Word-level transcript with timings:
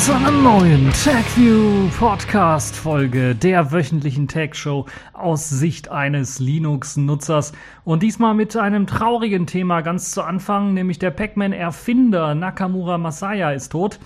zu 0.00 0.14
einer 0.14 0.30
neuen 0.30 0.90
TagView 1.04 1.88
Podcast 1.98 2.74
Folge 2.74 3.34
der 3.34 3.70
wöchentlichen 3.70 4.28
Tag 4.28 4.56
Show 4.56 4.86
aus 5.12 5.50
Sicht 5.50 5.90
eines 5.90 6.38
Linux-Nutzers. 6.38 7.52
Und 7.84 8.02
diesmal 8.02 8.32
mit 8.32 8.56
einem 8.56 8.86
traurigen 8.86 9.46
Thema 9.46 9.82
ganz 9.82 10.12
zu 10.12 10.22
Anfang, 10.22 10.72
nämlich 10.72 10.98
der 10.98 11.10
Pac-Man-Erfinder 11.10 12.34
Nakamura 12.34 12.96
Masaya 12.96 13.52
ist 13.52 13.72
tot. 13.72 14.00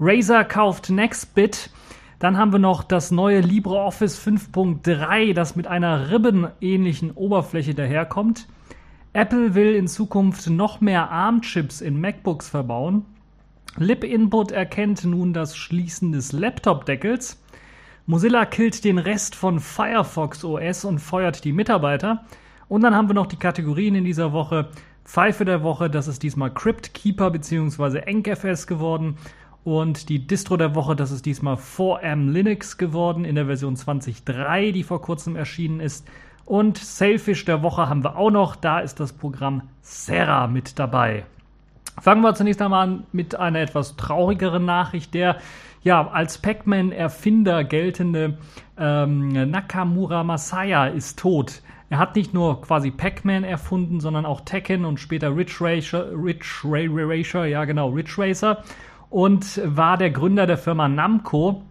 Razer 0.00 0.44
kauft 0.44 0.88
Nextbit. 0.88 1.68
Dann 2.18 2.38
haben 2.38 2.52
wir 2.52 2.58
noch 2.58 2.82
das 2.82 3.10
neue 3.10 3.40
LibreOffice 3.40 4.18
5.3, 4.18 5.34
das 5.34 5.56
mit 5.56 5.66
einer 5.66 6.10
ribbenähnlichen 6.10 7.10
Oberfläche 7.10 7.74
daherkommt. 7.74 8.48
Apple 9.12 9.54
will 9.54 9.74
in 9.74 9.88
Zukunft 9.88 10.48
noch 10.48 10.80
mehr 10.80 11.10
ARM-Chips 11.10 11.82
in 11.82 12.00
MacBooks 12.00 12.48
verbauen. 12.48 13.04
Lib-Input 13.76 14.52
erkennt 14.52 15.04
nun 15.04 15.32
das 15.32 15.56
Schließen 15.56 16.12
des 16.12 16.30
Laptop-Deckels. 16.30 17.42
Mozilla 18.06 18.44
killt 18.44 18.84
den 18.84 18.98
Rest 18.98 19.34
von 19.34 19.58
Firefox 19.58 20.44
OS 20.44 20.84
und 20.84 21.00
feuert 21.00 21.44
die 21.44 21.52
Mitarbeiter. 21.52 22.24
Und 22.68 22.82
dann 22.82 22.94
haben 22.94 23.08
wir 23.08 23.14
noch 23.14 23.26
die 23.26 23.38
Kategorien 23.38 23.96
in 23.96 24.04
dieser 24.04 24.32
Woche. 24.32 24.68
Pfeife 25.04 25.44
der 25.44 25.64
Woche, 25.64 25.90
das 25.90 26.06
ist 26.06 26.22
diesmal 26.22 26.54
CryptKeeper 26.54 27.30
bzw. 27.30 27.98
EncFS 27.98 28.68
geworden. 28.68 29.16
Und 29.64 30.08
die 30.08 30.24
Distro 30.24 30.56
der 30.56 30.74
Woche, 30.76 30.94
das 30.94 31.10
ist 31.10 31.26
diesmal 31.26 31.56
4M 31.56 32.30
Linux 32.30 32.78
geworden 32.78 33.24
in 33.24 33.34
der 33.34 33.46
Version 33.46 33.74
20.3, 33.74 34.70
die 34.70 34.84
vor 34.84 35.02
kurzem 35.02 35.34
erschienen 35.34 35.80
ist. 35.80 36.06
Und 36.44 36.78
Sailfish 36.78 37.44
der 37.44 37.62
Woche 37.62 37.88
haben 37.88 38.04
wir 38.04 38.16
auch 38.16 38.30
noch. 38.30 38.54
Da 38.54 38.78
ist 38.80 39.00
das 39.00 39.12
Programm 39.12 39.62
Serra 39.80 40.46
mit 40.46 40.78
dabei. 40.78 41.24
Fangen 42.00 42.22
wir 42.22 42.34
zunächst 42.34 42.60
einmal 42.60 42.88
an 42.88 43.06
mit 43.12 43.36
einer 43.36 43.60
etwas 43.60 43.96
traurigeren 43.96 44.64
Nachricht. 44.64 45.14
Der 45.14 45.38
ja 45.82 46.08
als 46.08 46.38
Pac-Man-Erfinder 46.38 47.64
geltende 47.64 48.38
ähm, 48.78 49.28
Nakamura 49.50 50.24
Masaya 50.24 50.86
ist 50.86 51.18
tot. 51.18 51.62
Er 51.90 51.98
hat 51.98 52.16
nicht 52.16 52.34
nur 52.34 52.62
quasi 52.62 52.90
Pac-Man 52.90 53.44
erfunden, 53.44 54.00
sondern 54.00 54.26
auch 54.26 54.40
Tekken 54.40 54.84
und 54.84 54.98
später 54.98 55.36
Ridge 55.36 55.58
Racer, 55.60 56.10
Ridge 56.12 56.62
Racer, 56.64 57.44
ja 57.44 57.64
genau, 57.66 57.90
Ridge 57.90 58.14
Racer 58.18 58.64
und 59.10 59.60
war 59.64 59.96
der 59.96 60.10
Gründer 60.10 60.46
der 60.46 60.58
Firma 60.58 60.88
Namco. 60.88 61.62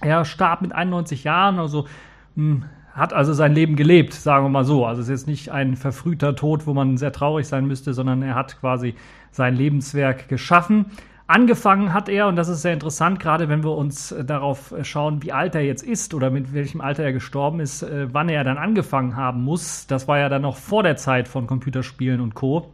Er 0.00 0.24
starb 0.24 0.62
mit 0.62 0.72
91 0.72 1.24
Jahren, 1.24 1.58
also 1.58 1.88
mh, 2.36 2.54
hm, 2.54 2.64
hat 2.98 3.12
also 3.12 3.32
sein 3.32 3.54
Leben 3.54 3.76
gelebt, 3.76 4.12
sagen 4.12 4.44
wir 4.44 4.50
mal 4.50 4.64
so. 4.64 4.84
Also 4.84 5.00
es 5.00 5.08
ist 5.08 5.20
jetzt 5.20 5.26
nicht 5.28 5.50
ein 5.50 5.76
verfrühter 5.76 6.34
Tod, 6.36 6.66
wo 6.66 6.74
man 6.74 6.96
sehr 6.96 7.12
traurig 7.12 7.46
sein 7.46 7.66
müsste, 7.66 7.94
sondern 7.94 8.22
er 8.22 8.34
hat 8.34 8.60
quasi 8.60 8.94
sein 9.30 9.54
Lebenswerk 9.54 10.28
geschaffen. 10.28 10.86
Angefangen 11.26 11.92
hat 11.92 12.08
er, 12.08 12.26
und 12.26 12.36
das 12.36 12.48
ist 12.48 12.62
sehr 12.62 12.72
interessant, 12.72 13.20
gerade 13.20 13.50
wenn 13.50 13.62
wir 13.62 13.76
uns 13.76 14.12
äh, 14.12 14.24
darauf 14.24 14.74
schauen, 14.82 15.22
wie 15.22 15.32
alt 15.32 15.54
er 15.54 15.60
jetzt 15.60 15.82
ist 15.82 16.14
oder 16.14 16.30
mit 16.30 16.54
welchem 16.54 16.80
Alter 16.80 17.04
er 17.04 17.12
gestorben 17.12 17.60
ist, 17.60 17.82
äh, 17.82 18.08
wann 18.10 18.30
er 18.30 18.44
dann 18.44 18.56
angefangen 18.56 19.14
haben 19.14 19.44
muss. 19.44 19.86
Das 19.86 20.08
war 20.08 20.18
ja 20.18 20.30
dann 20.30 20.40
noch 20.40 20.56
vor 20.56 20.82
der 20.82 20.96
Zeit 20.96 21.28
von 21.28 21.46
Computerspielen 21.46 22.22
und 22.22 22.34
Co. 22.34 22.72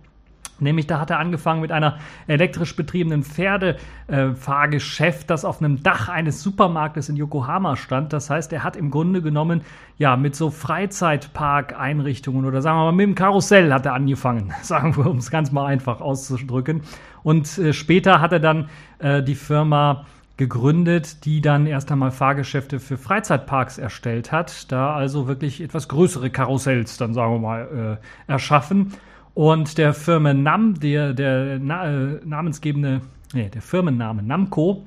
Nämlich 0.60 0.86
da 0.86 1.00
hat 1.00 1.10
er 1.10 1.19
angefangen 1.19 1.60
mit 1.60 1.72
einer 1.72 1.98
elektrisch 2.26 2.76
betriebenen 2.76 3.25
Pferdefahrgeschäft, 3.25 5.28
das 5.31 5.44
auf 5.44 5.60
einem 5.60 5.82
Dach 5.82 6.09
eines 6.09 6.42
Supermarktes 6.42 7.09
in 7.09 7.16
Yokohama 7.16 7.76
stand. 7.76 8.12
Das 8.12 8.31
heißt, 8.31 8.53
er 8.53 8.62
hat 8.62 8.76
im 8.76 8.91
Grunde 8.91 9.22
genommen 9.22 9.62
ja 9.98 10.16
mit 10.16 10.37
so 10.37 10.50
Freizeitpark-Einrichtungen 10.50 12.44
oder 12.44 12.62
sagen 12.62 12.78
wir 12.78 12.84
mal 12.84 12.92
mit 12.92 13.06
dem 13.06 13.15
Karussell 13.15 13.72
hat 13.72 13.87
er 13.87 13.94
angefangen, 13.94 14.53
sagen 14.62 14.97
wir, 14.97 15.06
um 15.06 15.19
es 15.19 15.31
ganz 15.31 15.53
mal 15.53 15.66
einfach 15.66 16.00
auszudrücken. 16.00 16.82
Und 17.22 17.59
äh, 17.59 17.72
später 17.72 18.21
hat 18.21 18.32
er 18.32 18.41
dann 18.41 18.69
äh, 18.98 19.22
die 19.22 19.34
Firma 19.34 20.04
gegründet, 20.36 21.25
die 21.25 21.41
dann 21.41 21.66
erst 21.66 21.92
einmal 21.92 22.10
Fahrgeschäfte 22.10 22.81
für 22.81 22.98
Freizeitparks 22.98 23.78
erstellt 23.78 24.32
hat, 24.32 24.72
da 24.72 24.94
also 24.94 25.28
wirklich 25.28 25.60
etwas 25.60 25.88
größere 25.88 26.31
Karussells 26.31 26.97
dann 26.97 27.15
sagen 27.15 27.34
wir 27.34 27.38
mal 27.38 27.98
äh, 28.28 28.32
erschaffen. 28.32 28.92
Und 29.34 29.78
der 29.78 29.95
Firmenname, 29.95 30.75
der, 30.75 31.12
der 31.12 31.59
na, 31.61 31.87
äh, 31.87 32.21
namensgebende, 32.25 33.00
nee, 33.33 33.49
der 33.49 33.62
Firmenname 33.62 34.22
Namco 34.22 34.84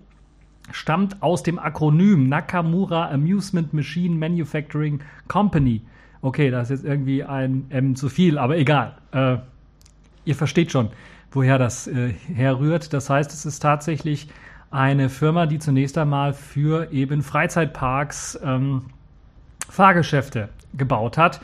stammt 0.71 1.21
aus 1.21 1.43
dem 1.43 1.59
Akronym 1.59 2.29
Nakamura 2.29 3.09
Amusement 3.09 3.73
Machine 3.73 4.15
Manufacturing 4.15 5.01
Company. 5.27 5.81
Okay, 6.21 6.49
da 6.49 6.61
ist 6.61 6.69
jetzt 6.69 6.85
irgendwie 6.85 7.23
ein 7.23 7.65
M 7.69 7.95
zu 7.95 8.09
viel, 8.09 8.37
aber 8.37 8.57
egal. 8.57 8.97
Äh, 9.11 9.37
ihr 10.25 10.35
versteht 10.35 10.71
schon, 10.71 10.89
woher 11.31 11.57
das 11.57 11.87
äh, 11.87 12.13
herrührt. 12.33 12.93
Das 12.93 13.09
heißt, 13.09 13.31
es 13.33 13.45
ist 13.45 13.59
tatsächlich 13.59 14.29
eine 14.71 15.09
Firma, 15.09 15.45
die 15.45 15.59
zunächst 15.59 15.97
einmal 15.97 16.33
für 16.33 16.91
eben 16.91 17.21
Freizeitparks 17.21 18.39
ähm, 18.43 18.83
Fahrgeschäfte 19.69 20.49
gebaut 20.73 21.17
hat. 21.17 21.41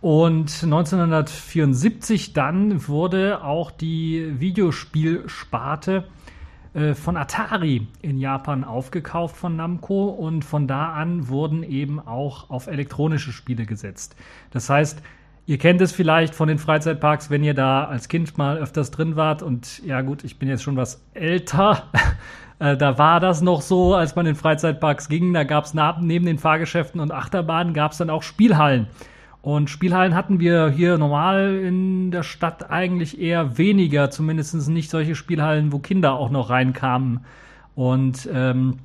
Und 0.00 0.62
1974 0.62 2.32
dann 2.32 2.86
wurde 2.86 3.42
auch 3.42 3.70
die 3.70 4.38
Videospielsparte 4.38 6.04
äh, 6.76 6.94
von 6.94 7.16
Atari 7.16 7.88
in 8.02 8.18
Japan 8.18 8.62
aufgekauft 8.62 9.36
von 9.36 9.56
Namco 9.56 10.08
und 10.08 10.44
von 10.44 10.68
da 10.68 10.92
an 10.92 11.28
wurden 11.28 11.62
eben 11.62 11.98
auch 11.98 12.50
auf 12.50 12.66
elektronische 12.66 13.32
Spiele 13.32 13.64
gesetzt. 13.64 14.14
Das 14.50 14.68
heißt, 14.68 15.00
ihr 15.46 15.56
kennt 15.56 15.80
es 15.80 15.92
vielleicht 15.92 16.34
von 16.34 16.48
den 16.48 16.58
Freizeitparks, 16.58 17.30
wenn 17.30 17.42
ihr 17.42 17.54
da 17.54 17.84
als 17.84 18.08
Kind 18.08 18.36
mal 18.36 18.58
öfters 18.58 18.90
drin 18.90 19.16
wart 19.16 19.42
und 19.42 19.82
ja 19.86 20.02
gut, 20.02 20.22
ich 20.22 20.38
bin 20.38 20.50
jetzt 20.50 20.62
schon 20.62 20.76
was 20.76 21.04
älter. 21.14 21.84
Äh, 22.58 22.78
da 22.78 22.96
war 22.96 23.20
das 23.20 23.42
noch 23.42 23.60
so, 23.60 23.94
als 23.94 24.16
man 24.16 24.24
in 24.24 24.34
Freizeitparks 24.34 25.10
ging, 25.10 25.34
da 25.34 25.44
gab 25.44 25.66
es 25.66 25.74
neben 25.74 26.24
den 26.24 26.38
Fahrgeschäften 26.38 27.02
und 27.02 27.12
Achterbahnen 27.12 27.74
gab 27.74 27.92
es 27.92 27.98
dann 27.98 28.08
auch 28.08 28.22
Spielhallen. 28.22 28.86
Und 29.42 29.70
Spielhallen 29.70 30.14
hatten 30.14 30.40
wir 30.40 30.70
hier 30.70 30.98
normal 30.98 31.56
in 31.56 32.10
der 32.10 32.24
Stadt 32.24 32.70
eigentlich 32.70 33.20
eher 33.20 33.58
weniger, 33.58 34.10
zumindest 34.10 34.68
nicht 34.68 34.90
solche 34.90 35.14
Spielhallen, 35.14 35.72
wo 35.72 35.78
Kinder 35.78 36.14
auch 36.14 36.30
noch 36.30 36.50
reinkamen. 36.50 37.20
Und 37.76 38.28
ähm, 38.32 38.78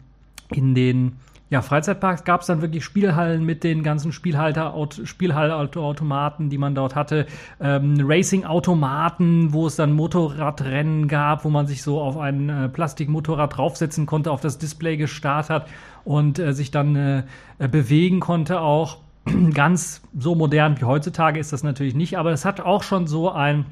in 0.49 0.75
den 0.75 1.13
ja, 1.51 1.61
Freizeitparks 1.61 2.23
gab 2.23 2.41
es 2.41 2.47
dann 2.47 2.61
wirklich 2.61 2.85
Spielhallen 2.85 3.45
mit 3.45 3.65
den 3.65 3.83
ganzen 3.83 4.13
Spielhalter, 4.13 4.73
Spielhallautomaten, 5.03 6.49
die 6.49 6.57
man 6.57 6.75
dort 6.75 6.95
hatte, 6.95 7.25
ähm, 7.59 7.97
Racing-Automaten, 7.99 9.51
wo 9.51 9.67
es 9.67 9.75
dann 9.75 9.91
Motorradrennen 9.91 11.09
gab, 11.09 11.43
wo 11.43 11.49
man 11.49 11.67
sich 11.67 11.83
so 11.83 11.99
auf 11.99 12.17
ein 12.17 12.47
äh, 12.47 12.69
Plastikmotorrad 12.69 13.57
draufsetzen 13.57 14.05
konnte, 14.05 14.31
auf 14.31 14.39
das 14.39 14.59
Display 14.59 14.95
gestartet 14.95 15.65
und 16.05 16.39
äh, 16.39 16.53
sich 16.53 16.71
dann 16.71 16.95
äh, 16.95 17.23
bewegen 17.59 18.21
konnte 18.21 18.61
auch. 18.61 18.99
Ganz 19.53 20.01
so 20.17 20.35
modern 20.35 20.79
wie 20.79 20.85
heutzutage 20.85 21.39
ist 21.39 21.53
das 21.53 21.63
natürlich 21.63 21.95
nicht, 21.95 22.17
aber 22.17 22.31
es 22.31 22.45
hat 22.45 22.59
auch 22.59 22.83
schon 22.83 23.07
so 23.07 23.31
ein 23.31 23.65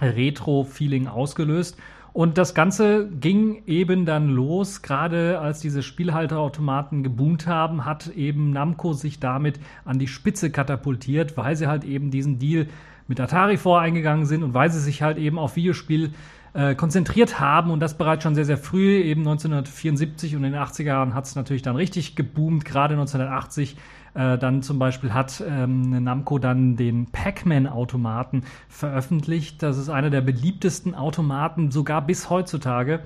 Retro-Feeling 0.00 1.06
ausgelöst. 1.06 1.78
Und 2.12 2.38
das 2.38 2.54
Ganze 2.54 3.08
ging 3.08 3.62
eben 3.66 4.06
dann 4.06 4.30
los, 4.30 4.80
gerade 4.80 5.38
als 5.38 5.60
diese 5.60 5.82
Spielhalterautomaten 5.82 7.02
geboomt 7.02 7.46
haben, 7.46 7.84
hat 7.84 8.08
eben 8.08 8.52
Namco 8.52 8.94
sich 8.94 9.20
damit 9.20 9.60
an 9.84 9.98
die 9.98 10.08
Spitze 10.08 10.50
katapultiert, 10.50 11.36
weil 11.36 11.56
sie 11.56 11.66
halt 11.66 11.84
eben 11.84 12.10
diesen 12.10 12.38
Deal 12.38 12.68
mit 13.06 13.20
Atari 13.20 13.58
voreingegangen 13.58 14.24
sind 14.24 14.42
und 14.42 14.54
weil 14.54 14.70
sie 14.70 14.80
sich 14.80 15.02
halt 15.02 15.18
eben 15.18 15.38
auf 15.38 15.56
Videospiel 15.56 16.14
äh, 16.54 16.74
konzentriert 16.74 17.38
haben 17.38 17.70
und 17.70 17.80
das 17.80 17.98
bereits 17.98 18.22
schon 18.22 18.34
sehr, 18.34 18.46
sehr 18.46 18.56
früh, 18.56 18.96
eben 18.96 19.20
1974 19.20 20.36
und 20.36 20.44
in 20.44 20.52
den 20.52 20.60
80er 20.60 20.84
Jahren 20.84 21.14
hat 21.14 21.26
es 21.26 21.36
natürlich 21.36 21.60
dann 21.60 21.76
richtig 21.76 22.16
geboomt, 22.16 22.64
gerade 22.64 22.94
1980 22.94 23.76
äh, 24.16 24.38
dann 24.38 24.62
zum 24.62 24.78
Beispiel 24.78 25.12
hat 25.12 25.42
ähm, 25.46 26.02
Namco 26.02 26.38
dann 26.38 26.76
den 26.76 27.06
Pac-Man-Automaten 27.06 28.44
veröffentlicht. 28.68 29.62
Das 29.62 29.76
ist 29.76 29.90
einer 29.90 30.10
der 30.10 30.22
beliebtesten 30.22 30.94
Automaten, 30.94 31.70
sogar 31.70 32.00
bis 32.02 32.30
heutzutage. 32.30 33.00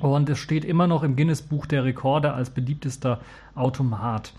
Und 0.00 0.30
es 0.30 0.38
steht 0.38 0.64
immer 0.64 0.86
noch 0.86 1.02
im 1.02 1.14
Guinness-Buch 1.14 1.66
der 1.66 1.84
Rekorde 1.84 2.32
als 2.32 2.48
beliebtester 2.48 3.20
Automat. 3.54 4.32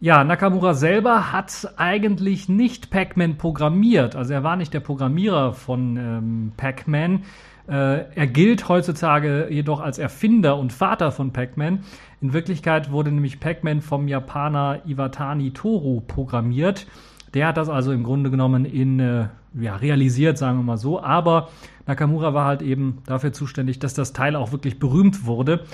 Ja, 0.00 0.24
Nakamura 0.24 0.74
selber 0.74 1.32
hat 1.32 1.72
eigentlich 1.76 2.48
nicht 2.48 2.90
Pac-Man 2.90 3.36
programmiert. 3.36 4.16
Also 4.16 4.32
er 4.32 4.42
war 4.42 4.56
nicht 4.56 4.74
der 4.74 4.80
Programmierer 4.80 5.52
von 5.52 5.96
ähm, 5.96 6.52
Pac-Man. 6.56 7.22
Äh, 7.68 8.06
er 8.14 8.26
gilt 8.26 8.68
heutzutage 8.68 9.48
jedoch 9.50 9.80
als 9.80 9.98
Erfinder 9.98 10.56
und 10.56 10.72
Vater 10.72 11.12
von 11.12 11.32
Pac-Man. 11.32 11.84
In 12.20 12.32
Wirklichkeit 12.32 12.90
wurde 12.90 13.12
nämlich 13.12 13.38
Pac-Man 13.38 13.80
vom 13.80 14.08
Japaner 14.08 14.80
Iwatani 14.86 15.52
Toru 15.52 16.00
programmiert. 16.00 16.86
Der 17.34 17.46
hat 17.48 17.56
das 17.56 17.68
also 17.68 17.92
im 17.92 18.02
Grunde 18.02 18.30
genommen 18.30 18.64
in, 18.64 18.98
äh, 18.98 19.28
ja, 19.54 19.76
realisiert, 19.76 20.38
sagen 20.38 20.58
wir 20.58 20.64
mal 20.64 20.78
so. 20.78 21.00
Aber 21.00 21.48
Nakamura 21.86 22.34
war 22.34 22.46
halt 22.46 22.62
eben 22.62 22.98
dafür 23.06 23.32
zuständig, 23.32 23.78
dass 23.78 23.94
das 23.94 24.12
Teil 24.12 24.34
auch 24.34 24.50
wirklich 24.50 24.78
berühmt 24.78 25.26
wurde. 25.26 25.64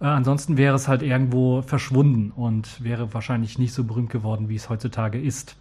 Äh, 0.00 0.06
ansonsten 0.06 0.56
wäre 0.56 0.74
es 0.74 0.88
halt 0.88 1.02
irgendwo 1.02 1.62
verschwunden 1.62 2.32
und 2.34 2.82
wäre 2.82 3.14
wahrscheinlich 3.14 3.58
nicht 3.58 3.72
so 3.72 3.84
berühmt 3.84 4.10
geworden, 4.10 4.48
wie 4.48 4.56
es 4.56 4.68
heutzutage 4.68 5.20
ist. 5.20 5.56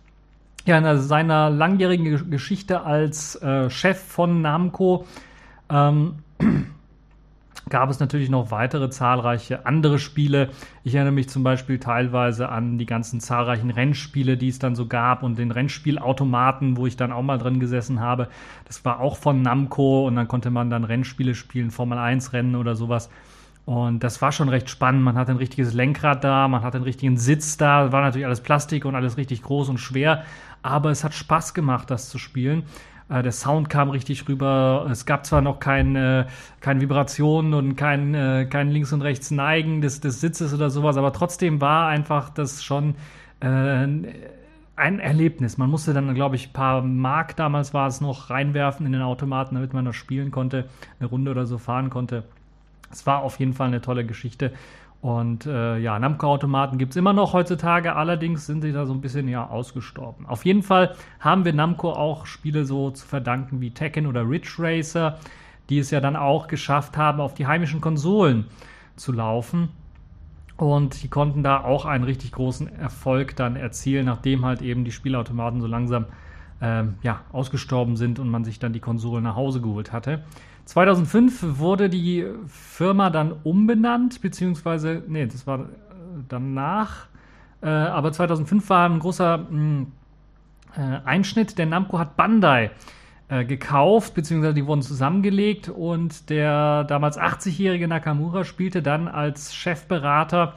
Ja, 0.65 0.77
in 0.77 0.99
seiner 0.99 1.49
langjährigen 1.49 2.29
Geschichte 2.29 2.81
als 2.81 3.35
äh, 3.41 3.69
Chef 3.69 3.99
von 3.99 4.41
Namco 4.41 5.05
ähm, 5.69 6.15
gab 7.69 7.89
es 7.89 7.99
natürlich 7.99 8.29
noch 8.29 8.51
weitere 8.51 8.89
zahlreiche 8.89 9.65
andere 9.65 9.99
Spiele. 9.99 10.49
Ich 10.83 10.95
erinnere 10.95 11.13
mich 11.13 11.29
zum 11.29 11.43
Beispiel 11.43 11.79
teilweise 11.79 12.49
an 12.49 12.77
die 12.77 12.85
ganzen 12.85 13.19
zahlreichen 13.19 13.69
Rennspiele, 13.69 14.37
die 14.37 14.49
es 14.49 14.59
dann 14.59 14.75
so 14.75 14.87
gab 14.87 15.23
und 15.23 15.37
den 15.37 15.51
Rennspielautomaten, 15.51 16.77
wo 16.77 16.87
ich 16.87 16.97
dann 16.97 17.11
auch 17.11 17.21
mal 17.21 17.37
drin 17.37 17.59
gesessen 17.59 17.99
habe. 17.99 18.27
Das 18.65 18.83
war 18.85 18.99
auch 18.99 19.17
von 19.17 19.41
Namco 19.41 20.07
und 20.07 20.15
dann 20.15 20.27
konnte 20.27 20.49
man 20.49 20.69
dann 20.69 20.83
Rennspiele 20.83 21.35
spielen, 21.35 21.71
Formel 21.71 21.97
1 21.97 22.33
Rennen 22.33 22.55
oder 22.55 22.75
sowas. 22.75 23.09
Und 23.65 24.03
das 24.03 24.21
war 24.21 24.31
schon 24.31 24.49
recht 24.49 24.69
spannend. 24.69 25.03
Man 25.03 25.15
hatte 25.15 25.31
ein 25.31 25.37
richtiges 25.37 25.73
Lenkrad 25.73 26.23
da, 26.23 26.47
man 26.47 26.63
hatte 26.63 26.77
einen 26.77 26.83
richtigen 26.83 27.17
Sitz 27.17 27.57
da, 27.57 27.91
war 27.91 28.01
natürlich 28.01 28.25
alles 28.25 28.41
Plastik 28.41 28.85
und 28.85 28.95
alles 28.95 29.17
richtig 29.17 29.43
groß 29.43 29.69
und 29.69 29.77
schwer, 29.77 30.23
aber 30.63 30.89
es 30.89 31.03
hat 31.03 31.13
Spaß 31.13 31.53
gemacht, 31.53 31.89
das 31.91 32.09
zu 32.09 32.17
spielen. 32.17 32.63
Äh, 33.11 33.23
der 33.23 33.31
Sound 33.31 33.69
kam 33.69 33.89
richtig 33.89 34.27
rüber. 34.27 34.87
Es 34.89 35.05
gab 35.05 35.25
zwar 35.25 35.41
noch 35.41 35.59
keine, 35.59 36.27
keine 36.61 36.81
Vibrationen 36.81 37.53
und 37.53 37.75
kein, 37.75 38.15
äh, 38.15 38.47
kein 38.49 38.69
links 38.69 38.93
und 38.93 39.01
rechts 39.01 39.31
Neigen 39.31 39.81
des, 39.81 39.99
des 39.99 40.21
Sitzes 40.21 40.53
oder 40.53 40.69
sowas, 40.69 40.97
aber 40.97 41.11
trotzdem 41.11 41.59
war 41.61 41.87
einfach 41.87 42.29
das 42.29 42.63
schon 42.63 42.95
äh, 43.41 43.47
ein 43.47 44.99
Erlebnis. 44.99 45.57
Man 45.57 45.69
musste 45.69 45.93
dann, 45.93 46.13
glaube 46.15 46.37
ich, 46.37 46.49
ein 46.49 46.53
paar 46.53 46.81
Mark 46.81 47.35
damals 47.35 47.73
war 47.73 47.87
es 47.87 48.01
noch 48.01 48.29
reinwerfen 48.29 48.85
in 48.85 48.93
den 48.93 49.01
Automaten, 49.01 49.55
damit 49.55 49.73
man 49.73 49.85
das 49.85 49.95
spielen 49.95 50.31
konnte, 50.31 50.69
eine 50.99 51.09
Runde 51.09 51.31
oder 51.31 51.45
so 51.45 51.57
fahren 51.57 51.89
konnte. 51.89 52.23
Es 52.91 53.05
war 53.05 53.21
auf 53.23 53.39
jeden 53.39 53.53
Fall 53.53 53.67
eine 53.67 53.81
tolle 53.81 54.05
Geschichte. 54.05 54.53
Und 55.01 55.47
äh, 55.47 55.79
ja, 55.79 55.97
Namco-Automaten 55.97 56.77
gibt 56.77 56.91
es 56.91 56.97
immer 56.97 57.13
noch 57.13 57.33
heutzutage, 57.33 57.95
allerdings 57.95 58.45
sind 58.45 58.61
sie 58.61 58.71
da 58.71 58.85
so 58.85 58.93
ein 58.93 59.01
bisschen 59.01 59.27
ja 59.27 59.47
ausgestorben. 59.47 60.27
Auf 60.27 60.45
jeden 60.45 60.61
Fall 60.61 60.95
haben 61.19 61.43
wir 61.43 61.53
Namco 61.53 61.91
auch 61.91 62.27
Spiele 62.27 62.65
so 62.65 62.91
zu 62.91 63.07
verdanken 63.07 63.61
wie 63.61 63.71
Tekken 63.71 64.05
oder 64.05 64.29
Ridge 64.29 64.53
Racer, 64.59 65.17
die 65.69 65.79
es 65.79 65.89
ja 65.89 66.01
dann 66.01 66.15
auch 66.15 66.47
geschafft 66.47 66.97
haben, 66.97 67.19
auf 67.19 67.33
die 67.33 67.47
heimischen 67.47 67.81
Konsolen 67.81 68.45
zu 68.95 69.11
laufen. 69.11 69.69
Und 70.55 71.01
die 71.01 71.07
konnten 71.07 71.41
da 71.41 71.63
auch 71.63 71.85
einen 71.85 72.03
richtig 72.03 72.33
großen 72.33 72.67
Erfolg 72.77 73.35
dann 73.35 73.55
erzielen, 73.55 74.05
nachdem 74.05 74.45
halt 74.45 74.61
eben 74.61 74.85
die 74.85 74.91
Spielautomaten 74.91 75.61
so 75.61 75.65
langsam 75.65 76.05
ähm, 76.61 76.95
ja, 77.01 77.21
ausgestorben 77.31 77.95
sind 77.95 78.19
und 78.19 78.29
man 78.29 78.43
sich 78.43 78.59
dann 78.59 78.71
die 78.71 78.79
Konsolen 78.79 79.23
nach 79.23 79.35
Hause 79.35 79.61
geholt 79.61 79.91
hatte. 79.91 80.21
2005 80.65 81.59
wurde 81.59 81.89
die 81.89 82.25
Firma 82.47 83.09
dann 83.09 83.33
umbenannt, 83.43 84.21
beziehungsweise, 84.21 85.03
nee, 85.07 85.25
das 85.25 85.47
war 85.47 85.61
äh, 85.61 85.63
danach. 86.27 87.07
Äh, 87.61 87.67
aber 87.69 88.11
2005 88.11 88.69
war 88.69 88.89
ein 88.89 88.99
großer 88.99 89.37
mh, 89.37 89.47
hm, 89.49 89.91
äh, 90.75 90.99
Einschnitt. 91.05 91.57
Der 91.57 91.65
Namco 91.65 91.99
hat 91.99 92.15
Bandai 92.15 92.71
äh, 93.31 93.45
gekauft, 93.45 94.13
beziehungsweise 94.13 94.53
die 94.53 94.65
wurden 94.65 94.81
zusammengelegt 94.81 95.69
und 95.69 96.29
der 96.29 96.83
damals 96.83 97.17
80-jährige 97.17 97.87
Nakamura 97.87 98.43
spielte 98.43 98.81
dann 98.81 99.07
als 99.07 99.55
Chefberater 99.55 100.55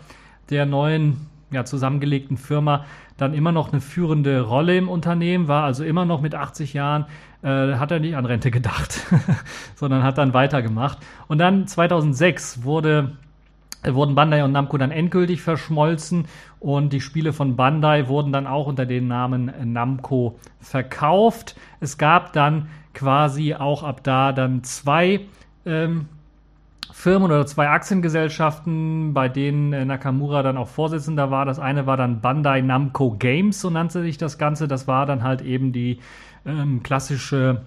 der 0.51 0.67
neuen 0.67 1.29
ja, 1.51 1.65
zusammengelegten 1.65 2.37
Firma 2.37 2.85
dann 3.17 3.33
immer 3.33 3.53
noch 3.53 3.71
eine 3.71 3.81
führende 3.81 4.41
Rolle 4.41 4.77
im 4.77 4.89
Unternehmen, 4.89 5.47
war 5.47 5.65
also 5.65 5.85
immer 5.85 6.05
noch 6.05 6.21
mit 6.21 6.35
80 6.35 6.75
Jahren, 6.75 7.07
äh, 7.45 7.77
hat 7.77 7.91
er 7.91 8.01
nicht 8.01 8.17
an 8.17 8.25
Rente 8.25 8.51
gedacht, 8.51 9.01
sondern 9.75 10.03
hat 10.03 10.19
dann 10.19 10.35
weitergemacht. 10.35 10.99
Und 11.29 11.39
dann 11.39 11.67
2006 11.67 12.65
wurde 12.65 13.13
wurden 13.87 14.15
Bandai 14.15 14.43
und 14.43 14.53
Namco 14.53 14.79
dann 14.79 14.91
endgültig 14.91 15.43
verschmolzen 15.43 16.25
und 16.59 16.95
die 16.95 17.03
Spiele 17.03 17.35
von 17.35 17.55
Bandai 17.55 18.09
wurden 18.09 18.33
dann 18.33 18.47
auch 18.47 18.67
unter 18.67 18.87
dem 18.87 19.09
Namen 19.09 19.53
Namco 19.75 20.39
verkauft. 20.59 21.55
Es 21.81 21.99
gab 21.99 22.33
dann 22.33 22.69
quasi 22.95 23.55
auch 23.55 23.83
ab 23.83 24.03
da 24.03 24.33
dann 24.33 24.65
zwei 24.65 25.21
ähm, 25.67 26.09
Firmen 26.93 27.31
oder 27.31 27.45
zwei 27.45 27.69
Aktiengesellschaften, 27.69 29.13
bei 29.13 29.29
denen 29.29 29.73
äh, 29.73 29.85
Nakamura 29.85 30.43
dann 30.43 30.57
auch 30.57 30.69
Vorsitzender 30.69 31.31
war. 31.31 31.45
Das 31.45 31.59
eine 31.59 31.87
war 31.87 31.97
dann 31.99 32.21
Bandai 32.21 32.63
Namco 32.63 33.11
Games, 33.19 33.61
so 33.61 33.69
nannte 33.69 34.01
sich 34.01 34.17
das 34.17 34.39
Ganze. 34.39 34.69
Das 34.69 34.87
war 34.89 35.05
dann 35.05 35.23
halt 35.23 35.43
eben 35.43 35.73
die 35.73 35.99
ähm, 36.47 36.83
klassische 36.83 37.63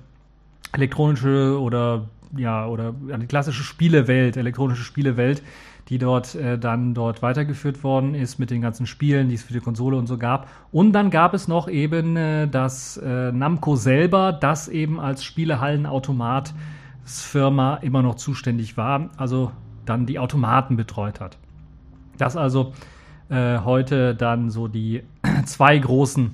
elektronische 0.73 1.59
oder 1.59 2.05
ja 2.35 2.67
oder 2.67 2.93
die 2.93 3.27
klassische 3.27 3.63
Spielewelt, 3.63 4.37
elektronische 4.37 4.83
Spielewelt, 4.83 5.41
die 5.89 5.97
dort 5.97 6.35
äh, 6.35 6.57
dann 6.59 6.93
dort 6.93 7.21
weitergeführt 7.21 7.83
worden 7.83 8.13
ist 8.13 8.39
mit 8.39 8.49
den 8.49 8.61
ganzen 8.61 8.85
Spielen, 8.85 9.29
die 9.29 9.35
es 9.35 9.43
für 9.43 9.53
die 9.53 9.59
Konsole 9.59 9.97
und 9.97 10.07
so 10.07 10.17
gab. 10.17 10.47
Und 10.71 10.91
dann 10.91 11.09
gab 11.09 11.33
es 11.33 11.47
noch 11.47 11.69
eben 11.69 12.17
äh, 12.17 12.47
das 12.47 12.97
äh, 12.97 13.31
Namco 13.31 13.75
selber, 13.75 14.33
das 14.33 14.67
eben 14.67 14.99
als 14.99 15.23
Spielehallenautomat 15.23 16.53
Firma 17.05 17.75
immer 17.75 18.01
noch 18.01 18.15
zuständig 18.15 18.75
war, 18.75 19.09
also 19.15 19.51
dann 19.85 20.05
die 20.05 20.19
Automaten 20.19 20.75
betreut 20.75 21.21
hat. 21.21 21.37
Das 22.17 22.35
also 22.35 22.73
äh, 23.29 23.59
heute 23.59 24.13
dann 24.13 24.49
so 24.49 24.67
die 24.67 25.03
zwei 25.45 25.77
großen 25.77 26.33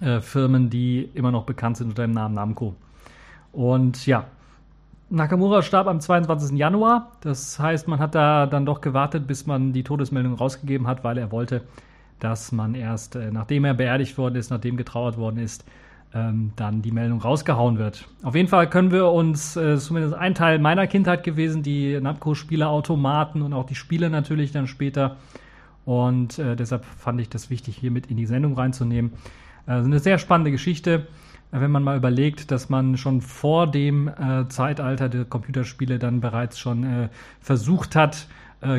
äh, 0.00 0.20
Firmen, 0.20 0.70
die 0.70 1.08
immer 1.14 1.30
noch 1.30 1.44
bekannt 1.44 1.76
sind 1.76 1.88
unter 1.88 2.02
dem 2.02 2.12
Namen 2.12 2.34
Namco. 2.34 2.74
Und 3.52 4.06
ja, 4.06 4.26
Nakamura 5.10 5.62
starb 5.62 5.86
am 5.86 6.00
22. 6.00 6.58
Januar. 6.58 7.12
Das 7.20 7.58
heißt, 7.58 7.88
man 7.88 7.98
hat 7.98 8.14
da 8.14 8.46
dann 8.46 8.66
doch 8.66 8.80
gewartet, 8.80 9.26
bis 9.26 9.46
man 9.46 9.72
die 9.72 9.82
Todesmeldung 9.82 10.34
rausgegeben 10.34 10.86
hat, 10.86 11.02
weil 11.02 11.16
er 11.18 11.32
wollte, 11.32 11.62
dass 12.20 12.52
man 12.52 12.74
erst, 12.74 13.16
äh, 13.16 13.30
nachdem 13.30 13.64
er 13.64 13.74
beerdigt 13.74 14.18
worden 14.18 14.34
ist, 14.36 14.50
nachdem 14.50 14.76
getrauert 14.76 15.16
worden 15.16 15.38
ist, 15.38 15.64
ähm, 16.14 16.52
dann 16.56 16.82
die 16.82 16.90
Meldung 16.90 17.20
rausgehauen 17.20 17.78
wird. 17.78 18.06
Auf 18.22 18.34
jeden 18.34 18.48
Fall 18.48 18.68
können 18.68 18.90
wir 18.90 19.10
uns, 19.10 19.56
äh, 19.56 19.76
zumindest 19.78 20.14
ein 20.14 20.34
Teil 20.34 20.58
meiner 20.58 20.86
Kindheit 20.86 21.22
gewesen, 21.22 21.62
die 21.62 21.98
Namco-Spieleautomaten 22.00 23.42
und 23.42 23.52
auch 23.52 23.66
die 23.66 23.74
Spiele 23.74 24.10
natürlich 24.10 24.52
dann 24.52 24.66
später. 24.66 25.16
Und 25.84 26.38
äh, 26.38 26.54
deshalb 26.54 26.84
fand 26.84 27.20
ich 27.20 27.28
das 27.28 27.50
wichtig, 27.50 27.76
hier 27.76 27.90
mit 27.90 28.06
in 28.06 28.16
die 28.16 28.26
Sendung 28.26 28.54
reinzunehmen. 28.54 29.12
Äh, 29.68 29.72
eine 29.72 30.00
sehr 30.00 30.18
spannende 30.18 30.50
Geschichte, 30.50 31.06
äh, 31.52 31.60
wenn 31.60 31.70
man 31.70 31.84
mal 31.84 31.96
überlegt, 31.96 32.50
dass 32.50 32.68
man 32.68 32.96
schon 32.96 33.20
vor 33.20 33.70
dem 33.70 34.08
äh, 34.08 34.48
Zeitalter 34.48 35.08
der 35.08 35.24
Computerspiele 35.24 35.98
dann 35.98 36.20
bereits 36.20 36.58
schon 36.58 36.84
äh, 36.84 37.08
versucht 37.40 37.94
hat, 37.94 38.26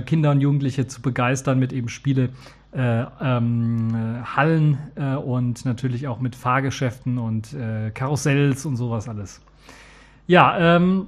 Kinder 0.05 0.31
und 0.31 0.41
Jugendliche 0.41 0.88
zu 0.88 1.01
begeistern 1.01 1.58
mit 1.58 1.72
eben 1.72 1.88
Spiele, 1.88 2.31
äh, 2.74 3.05
ähm, 3.22 4.25
Hallen 4.36 4.77
äh, 4.96 5.15
und 5.15 5.63
natürlich 5.63 6.08
auch 6.08 6.19
mit 6.19 6.36
Fahrgeschäften 6.36 7.17
und 7.17 7.53
äh, 7.53 7.89
Karussells 7.91 8.65
und 8.65 8.75
sowas 8.75 9.08
alles. 9.08 9.41
Ja, 10.27 10.75
ähm, 10.75 11.08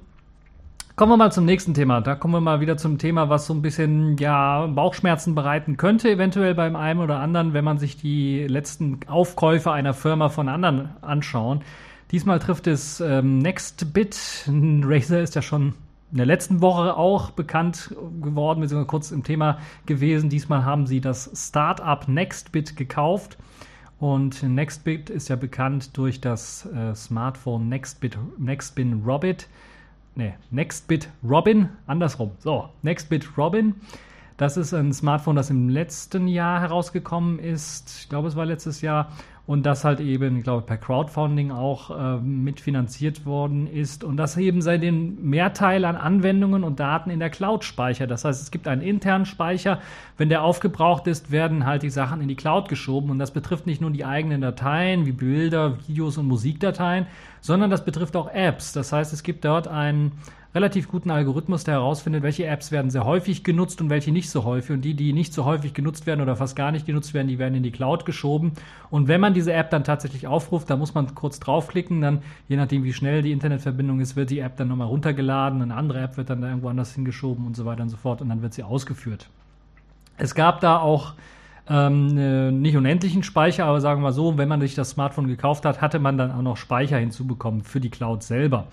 kommen 1.02 1.14
wir 1.14 1.18
mal 1.18 1.32
zum 1.32 1.46
nächsten 1.46 1.74
Thema. 1.74 2.00
Da 2.00 2.14
kommen 2.14 2.36
wir 2.36 2.42
mal 2.42 2.62
wieder 2.62 2.78
zum 2.78 3.00
Thema, 3.00 3.28
was 3.28 3.48
so 3.48 3.56
ein 3.56 3.64
bisschen 3.64 4.18
ja 4.18 4.68
Bauchschmerzen 4.68 5.34
bereiten 5.34 5.76
könnte, 5.76 6.12
eventuell 6.12 6.54
beim 6.54 6.76
einen 6.76 7.00
oder 7.00 7.18
anderen, 7.18 7.54
wenn 7.54 7.64
man 7.64 7.80
sich 7.80 7.98
die 7.98 8.46
letzten 8.46 9.00
Aufkäufe 9.08 9.72
einer 9.72 9.96
Firma 9.96 10.30
von 10.30 10.48
anderen 10.48 10.90
anschauen. 11.02 11.64
Diesmal 12.12 12.38
trifft 12.38 12.68
es 12.68 13.02
ähm, 13.02 13.40
Nextbit. 13.40 14.48
Razer 14.48 15.22
ist 15.22 15.34
ja 15.34 15.42
schon 15.42 15.74
in 16.12 16.18
der 16.18 16.28
letzten 16.28 16.62
Woche 16.62 16.96
auch 16.96 17.32
bekannt 17.32 17.96
geworden, 18.22 18.62
beziehungsweise 18.62 18.88
kurz 18.88 19.10
im 19.10 19.24
Thema 19.24 19.58
gewesen. 19.88 20.30
Diesmal 20.30 20.66
haben 20.66 20.86
sie 20.86 21.02
das 21.02 21.32
Startup 21.34 22.08
Nextbit 22.08 22.78
gekauft. 22.78 23.40
Und 23.98 24.44
Nextbit 24.44 25.10
ist 25.10 25.30
ja 25.30 25.36
bekannt 25.36 25.98
durch 25.98 26.22
das 26.22 26.68
äh, 26.68 26.94
Smartphone 26.94 27.70
Nextbit, 27.70 28.20
Nextbin 28.38 29.02
Robin. 29.04 29.38
Ne, 30.16 30.34
Nextbit 30.50 31.10
Robin, 31.24 31.70
andersrum. 31.88 32.32
So, 32.40 32.70
Nextbit 32.82 33.38
Robin. 33.38 33.76
Das 34.36 34.58
ist 34.58 34.74
ein 34.74 34.92
Smartphone, 34.92 35.36
das 35.36 35.50
im 35.50 35.70
letzten 35.70 36.28
Jahr 36.28 36.60
herausgekommen 36.60 37.40
ist. 37.40 38.00
Ich 38.02 38.10
glaube, 38.10 38.28
es 38.28 38.36
war 38.36 38.46
letztes 38.46 38.82
Jahr 38.82 39.12
und 39.52 39.66
das 39.66 39.84
halt 39.84 40.00
eben, 40.00 40.38
ich 40.38 40.44
glaube, 40.46 40.66
per 40.66 40.78
Crowdfunding 40.78 41.52
auch 41.52 41.90
äh, 41.92 42.22
mitfinanziert 42.22 43.26
worden 43.26 43.68
ist 43.68 44.06
und 44.06 44.16
das 44.16 44.38
eben 44.38 44.62
sei 44.62 44.78
den 44.78 45.30
Mehrteil 45.30 45.84
an 45.84 45.98
Anwendungen 45.98 46.64
und 46.64 46.80
Daten 46.80 47.10
in 47.10 47.20
der 47.20 47.30
Cloud 47.30 47.66
speichert. 47.66 48.10
Das 48.12 48.24
heißt, 48.24 48.42
es 48.42 48.52
gibt 48.52 48.66
einen 48.66 48.82
internen 48.82 49.26
Speicher. 49.26 49.80
Wenn 50.16 50.30
der 50.30 50.44
aufgebraucht 50.44 51.06
ist, 51.08 51.32
werden 51.32 51.66
halt 51.66 51.84
die 51.84 51.90
Sachen 51.90 52.22
in 52.22 52.30
die 52.30 52.38
Cloud 52.38 52.70
geschoben 52.70 53.10
und 53.10 53.20
das 53.20 53.32
betrifft 53.32 53.68
nicht 53.68 53.82
nur 53.82 53.92
die 53.92 54.06
eigenen 54.06 54.40
Dateien 54.40 55.06
wie 55.06 55.12
Bilder, 55.12 55.78
Videos 55.86 56.18
und 56.18 56.28
Musikdateien, 56.28 57.06
sondern 57.42 57.70
das 57.70 57.84
betrifft 57.84 58.16
auch 58.16 58.30
Apps. 58.32 58.72
Das 58.72 58.94
heißt, 58.94 59.12
es 59.12 59.22
gibt 59.22 59.44
dort 59.44 59.68
einen 59.68 60.14
relativ 60.54 60.90
guten 60.90 61.12
Algorithmus, 61.12 61.64
der 61.64 61.76
herausfindet, 61.76 62.24
welche 62.24 62.46
Apps 62.46 62.72
werden 62.72 62.92
sehr 62.92 63.06
häufig 63.06 63.44
genutzt 63.44 63.82
und 63.82 63.90
welche 63.90 64.12
nicht 64.12 64.30
so 64.30 64.44
häufig. 64.44 64.72
Und 64.72 64.82
die, 64.82 64.94
die 64.94 65.14
nicht 65.14 65.34
so 65.34 65.46
häufig 65.46 65.74
genutzt 65.74 66.06
werden 66.06 66.22
oder 66.22 66.36
fast 66.36 66.56
gar 66.56 66.72
nicht 66.72 66.86
genutzt 66.86 67.14
werden, 67.14 67.28
die 67.28 67.40
werden 67.40 67.56
in 67.56 67.64
die 67.64 67.72
Cloud 67.72 68.06
geschoben. 68.06 68.52
Und 68.90 69.08
wenn 69.08 69.22
man 69.22 69.34
diese 69.34 69.54
App 69.54 69.70
dann 69.70 69.84
tatsächlich 69.84 70.28
aufruft, 70.28 70.70
dann 70.70 70.80
muss 70.80 70.94
man 70.94 71.14
kurz 71.16 71.40
draufklicken, 71.40 72.02
dann 72.02 72.22
je 72.50 72.58
nachdem, 72.58 72.84
wie 72.84 72.94
schnell 72.94 73.22
die 73.22 73.32
Internetverbindung 73.32 74.00
ist, 74.02 74.16
wird 74.16 74.30
die 74.30 74.40
App 74.40 74.58
dann 74.58 74.68
nochmal 74.68 74.88
runtergeladen, 74.88 75.62
eine 75.62 75.76
andere 75.76 76.02
App 76.02 76.18
wird 76.18 76.30
dann 76.30 76.42
da 76.42 76.50
irgendwo 76.50 76.70
anders 76.70 76.94
hingeschoben 76.94 77.46
und 77.46 77.56
so 77.56 77.66
weiter 77.66 77.84
und 77.84 77.90
so 77.90 77.98
fort 77.98 78.22
und 78.22 78.30
dann 78.30 78.42
wird 78.42 78.54
sie 78.54 78.64
ausgeführt. 78.64 79.30
Es 80.18 80.36
gab 80.36 80.60
da 80.60 80.78
auch 80.78 81.14
ähm, 81.70 82.18
äh, 82.18 82.52
nicht 82.52 82.76
unendlichen 82.76 83.24
Speicher, 83.24 83.66
aber 83.66 83.80
sagen 83.80 84.02
wir 84.02 84.12
so, 84.12 84.38
wenn 84.38 84.50
man 84.50 84.60
sich 84.60 84.76
das 84.76 84.92
Smartphone 84.92 85.28
gekauft 85.28 85.64
hat, 85.66 85.80
hatte 85.80 86.00
man 86.00 86.18
dann 86.18 86.32
auch 86.32 86.42
noch 86.42 86.58
Speicher 86.58 86.98
hinzubekommen 86.98 87.62
für 87.64 87.80
die 87.80 87.90
Cloud 87.90 88.24
selber. 88.24 88.68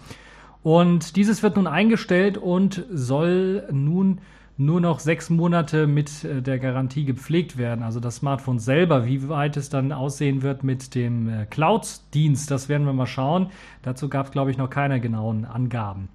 Und 0.62 1.16
dieses 1.16 1.42
wird 1.42 1.56
nun 1.56 1.66
eingestellt 1.66 2.36
und 2.36 2.84
soll 2.90 3.68
nun 3.70 4.20
nur 4.58 4.80
noch 4.80 4.98
sechs 4.98 5.30
Monate 5.30 5.86
mit 5.86 6.24
äh, 6.24 6.42
der 6.42 6.58
Garantie 6.58 7.04
gepflegt 7.04 7.56
werden. 7.56 7.82
Also 7.82 8.00
das 8.00 8.16
Smartphone 8.16 8.58
selber, 8.58 9.06
wie 9.06 9.28
weit 9.28 9.56
es 9.56 9.70
dann 9.70 9.92
aussehen 9.92 10.42
wird 10.42 10.64
mit 10.64 10.94
dem 10.96 11.28
äh, 11.28 11.46
Cloud-Dienst, 11.46 12.50
das 12.50 12.68
werden 12.68 12.84
wir 12.84 12.92
mal 12.92 13.06
schauen. 13.06 13.50
Dazu 13.82 14.08
gab 14.08 14.26
es, 14.26 14.32
glaube 14.32 14.50
ich, 14.50 14.58
noch 14.58 14.68
keine 14.68 15.00
genauen 15.00 15.44
Angaben. 15.44 16.08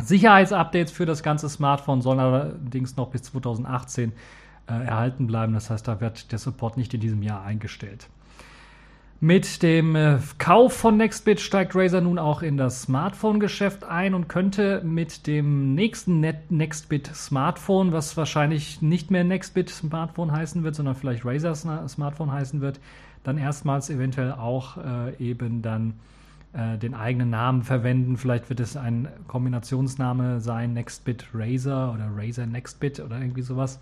Sicherheitsupdates 0.00 0.92
für 0.92 1.06
das 1.06 1.22
ganze 1.22 1.48
Smartphone 1.48 2.02
sollen 2.02 2.20
allerdings 2.20 2.96
noch 2.96 3.08
bis 3.08 3.22
2018 3.24 4.12
äh, 4.68 4.72
erhalten 4.72 5.26
bleiben. 5.26 5.52
Das 5.52 5.68
heißt, 5.68 5.88
da 5.88 6.00
wird 6.00 6.30
der 6.30 6.38
Support 6.38 6.76
nicht 6.76 6.94
in 6.94 7.00
diesem 7.00 7.22
Jahr 7.22 7.42
eingestellt. 7.42 8.08
Mit 9.18 9.62
dem 9.62 9.96
äh, 9.96 10.18
Kauf 10.36 10.74
von 10.74 10.98
Nextbit 10.98 11.40
steigt 11.40 11.74
Razer 11.74 12.02
nun 12.02 12.18
auch 12.18 12.42
in 12.42 12.58
das 12.58 12.82
Smartphone-Geschäft 12.82 13.82
ein 13.82 14.12
und 14.12 14.28
könnte 14.28 14.82
mit 14.84 15.26
dem 15.26 15.74
nächsten 15.74 16.20
Net 16.20 16.50
Nextbit 16.50 17.06
Smartphone, 17.14 17.92
was 17.92 18.18
wahrscheinlich 18.18 18.82
nicht 18.82 19.10
mehr 19.10 19.24
Nextbit 19.24 19.70
Smartphone 19.70 20.32
heißen 20.32 20.64
wird, 20.64 20.74
sondern 20.74 20.96
vielleicht 20.96 21.24
Razer 21.24 21.54
Smartphone 21.54 22.30
heißen 22.30 22.60
wird, 22.60 22.78
dann 23.24 23.38
erstmals 23.38 23.88
eventuell 23.88 24.32
auch 24.32 24.76
äh, 24.76 25.16
eben 25.18 25.62
dann 25.62 25.94
äh, 26.52 26.76
den 26.76 26.92
eigenen 26.92 27.30
Namen 27.30 27.62
verwenden. 27.62 28.18
Vielleicht 28.18 28.50
wird 28.50 28.60
es 28.60 28.76
ein 28.76 29.08
Kombinationsname 29.28 30.40
sein, 30.40 30.74
Nextbit 30.74 31.28
Razer 31.32 31.90
oder 31.94 32.10
Razer 32.14 32.44
Nextbit 32.44 33.00
oder 33.00 33.18
irgendwie 33.18 33.42
sowas 33.42 33.80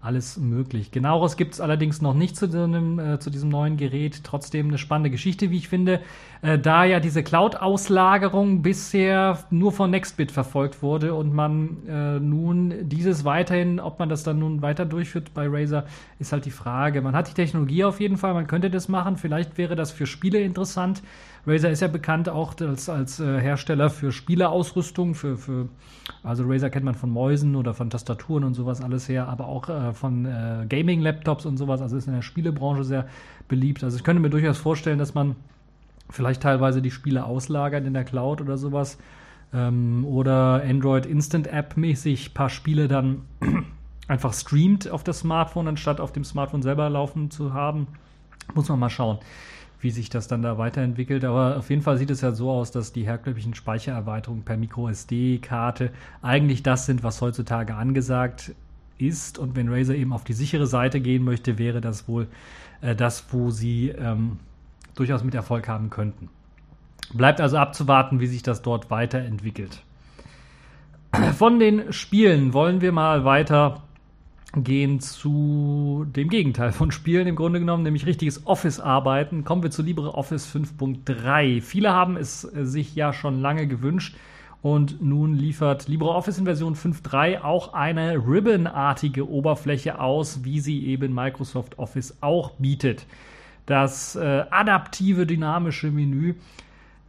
alles 0.00 0.36
möglich. 0.36 0.92
Genaueres 0.92 1.36
gibt 1.36 1.54
es 1.54 1.60
allerdings 1.60 2.00
noch 2.00 2.14
nicht 2.14 2.36
zu, 2.36 2.46
diesem, 2.46 2.98
äh, 2.98 3.18
zu 3.18 3.30
diesem 3.30 3.48
neuen 3.48 3.76
Gerät. 3.76 4.22
Trotzdem 4.22 4.68
eine 4.68 4.78
spannende 4.78 5.10
Geschichte, 5.10 5.50
wie 5.50 5.56
ich 5.56 5.68
finde, 5.68 6.00
äh, 6.40 6.56
da 6.56 6.84
ja 6.84 7.00
diese 7.00 7.24
Cloud-Auslagerung 7.24 8.62
bisher 8.62 9.38
nur 9.50 9.72
von 9.72 9.90
Nextbit 9.90 10.30
verfolgt 10.30 10.82
wurde 10.82 11.14
und 11.14 11.34
man 11.34 11.78
äh, 11.88 12.20
nun 12.20 12.88
dieses 12.88 13.24
weiterhin, 13.24 13.80
ob 13.80 13.98
man 13.98 14.08
das 14.08 14.22
dann 14.22 14.38
nun 14.38 14.62
weiter 14.62 14.86
durchführt 14.86 15.34
bei 15.34 15.48
Razer, 15.48 15.84
ist 16.20 16.32
halt 16.32 16.44
die 16.44 16.52
Frage. 16.52 17.02
Man 17.02 17.16
hat 17.16 17.28
die 17.28 17.34
Technologie 17.34 17.82
auf 17.84 17.98
jeden 18.00 18.18
Fall, 18.18 18.34
man 18.34 18.46
könnte 18.46 18.70
das 18.70 18.88
machen. 18.88 19.16
Vielleicht 19.16 19.58
wäre 19.58 19.74
das 19.74 19.90
für 19.90 20.06
Spiele 20.06 20.38
interessant. 20.40 21.02
Razer 21.48 21.70
ist 21.70 21.80
ja 21.80 21.88
bekannt 21.88 22.28
auch 22.28 22.54
als, 22.60 22.88
als 22.88 23.20
äh, 23.20 23.40
Hersteller 23.40 23.90
für 23.90 24.12
Spieleausrüstung, 24.12 25.14
für, 25.14 25.36
für, 25.36 25.68
also 26.22 26.44
Razer 26.46 26.68
kennt 26.68 26.84
man 26.84 26.94
von 26.94 27.10
Mäusen 27.10 27.56
oder 27.56 27.74
von 27.74 27.90
Tastaturen 27.90 28.44
und 28.44 28.54
sowas 28.54 28.82
alles 28.82 29.08
her, 29.08 29.28
aber 29.28 29.46
auch 29.46 29.68
äh, 29.68 29.92
von 29.94 30.26
äh, 30.26 30.66
Gaming-Laptops 30.68 31.46
und 31.46 31.56
sowas, 31.56 31.80
also 31.80 31.96
ist 31.96 32.06
in 32.06 32.14
der 32.14 32.22
Spielebranche 32.22 32.84
sehr 32.84 33.06
beliebt. 33.48 33.82
Also 33.82 33.96
ich 33.96 34.04
könnte 34.04 34.20
mir 34.20 34.30
durchaus 34.30 34.58
vorstellen, 34.58 34.98
dass 34.98 35.14
man 35.14 35.36
vielleicht 36.10 36.42
teilweise 36.42 36.82
die 36.82 36.90
Spiele 36.90 37.24
auslagert 37.24 37.86
in 37.86 37.94
der 37.94 38.04
Cloud 38.04 38.40
oder 38.40 38.58
sowas. 38.58 38.98
Ähm, 39.52 40.04
oder 40.04 40.62
Android 40.62 41.06
Instant 41.06 41.46
App 41.46 41.76
mäßig 41.76 42.30
ein 42.30 42.34
paar 42.34 42.50
Spiele 42.50 42.88
dann 42.88 43.22
einfach 44.08 44.34
streamt 44.34 44.90
auf 44.90 45.04
das 45.04 45.20
Smartphone, 45.20 45.68
anstatt 45.68 46.00
auf 46.00 46.12
dem 46.12 46.24
Smartphone 46.24 46.62
selber 46.62 46.90
laufen 46.90 47.30
zu 47.30 47.54
haben. 47.54 47.86
Muss 48.54 48.68
man 48.68 48.78
mal 48.78 48.90
schauen 48.90 49.18
wie 49.80 49.90
sich 49.90 50.10
das 50.10 50.28
dann 50.28 50.42
da 50.42 50.58
weiterentwickelt. 50.58 51.24
Aber 51.24 51.56
auf 51.56 51.70
jeden 51.70 51.82
Fall 51.82 51.98
sieht 51.98 52.10
es 52.10 52.20
ja 52.20 52.32
so 52.32 52.50
aus, 52.50 52.70
dass 52.70 52.92
die 52.92 53.04
herkömmlichen 53.04 53.54
Speichererweiterungen 53.54 54.44
per 54.44 54.56
MicroSD-Karte 54.56 55.90
eigentlich 56.22 56.62
das 56.62 56.86
sind, 56.86 57.02
was 57.02 57.20
heutzutage 57.20 57.74
angesagt 57.74 58.54
ist. 58.98 59.38
Und 59.38 59.56
wenn 59.56 59.68
Razer 59.68 59.94
eben 59.94 60.12
auf 60.12 60.24
die 60.24 60.32
sichere 60.32 60.66
Seite 60.66 61.00
gehen 61.00 61.24
möchte, 61.24 61.58
wäre 61.58 61.80
das 61.80 62.08
wohl 62.08 62.26
äh, 62.80 62.94
das, 62.94 63.32
wo 63.32 63.50
sie 63.50 63.90
ähm, 63.90 64.38
durchaus 64.94 65.22
mit 65.22 65.34
Erfolg 65.34 65.68
haben 65.68 65.90
könnten. 65.90 66.28
Bleibt 67.14 67.40
also 67.40 67.56
abzuwarten, 67.56 68.20
wie 68.20 68.26
sich 68.26 68.42
das 68.42 68.62
dort 68.62 68.90
weiterentwickelt. 68.90 69.82
Von 71.36 71.58
den 71.58 71.92
Spielen 71.92 72.52
wollen 72.52 72.80
wir 72.80 72.92
mal 72.92 73.24
weiter 73.24 73.82
gehen 74.54 75.00
zu 75.00 76.06
dem 76.08 76.28
Gegenteil 76.28 76.72
von 76.72 76.90
Spielen 76.90 77.26
im 77.26 77.36
Grunde 77.36 77.60
genommen, 77.60 77.82
nämlich 77.82 78.06
richtiges 78.06 78.46
Office-Arbeiten. 78.46 79.44
Kommen 79.44 79.62
wir 79.62 79.70
zu 79.70 79.82
LibreOffice 79.82 80.48
5.3. 80.54 81.60
Viele 81.60 81.92
haben 81.92 82.16
es 82.16 82.44
äh, 82.44 82.64
sich 82.64 82.94
ja 82.94 83.12
schon 83.12 83.40
lange 83.40 83.66
gewünscht 83.66 84.16
und 84.62 85.02
nun 85.02 85.34
liefert 85.34 85.86
LibreOffice 85.86 86.38
in 86.38 86.44
Version 86.44 86.74
5.3 86.74 87.42
auch 87.42 87.74
eine 87.74 88.14
Ribbon-artige 88.16 89.28
Oberfläche 89.28 90.00
aus, 90.00 90.44
wie 90.44 90.60
sie 90.60 90.86
eben 90.86 91.14
Microsoft 91.14 91.78
Office 91.78 92.16
auch 92.20 92.52
bietet. 92.52 93.06
Das 93.66 94.16
äh, 94.16 94.44
adaptive 94.50 95.26
dynamische 95.26 95.90
Menü 95.90 96.34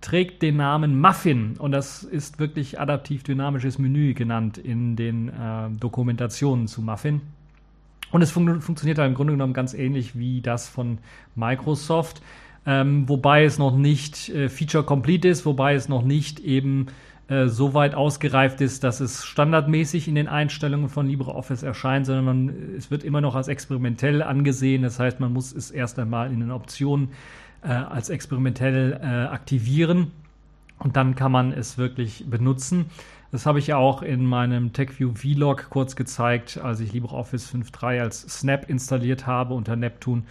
trägt 0.02 0.42
den 0.42 0.58
Namen 0.58 1.00
Muffin 1.00 1.56
und 1.58 1.72
das 1.72 2.04
ist 2.04 2.40
wirklich 2.40 2.80
adaptiv 2.80 3.24
dynamisches 3.24 3.80
Menü 3.80 4.14
genannt 4.14 4.58
in 4.58 4.96
den 4.96 5.30
äh, 5.30 5.70
Dokumentationen 5.80 6.68
zu 6.68 6.82
Muffin. 6.82 7.22
Und 8.12 8.22
es 8.22 8.32
fun 8.32 8.62
funktioniert 8.62 8.98
da 8.98 9.06
im 9.06 9.14
Grunde 9.14 9.34
genommen 9.34 9.54
ganz 9.54 9.74
ähnlich 9.74 10.18
wie 10.18 10.42
das 10.42 10.68
von 10.68 10.98
Microsoft, 11.36 12.22
ähm, 12.66 13.08
wobei 13.08 13.44
es 13.44 13.58
noch 13.60 13.76
nicht 13.76 14.30
äh, 14.30 14.50
feature 14.50 14.84
complete 14.84 15.28
ist, 15.28 15.46
wobei 15.46 15.76
es 15.76 15.90
noch 15.90 16.04
nicht 16.04 16.40
eben 16.40 16.88
äh, 17.28 17.48
so 17.48 17.74
weit 17.74 17.94
ausgereift 17.94 18.62
ist, 18.62 18.84
dass 18.84 19.00
es 19.00 19.24
standardmäßig 19.24 20.08
in 20.08 20.16
den 20.16 20.28
Einstellungen 20.28 20.90
von 20.90 21.08
LibreOffice 21.08 21.62
erscheint, 21.62 22.06
sondern 22.08 22.26
man, 22.26 22.54
es 22.76 22.90
wird 22.90 23.04
immer 23.04 23.22
noch 23.22 23.36
als 23.36 23.48
experimentell 23.48 24.24
angesehen. 24.24 24.82
Das 24.82 25.00
heißt, 25.00 25.20
man 25.20 25.32
muss 25.32 25.54
es 25.54 25.70
erst 25.70 26.00
einmal 26.00 26.32
in 26.32 26.40
den 26.40 26.52
Optionen 26.52 27.10
äh, 27.64 27.68
als 27.68 28.10
experimentell 28.10 29.00
äh, 29.02 29.06
aktivieren 29.06 30.12
und 30.80 30.96
dann 30.96 31.16
kann 31.16 31.32
man 31.32 31.52
es 31.52 31.78
wirklich 31.78 32.26
benutzen. 32.30 32.86
Das 33.32 33.46
habe 33.46 33.60
ich 33.60 33.68
ja 33.68 33.78
auch 33.78 34.02
in 34.02 34.26
meinem 34.26 34.74
TechView 34.74 35.14
Vlog 35.14 35.68
kurz 35.70 35.96
gezeigt, 35.96 36.60
als 36.64 36.80
ich 36.80 36.94
LibreOffice 36.94 37.54
5.3 37.54 38.02
als 38.02 38.22
Snap 38.22 38.70
installiert 38.70 39.28
habe 39.28 39.54
unter 39.54 39.76
Neptune 39.76 40.24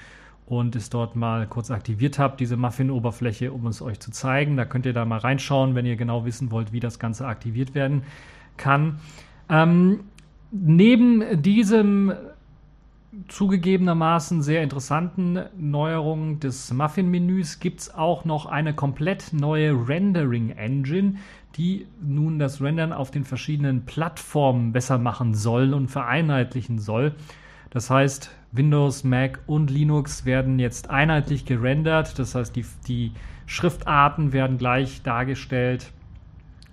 und 0.47 0.75
es 0.75 0.91
dort 0.91 1.15
mal 1.15 1.47
kurz 1.47 1.71
aktiviert 1.71 2.19
habe, 2.19 2.37
diese 2.39 2.57
Muffin-Oberfläche, 2.57 3.53
um 3.53 3.67
es 3.67 3.83
euch 3.83 4.01
zu 4.01 4.11
zeigen. 4.11 4.57
Da 4.57 4.65
könnt 4.65 4.87
ihr 4.87 4.95
da 4.95 5.05
mal 5.05 5.19
reinschauen, 5.19 5.75
wenn 5.75 5.87
ihr 5.87 5.97
genau 5.97 6.25
wissen 6.25 6.51
wollt, 6.51 6.73
wie 6.73 6.81
das 6.81 6.99
Ganze 6.99 7.27
aktiviert 7.27 7.75
werden 7.75 8.03
kann. 8.57 8.99
Ähm, 9.49 10.01
neben 10.51 11.43
diesem 11.43 12.13
zugegebenermaßen 13.27 14.43
sehr 14.43 14.63
interessanten 14.63 15.41
Neuerung 15.57 16.41
des 16.41 16.73
Muffin-Menüs 16.73 17.59
gibt 17.59 17.81
es 17.81 17.95
auch 17.95 18.25
noch 18.25 18.47
eine 18.47 18.75
komplett 18.75 19.33
neue 19.33 19.73
Rendering-Engine, 19.89 21.17
die 21.57 21.87
nun 22.01 22.39
das 22.39 22.61
Rendern 22.61 22.93
auf 22.93 23.11
den 23.11 23.25
verschiedenen 23.25 23.85
Plattformen 23.85 24.73
besser 24.73 24.99
machen 24.99 25.35
soll 25.35 25.75
und 25.75 25.89
vereinheitlichen 25.89 26.79
soll. 26.79 27.15
Das 27.71 27.91
heißt, 27.91 28.31
Windows, 28.53 29.05
Mac 29.05 29.41
und 29.47 29.71
Linux 29.71 30.25
werden 30.25 30.59
jetzt 30.59 30.89
einheitlich 30.89 31.45
gerendert. 31.45 32.19
Das 32.19 32.35
heißt, 32.35 32.55
die, 32.57 32.65
die 32.87 33.13
Schriftarten 33.47 34.33
werden 34.33 34.59
gleich 34.59 35.03
dargestellt 35.03 35.93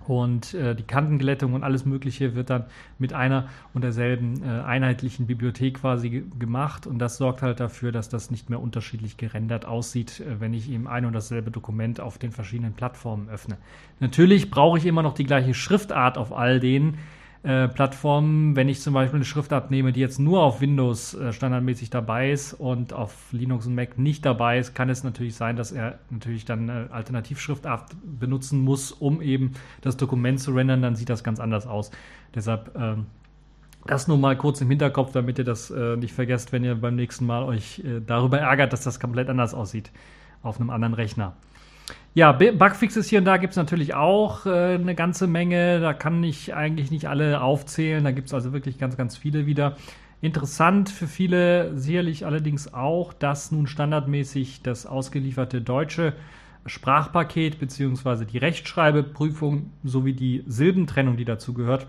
und 0.08 0.54
äh, 0.54 0.74
die 0.74 0.82
Kantenglättung 0.82 1.54
und 1.54 1.62
alles 1.62 1.84
Mögliche 1.84 2.34
wird 2.34 2.50
dann 2.50 2.64
mit 2.98 3.12
einer 3.12 3.48
und 3.74 3.82
derselben 3.82 4.42
äh, 4.42 4.62
einheitlichen 4.62 5.26
Bibliothek 5.26 5.80
quasi 5.80 6.24
gemacht. 6.38 6.86
Und 6.86 6.98
das 6.98 7.16
sorgt 7.16 7.42
halt 7.42 7.60
dafür, 7.60 7.92
dass 7.92 8.08
das 8.08 8.30
nicht 8.30 8.48
mehr 8.50 8.60
unterschiedlich 8.60 9.16
gerendert 9.16 9.64
aussieht, 9.64 10.20
äh, 10.20 10.40
wenn 10.40 10.54
ich 10.54 10.70
eben 10.70 10.86
ein 10.86 11.04
und 11.04 11.12
dasselbe 11.12 11.50
Dokument 11.50 12.00
auf 12.00 12.18
den 12.18 12.32
verschiedenen 12.32 12.74
Plattformen 12.74 13.28
öffne. 13.28 13.56
Natürlich 14.00 14.50
brauche 14.50 14.78
ich 14.78 14.86
immer 14.86 15.02
noch 15.02 15.14
die 15.14 15.24
gleiche 15.24 15.54
Schriftart 15.54 16.18
auf 16.18 16.32
all 16.32 16.60
denen. 16.60 16.98
Äh, 17.42 17.68
Plattformen, 17.68 18.56
wenn 18.56 18.68
ich 18.68 18.80
zum 18.80 18.94
Beispiel 18.94 19.18
eine 19.18 19.24
Schriftart 19.24 19.70
nehme, 19.70 19.92
die 19.92 20.00
jetzt 20.00 20.18
nur 20.18 20.42
auf 20.42 20.60
Windows 20.60 21.14
äh, 21.14 21.32
standardmäßig 21.32 21.90
dabei 21.90 22.32
ist 22.32 22.54
und 22.54 22.92
auf 22.92 23.32
Linux 23.32 23.66
und 23.66 23.74
Mac 23.74 23.98
nicht 23.98 24.24
dabei 24.24 24.58
ist, 24.58 24.74
kann 24.74 24.88
es 24.88 25.04
natürlich 25.04 25.36
sein, 25.36 25.56
dass 25.56 25.70
er 25.70 25.98
natürlich 26.10 26.44
dann 26.44 26.68
eine 26.68 26.90
Alternativschriftart 26.90 27.94
benutzen 28.04 28.60
muss, 28.60 28.90
um 28.90 29.22
eben 29.22 29.52
das 29.82 29.96
Dokument 29.96 30.40
zu 30.40 30.52
rendern. 30.52 30.82
Dann 30.82 30.96
sieht 30.96 31.08
das 31.08 31.22
ganz 31.22 31.38
anders 31.38 31.66
aus. 31.66 31.90
Deshalb 32.34 32.74
ähm, 32.76 33.06
das 33.86 34.08
nur 34.08 34.18
mal 34.18 34.36
kurz 34.36 34.60
im 34.60 34.68
Hinterkopf, 34.68 35.12
damit 35.12 35.38
ihr 35.38 35.44
das 35.44 35.70
äh, 35.70 35.96
nicht 35.96 36.12
vergesst, 36.12 36.52
wenn 36.52 36.64
ihr 36.64 36.74
beim 36.74 36.96
nächsten 36.96 37.26
Mal 37.26 37.44
euch 37.44 37.80
äh, 37.80 38.00
darüber 38.04 38.38
ärgert, 38.38 38.72
dass 38.72 38.82
das 38.82 38.98
komplett 38.98 39.28
anders 39.28 39.54
aussieht 39.54 39.92
auf 40.42 40.60
einem 40.60 40.70
anderen 40.70 40.94
Rechner. 40.94 41.34
Ja, 42.14 42.32
Bugfixes 42.32 43.08
hier 43.08 43.18
und 43.18 43.26
da 43.26 43.36
gibt 43.36 43.50
es 43.52 43.56
natürlich 43.56 43.94
auch 43.94 44.46
äh, 44.46 44.74
eine 44.74 44.94
ganze 44.94 45.26
Menge. 45.26 45.80
Da 45.80 45.92
kann 45.92 46.24
ich 46.24 46.54
eigentlich 46.54 46.90
nicht 46.90 47.08
alle 47.08 47.42
aufzählen. 47.42 48.02
Da 48.04 48.10
gibt 48.10 48.28
es 48.28 48.34
also 48.34 48.52
wirklich 48.52 48.78
ganz, 48.78 48.96
ganz 48.96 49.16
viele 49.16 49.44
wieder. 49.44 49.76
Interessant 50.22 50.88
für 50.88 51.06
viele 51.06 51.76
sicherlich 51.76 52.24
allerdings 52.24 52.72
auch, 52.72 53.12
dass 53.12 53.52
nun 53.52 53.66
standardmäßig 53.66 54.62
das 54.62 54.86
ausgelieferte 54.86 55.60
deutsche 55.60 56.14
Sprachpaket 56.64 57.58
bzw. 57.58 58.24
die 58.24 58.38
Rechtschreibeprüfung 58.38 59.70
sowie 59.84 60.14
die 60.14 60.42
Silbentrennung, 60.46 61.16
die 61.16 61.26
dazu 61.26 61.52
gehört, 61.52 61.86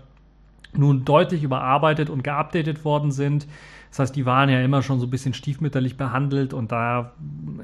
nun 0.74 1.04
deutlich 1.04 1.42
überarbeitet 1.42 2.10
und 2.10 2.22
geupdatet 2.22 2.84
worden 2.84 3.12
sind. 3.12 3.46
Das 3.90 4.00
heißt, 4.00 4.16
die 4.16 4.26
waren 4.26 4.48
ja 4.48 4.60
immer 4.60 4.82
schon 4.82 5.00
so 5.00 5.06
ein 5.06 5.10
bisschen 5.10 5.34
stiefmütterlich 5.34 5.96
behandelt 5.96 6.52
und 6.52 6.72
da 6.72 7.12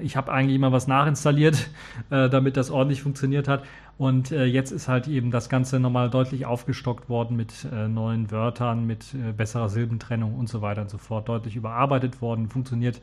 ich 0.00 0.16
habe 0.16 0.32
eigentlich 0.32 0.56
immer 0.56 0.72
was 0.72 0.86
nachinstalliert, 0.86 1.68
äh, 2.10 2.28
damit 2.28 2.56
das 2.56 2.70
ordentlich 2.70 3.02
funktioniert 3.02 3.48
hat. 3.48 3.64
Und 3.96 4.32
äh, 4.32 4.44
jetzt 4.44 4.72
ist 4.72 4.88
halt 4.88 5.06
eben 5.06 5.30
das 5.30 5.48
Ganze 5.48 5.78
nochmal 5.78 6.10
deutlich 6.10 6.46
aufgestockt 6.46 7.08
worden 7.08 7.36
mit 7.36 7.66
äh, 7.72 7.86
neuen 7.86 8.30
Wörtern, 8.30 8.86
mit 8.86 9.14
äh, 9.14 9.32
besserer 9.32 9.68
Silbentrennung 9.68 10.34
und 10.34 10.48
so 10.48 10.62
weiter 10.62 10.82
und 10.82 10.90
so 10.90 10.98
fort. 10.98 11.28
Deutlich 11.28 11.54
überarbeitet 11.54 12.20
worden, 12.20 12.48
funktioniert 12.48 13.00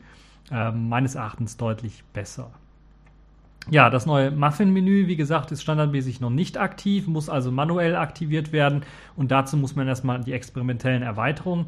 ähm, 0.50 0.88
meines 0.88 1.14
Erachtens 1.14 1.56
deutlich 1.56 2.04
besser. 2.12 2.50
Ja, 3.70 3.90
das 3.90 4.06
neue 4.06 4.32
Muffin-Menü, 4.32 5.06
wie 5.06 5.16
gesagt, 5.16 5.52
ist 5.52 5.62
standardmäßig 5.62 6.20
noch 6.20 6.30
nicht 6.30 6.58
aktiv, 6.58 7.06
muss 7.06 7.28
also 7.28 7.52
manuell 7.52 7.94
aktiviert 7.94 8.52
werden 8.52 8.82
und 9.14 9.30
dazu 9.30 9.56
muss 9.56 9.76
man 9.76 9.86
erstmal 9.86 10.20
die 10.20 10.32
experimentellen 10.32 11.02
Erweiterungen 11.02 11.66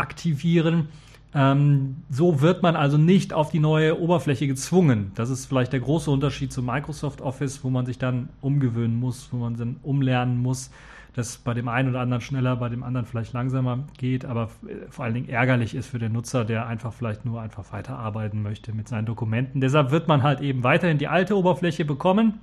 aktivieren. 0.00 0.88
Ähm, 1.32 1.96
so 2.10 2.40
wird 2.40 2.62
man 2.62 2.74
also 2.74 2.98
nicht 2.98 3.32
auf 3.32 3.50
die 3.50 3.60
neue 3.60 4.00
Oberfläche 4.00 4.48
gezwungen. 4.48 5.12
Das 5.14 5.30
ist 5.30 5.46
vielleicht 5.46 5.72
der 5.72 5.80
große 5.80 6.10
Unterschied 6.10 6.52
zu 6.52 6.62
Microsoft 6.62 7.20
Office, 7.20 7.62
wo 7.62 7.70
man 7.70 7.86
sich 7.86 7.98
dann 7.98 8.30
umgewöhnen 8.40 8.98
muss, 8.98 9.28
wo 9.30 9.36
man 9.36 9.56
dann 9.56 9.76
umlernen 9.82 10.42
muss, 10.42 10.72
das 11.14 11.38
bei 11.38 11.54
dem 11.54 11.68
einen 11.68 11.90
oder 11.90 12.00
anderen 12.00 12.20
schneller, 12.20 12.56
bei 12.56 12.68
dem 12.68 12.82
anderen 12.82 13.06
vielleicht 13.06 13.32
langsamer 13.32 13.84
geht, 13.96 14.24
aber 14.24 14.50
vor 14.90 15.04
allen 15.04 15.14
Dingen 15.14 15.28
ärgerlich 15.28 15.74
ist 15.74 15.88
für 15.88 15.98
den 15.98 16.12
Nutzer, 16.12 16.44
der 16.44 16.66
einfach 16.66 16.92
vielleicht 16.92 17.24
nur 17.24 17.40
einfach 17.40 17.72
weiterarbeiten 17.72 18.42
möchte 18.42 18.72
mit 18.72 18.88
seinen 18.88 19.06
Dokumenten. 19.06 19.60
Deshalb 19.60 19.92
wird 19.92 20.08
man 20.08 20.22
halt 20.22 20.40
eben 20.40 20.64
weiterhin 20.64 20.98
die 20.98 21.08
alte 21.08 21.36
Oberfläche 21.36 21.84
bekommen, 21.84 22.40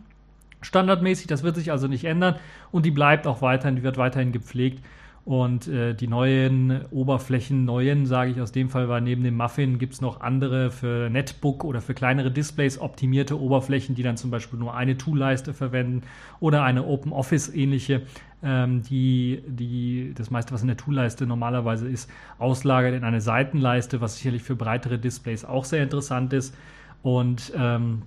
standardmäßig, 0.62 1.28
das 1.28 1.44
wird 1.44 1.56
sich 1.56 1.72
also 1.72 1.88
nicht 1.88 2.06
ändern 2.06 2.36
und 2.72 2.86
die 2.86 2.92
bleibt 2.92 3.28
auch 3.28 3.42
weiterhin, 3.42 3.76
die 3.76 3.84
wird 3.84 3.98
weiterhin 3.98 4.32
gepflegt 4.32 4.84
und 5.28 5.68
äh, 5.68 5.94
die 5.94 6.08
neuen 6.08 6.86
Oberflächen, 6.90 7.66
neuen 7.66 8.06
sage 8.06 8.32
ich 8.32 8.40
aus 8.40 8.54
dem 8.54 8.70
Fall, 8.70 8.88
weil 8.88 9.02
neben 9.02 9.26
dem 9.26 9.36
Muffin 9.36 9.78
gibt 9.78 9.96
es 9.96 10.00
noch 10.00 10.22
andere 10.22 10.72
für 10.72 11.10
Netbook 11.10 11.66
oder 11.66 11.82
für 11.82 11.94
kleinere 11.94 12.32
Displays 12.32 12.80
optimierte 12.80 13.38
Oberflächen, 13.38 13.94
die 13.94 14.04
dann 14.04 14.16
zum 14.16 14.32
Beispiel 14.32 14.58
nur 14.58 14.74
eine 14.74 14.98
Toolleiste 14.98 15.54
verwenden 15.54 16.04
oder 16.40 16.64
eine 16.64 16.86
Open 16.86 17.12
Office 17.12 17.54
ähnliche, 17.54 18.04
ähm, 18.42 18.84
die, 18.84 19.44
die 19.46 20.14
das 20.16 20.32
meiste, 20.32 20.54
was 20.54 20.62
in 20.62 20.68
der 20.68 20.78
Toolleiste 20.78 21.28
normalerweise 21.28 21.90
ist, 21.90 22.10
auslagert 22.40 22.96
in 22.96 23.04
eine 23.04 23.20
Seitenleiste, 23.20 24.00
was 24.00 24.16
sicherlich 24.16 24.44
für 24.44 24.56
breitere 24.56 24.98
Displays 24.98 25.44
auch 25.44 25.66
sehr 25.66 25.84
interessant 25.84 26.32
ist. 26.32 26.56
Und 27.04 27.52
ähm, 27.54 28.04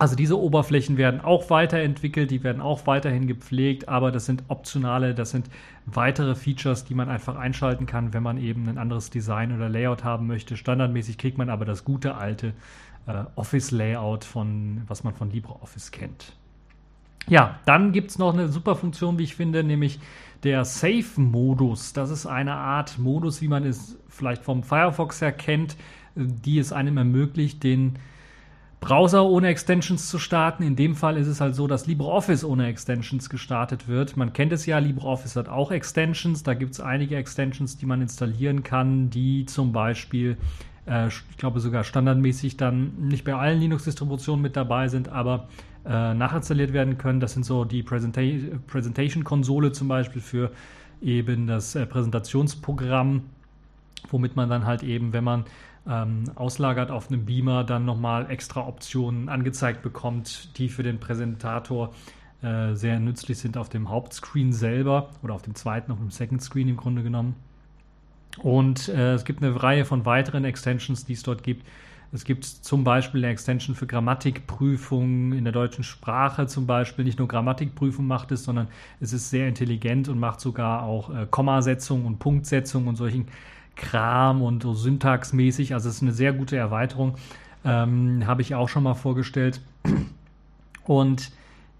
also 0.00 0.16
diese 0.16 0.40
Oberflächen 0.40 0.96
werden 0.96 1.20
auch 1.20 1.50
weiterentwickelt, 1.50 2.30
die 2.30 2.42
werden 2.42 2.62
auch 2.62 2.86
weiterhin 2.86 3.26
gepflegt, 3.26 3.90
aber 3.90 4.10
das 4.10 4.24
sind 4.24 4.44
optionale, 4.48 5.14
das 5.14 5.30
sind 5.30 5.50
weitere 5.84 6.34
Features, 6.34 6.86
die 6.86 6.94
man 6.94 7.10
einfach 7.10 7.36
einschalten 7.36 7.84
kann, 7.84 8.14
wenn 8.14 8.22
man 8.22 8.38
eben 8.38 8.66
ein 8.66 8.78
anderes 8.78 9.10
Design 9.10 9.54
oder 9.54 9.68
Layout 9.68 10.02
haben 10.02 10.26
möchte. 10.26 10.56
Standardmäßig 10.56 11.18
kriegt 11.18 11.36
man 11.36 11.50
aber 11.50 11.66
das 11.66 11.84
gute 11.84 12.14
alte 12.14 12.54
äh, 13.06 13.24
Office-Layout 13.36 14.24
von, 14.24 14.80
was 14.86 15.04
man 15.04 15.12
von 15.12 15.30
LibreOffice 15.30 15.90
kennt. 15.90 16.32
Ja, 17.28 17.60
dann 17.66 17.92
gibt 17.92 18.10
es 18.10 18.18
noch 18.18 18.32
eine 18.32 18.48
super 18.48 18.76
Funktion, 18.76 19.18
wie 19.18 19.24
ich 19.24 19.36
finde, 19.36 19.62
nämlich 19.62 20.00
der 20.44 20.64
Safe-Modus. 20.64 21.92
Das 21.92 22.08
ist 22.08 22.24
eine 22.24 22.54
Art 22.54 22.98
Modus, 22.98 23.42
wie 23.42 23.48
man 23.48 23.66
es 23.66 23.98
vielleicht 24.08 24.44
vom 24.44 24.62
Firefox 24.62 25.20
her 25.20 25.32
kennt, 25.32 25.76
die 26.14 26.58
es 26.58 26.72
einem 26.72 26.96
ermöglicht, 26.96 27.62
den 27.62 27.98
Browser 28.80 29.26
ohne 29.26 29.48
Extensions 29.48 30.08
zu 30.08 30.18
starten. 30.18 30.62
In 30.62 30.74
dem 30.74 30.96
Fall 30.96 31.18
ist 31.18 31.26
es 31.26 31.40
halt 31.40 31.54
so, 31.54 31.66
dass 31.66 31.86
LibreOffice 31.86 32.44
ohne 32.44 32.66
Extensions 32.66 33.28
gestartet 33.28 33.88
wird. 33.88 34.16
Man 34.16 34.32
kennt 34.32 34.52
es 34.52 34.64
ja, 34.64 34.78
LibreOffice 34.78 35.36
hat 35.36 35.48
auch 35.50 35.70
Extensions. 35.70 36.42
Da 36.42 36.54
gibt 36.54 36.72
es 36.72 36.80
einige 36.80 37.16
Extensions, 37.16 37.76
die 37.76 37.84
man 37.84 38.00
installieren 38.00 38.62
kann, 38.62 39.10
die 39.10 39.44
zum 39.44 39.72
Beispiel, 39.72 40.38
äh, 40.86 41.08
ich 41.08 41.36
glaube 41.36 41.60
sogar 41.60 41.84
standardmäßig 41.84 42.56
dann 42.56 42.92
nicht 42.98 43.24
bei 43.24 43.34
allen 43.34 43.60
Linux-Distributionen 43.60 44.40
mit 44.40 44.56
dabei 44.56 44.88
sind, 44.88 45.10
aber 45.10 45.48
äh, 45.84 46.14
nachinstalliert 46.14 46.72
werden 46.72 46.96
können. 46.96 47.20
Das 47.20 47.34
sind 47.34 47.44
so 47.44 47.66
die 47.66 47.82
Präsenta 47.82 48.22
Präsentation-Konsole 48.66 49.72
zum 49.72 49.88
Beispiel 49.88 50.22
für 50.22 50.52
eben 51.02 51.46
das 51.46 51.74
äh, 51.74 51.84
Präsentationsprogramm, 51.84 53.24
womit 54.10 54.36
man 54.36 54.48
dann 54.48 54.64
halt 54.64 54.82
eben, 54.82 55.12
wenn 55.12 55.24
man 55.24 55.44
ähm, 55.88 56.24
auslagert 56.34 56.90
auf 56.90 57.08
einem 57.08 57.24
Beamer, 57.24 57.64
dann 57.64 57.84
nochmal 57.84 58.30
extra 58.30 58.66
Optionen 58.66 59.28
angezeigt 59.28 59.82
bekommt, 59.82 60.56
die 60.58 60.68
für 60.68 60.82
den 60.82 61.00
Präsentator 61.00 61.92
äh, 62.42 62.74
sehr 62.74 62.98
nützlich 62.98 63.38
sind 63.38 63.56
auf 63.56 63.68
dem 63.68 63.90
Hauptscreen 63.90 64.52
selber 64.52 65.10
oder 65.22 65.34
auf 65.34 65.42
dem 65.42 65.54
zweiten, 65.54 65.92
auf 65.92 65.98
dem 65.98 66.10
Second 66.10 66.42
Screen 66.42 66.68
im 66.68 66.76
Grunde 66.76 67.02
genommen. 67.02 67.34
Und 68.38 68.88
äh, 68.88 69.14
es 69.14 69.24
gibt 69.24 69.42
eine 69.42 69.62
Reihe 69.62 69.84
von 69.84 70.06
weiteren 70.06 70.44
Extensions, 70.44 71.04
die 71.04 71.14
es 71.14 71.22
dort 71.22 71.42
gibt. 71.42 71.66
Es 72.12 72.24
gibt 72.24 72.44
zum 72.44 72.82
Beispiel 72.82 73.24
eine 73.24 73.32
Extension 73.32 73.76
für 73.76 73.86
Grammatikprüfungen 73.86 75.32
in 75.32 75.44
der 75.44 75.52
deutschen 75.52 75.84
Sprache 75.84 76.46
zum 76.46 76.66
Beispiel. 76.66 77.04
Nicht 77.04 77.18
nur 77.18 77.28
Grammatikprüfung 77.28 78.06
macht 78.06 78.32
es, 78.32 78.44
sondern 78.44 78.66
es 79.00 79.12
ist 79.12 79.30
sehr 79.30 79.46
intelligent 79.46 80.08
und 80.08 80.18
macht 80.18 80.40
sogar 80.40 80.82
auch 80.82 81.14
äh, 81.14 81.26
Kommasetzung 81.30 82.06
und 82.06 82.18
Punktsetzung 82.18 82.88
und 82.88 82.96
solchen 82.96 83.28
Kram 83.76 84.42
und 84.42 84.62
so 84.62 84.74
syntaxmäßig. 84.74 85.74
Also 85.74 85.88
es 85.88 85.96
ist 85.96 86.02
eine 86.02 86.12
sehr 86.12 86.32
gute 86.32 86.56
Erweiterung. 86.56 87.16
Ähm, 87.64 88.26
Habe 88.26 88.42
ich 88.42 88.54
auch 88.54 88.68
schon 88.68 88.82
mal 88.82 88.94
vorgestellt. 88.94 89.60
Und 90.84 91.32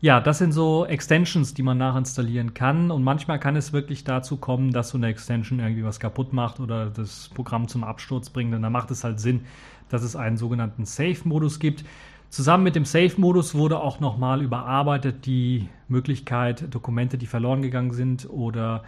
ja, 0.03 0.19
das 0.21 0.39
sind 0.39 0.53
so 0.53 0.87
Extensions, 0.87 1.53
die 1.53 1.63
man 1.63 1.77
nachinstallieren 1.77 2.55
kann. 2.55 2.91
Und 2.91 3.05
manchmal 3.05 3.39
kann 3.39 3.55
es 3.57 3.73
wirklich 3.73 4.05
dazu 4.05 4.39
kommen, 4.39 4.73
dass 4.73 4.91
so 4.91 4.99
eine 4.99 5.09
Extension 5.09 5.61
irgendwie 5.61 5.85
was 5.85 6.01
kaputt 6.01 6.33
macht 6.33 6.59
oder 6.59 6.87
das 6.87 7.31
Programm 7.35 7.69
zum 7.69 7.85
Absturz 7.85 8.31
bringt. 8.31 8.55
Und 8.55 8.63
dann 8.63 8.73
macht 8.73 8.91
es 8.91 9.05
halt 9.05 9.21
Sinn, 9.21 9.43
dass 9.91 10.03
es 10.03 10.17
einen 10.17 10.39
sogenannten 10.39 10.87
Safe-Modus 10.87 11.59
gibt. 11.59 11.85
Zusammen 12.31 12.65
mit 12.65 12.77
dem 12.77 12.85
Safe-Modus 12.85 13.55
wurde 13.55 13.81
auch 13.81 14.01
nochmal 14.01 14.41
überarbeitet 14.41 15.27
die 15.27 15.69
Möglichkeit, 15.89 16.73
Dokumente, 16.73 17.19
die 17.19 17.27
verloren 17.27 17.61
gegangen 17.61 17.93
sind 17.93 18.31
oder 18.31 18.85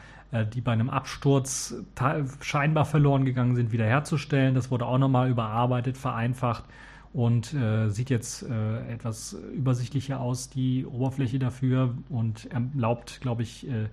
die 0.54 0.60
bei 0.60 0.72
einem 0.72 0.88
Absturz 0.88 1.74
scheinbar 2.40 2.84
verloren 2.84 3.24
gegangen 3.24 3.54
sind, 3.54 3.72
wiederherzustellen. 3.72 4.54
Das 4.54 4.70
wurde 4.70 4.86
auch 4.86 4.98
nochmal 4.98 5.28
überarbeitet, 5.30 5.98
vereinfacht 5.98 6.64
und 7.12 7.52
äh, 7.52 7.90
sieht 7.90 8.10
jetzt 8.10 8.42
äh, 8.42 8.92
etwas 8.92 9.34
übersichtlicher 9.54 10.20
aus, 10.20 10.48
die 10.48 10.86
Oberfläche 10.86 11.38
dafür 11.38 11.94
und 12.08 12.50
erlaubt, 12.50 13.20
glaube 13.20 13.42
ich, 13.42 13.68
äh, 13.68 13.88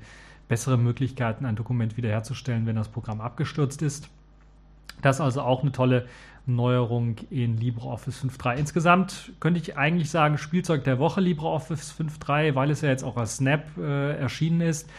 bessere 0.47 0.77
Möglichkeiten, 0.77 1.45
ein 1.45 1.55
Dokument 1.55 1.97
wiederherzustellen, 1.97 2.65
wenn 2.65 2.75
das 2.75 2.87
Programm 2.87 3.21
abgestürzt 3.21 3.81
ist. 3.81 4.09
Das 5.01 5.17
ist 5.17 5.21
also 5.21 5.41
auch 5.41 5.61
eine 5.61 5.71
tolle 5.71 6.07
Neuerung 6.45 7.17
in 7.29 7.57
LibreOffice 7.57 8.23
5.3. 8.23 8.55
Insgesamt 8.55 9.33
könnte 9.39 9.59
ich 9.59 9.77
eigentlich 9.77 10.09
sagen, 10.09 10.37
Spielzeug 10.37 10.83
der 10.83 10.97
Woche 10.97 11.21
LibreOffice 11.21 11.93
5.3, 11.93 12.55
weil 12.55 12.71
es 12.71 12.81
ja 12.81 12.89
jetzt 12.89 13.03
auch 13.03 13.17
als 13.17 13.37
Snap 13.37 13.65
äh, 13.77 14.17
erschienen 14.17 14.61
ist. 14.61 14.89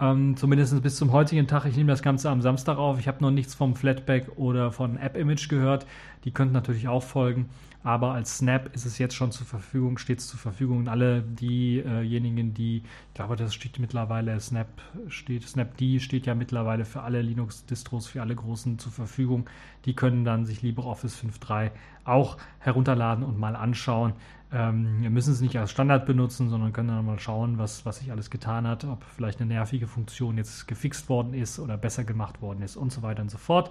Ähm, 0.00 0.34
zumindest 0.36 0.82
bis 0.82 0.96
zum 0.96 1.12
heutigen 1.12 1.46
Tag. 1.46 1.66
Ich 1.66 1.76
nehme 1.76 1.92
das 1.92 2.02
Ganze 2.02 2.30
am 2.30 2.40
Samstag 2.40 2.78
auf. 2.78 2.98
Ich 2.98 3.06
habe 3.06 3.20
noch 3.20 3.30
nichts 3.30 3.54
vom 3.54 3.76
Flatback 3.76 4.30
oder 4.36 4.72
von 4.72 4.96
App-Image 4.96 5.48
gehört. 5.50 5.86
Die 6.24 6.30
könnten 6.30 6.54
natürlich 6.54 6.88
auch 6.88 7.02
folgen. 7.02 7.50
Aber 7.82 8.12
als 8.12 8.38
Snap 8.38 8.74
ist 8.74 8.84
es 8.84 8.98
jetzt 8.98 9.14
schon 9.14 9.32
zur 9.32 9.46
Verfügung, 9.46 9.98
steht 9.98 10.18
es 10.18 10.28
zur 10.28 10.38
Verfügung. 10.38 10.78
Und 10.78 10.88
alle 10.88 11.22
diejenigen, 11.22 12.54
die, 12.54 12.78
ich 12.78 13.14
glaube, 13.14 13.36
das 13.36 13.54
steht 13.54 13.78
mittlerweile, 13.78 14.38
Snap 14.40 14.68
steht, 15.08 15.46
Snapd 15.46 15.82
steht 16.00 16.26
ja 16.26 16.34
mittlerweile 16.34 16.84
für 16.84 17.02
alle 17.02 17.20
Linux-Distros, 17.20 18.06
für 18.06 18.22
alle 18.22 18.34
großen 18.34 18.78
zur 18.78 18.92
Verfügung. 18.92 19.48
Die 19.84 19.94
können 19.94 20.24
dann 20.24 20.46
sich 20.46 20.62
LibreOffice 20.62 21.16
5.3 21.16 21.70
auch 22.04 22.38
herunterladen 22.58 23.24
und 23.24 23.38
mal 23.38 23.56
anschauen. 23.56 24.14
Ähm, 24.52 25.02
wir 25.02 25.10
müssen 25.10 25.32
es 25.32 25.40
nicht 25.40 25.56
als 25.56 25.70
Standard 25.70 26.06
benutzen, 26.06 26.48
sondern 26.48 26.72
können 26.72 26.88
dann 26.88 27.06
mal 27.06 27.20
schauen, 27.20 27.58
was, 27.58 27.86
was 27.86 27.98
sich 27.98 28.10
alles 28.10 28.30
getan 28.30 28.66
hat, 28.66 28.84
ob 28.84 29.04
vielleicht 29.04 29.40
eine 29.40 29.48
nervige 29.48 29.86
Funktion 29.86 30.36
jetzt 30.38 30.66
gefixt 30.66 31.08
worden 31.08 31.34
ist 31.34 31.58
oder 31.60 31.76
besser 31.76 32.04
gemacht 32.04 32.42
worden 32.42 32.62
ist 32.62 32.76
und 32.76 32.92
so 32.92 33.02
weiter 33.02 33.22
und 33.22 33.30
so 33.30 33.38
fort. 33.38 33.70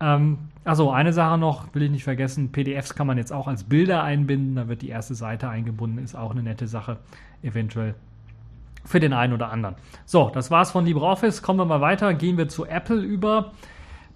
Ähm, 0.00 0.38
also 0.64 0.90
eine 0.90 1.12
Sache 1.12 1.38
noch, 1.38 1.72
will 1.74 1.82
ich 1.82 1.90
nicht 1.90 2.04
vergessen, 2.04 2.50
PDFs 2.50 2.94
kann 2.94 3.06
man 3.06 3.18
jetzt 3.18 3.32
auch 3.32 3.46
als 3.46 3.64
Bilder 3.64 4.02
einbinden, 4.02 4.56
da 4.56 4.68
wird 4.68 4.82
die 4.82 4.88
erste 4.88 5.14
Seite 5.14 5.48
eingebunden, 5.48 5.98
ist 5.98 6.16
auch 6.16 6.32
eine 6.32 6.42
nette 6.42 6.66
Sache, 6.66 6.98
eventuell 7.42 7.94
für 8.84 9.00
den 9.00 9.12
einen 9.12 9.32
oder 9.32 9.50
anderen. 9.50 9.76
So, 10.04 10.30
das 10.32 10.50
war's 10.50 10.70
von 10.72 10.84
LibreOffice, 10.84 11.42
kommen 11.42 11.60
wir 11.60 11.64
mal 11.64 11.80
weiter, 11.80 12.14
gehen 12.14 12.36
wir 12.36 12.48
zu 12.48 12.66
Apple 12.66 13.00
über. 13.00 13.52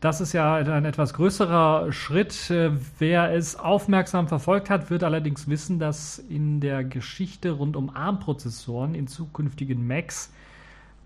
Das 0.00 0.22
ist 0.22 0.32
ja 0.32 0.54
ein 0.54 0.86
etwas 0.86 1.12
größerer 1.12 1.92
Schritt. 1.92 2.50
Äh, 2.50 2.70
wer 2.98 3.34
es 3.34 3.56
aufmerksam 3.56 4.28
verfolgt 4.28 4.70
hat, 4.70 4.88
wird 4.88 5.04
allerdings 5.04 5.46
wissen, 5.46 5.78
dass 5.78 6.18
in 6.18 6.60
der 6.60 6.84
Geschichte 6.84 7.50
rund 7.50 7.76
um 7.76 7.94
ARM-Prozessoren 7.94 8.94
in 8.94 9.08
zukünftigen 9.08 9.86
Macs, 9.86 10.32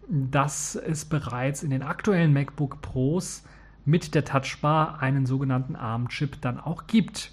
dass 0.09 0.76
es 0.76 1.04
bereits 1.04 1.64
in 1.64 1.70
den 1.70 1.83
aktuellen 1.83 2.33
MacBook 2.33 2.83
Pros 2.83 3.42
mit 3.85 4.14
der 4.14 4.24
Touchbar 4.24 5.02
einen 5.02 5.26
sogenannten 5.26 5.74
ARM-Chip 5.74 6.40
dann 6.40 6.61
auch 6.61 6.87
gibt. 6.87 7.33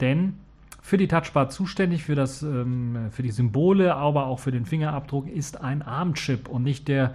Denn 0.00 0.38
für 0.80 0.96
die 0.96 1.08
Touchbar 1.08 1.50
zuständig, 1.50 2.04
für, 2.04 2.14
das, 2.14 2.42
ähm, 2.42 3.08
für 3.10 3.22
die 3.22 3.30
Symbole, 3.30 3.94
aber 3.94 4.26
auch 4.26 4.38
für 4.38 4.52
den 4.52 4.64
Fingerabdruck 4.64 5.28
ist 5.28 5.60
ein 5.60 5.82
ARM-Chip 5.82 6.48
und 6.48 6.62
nicht 6.62 6.88
der 6.88 7.14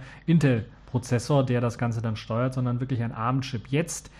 Intel-Prozessor, 0.90 1.44
der 1.44 1.60
das 1.60 1.78
Ganze 1.78 2.02
dann 2.02 2.16
steuert, 2.16 2.54
sondern 2.54 2.80
wirklich 2.80 3.02
ein 3.02 3.12
ARM-Chip. 3.12 3.68
Jetzt 3.68 4.10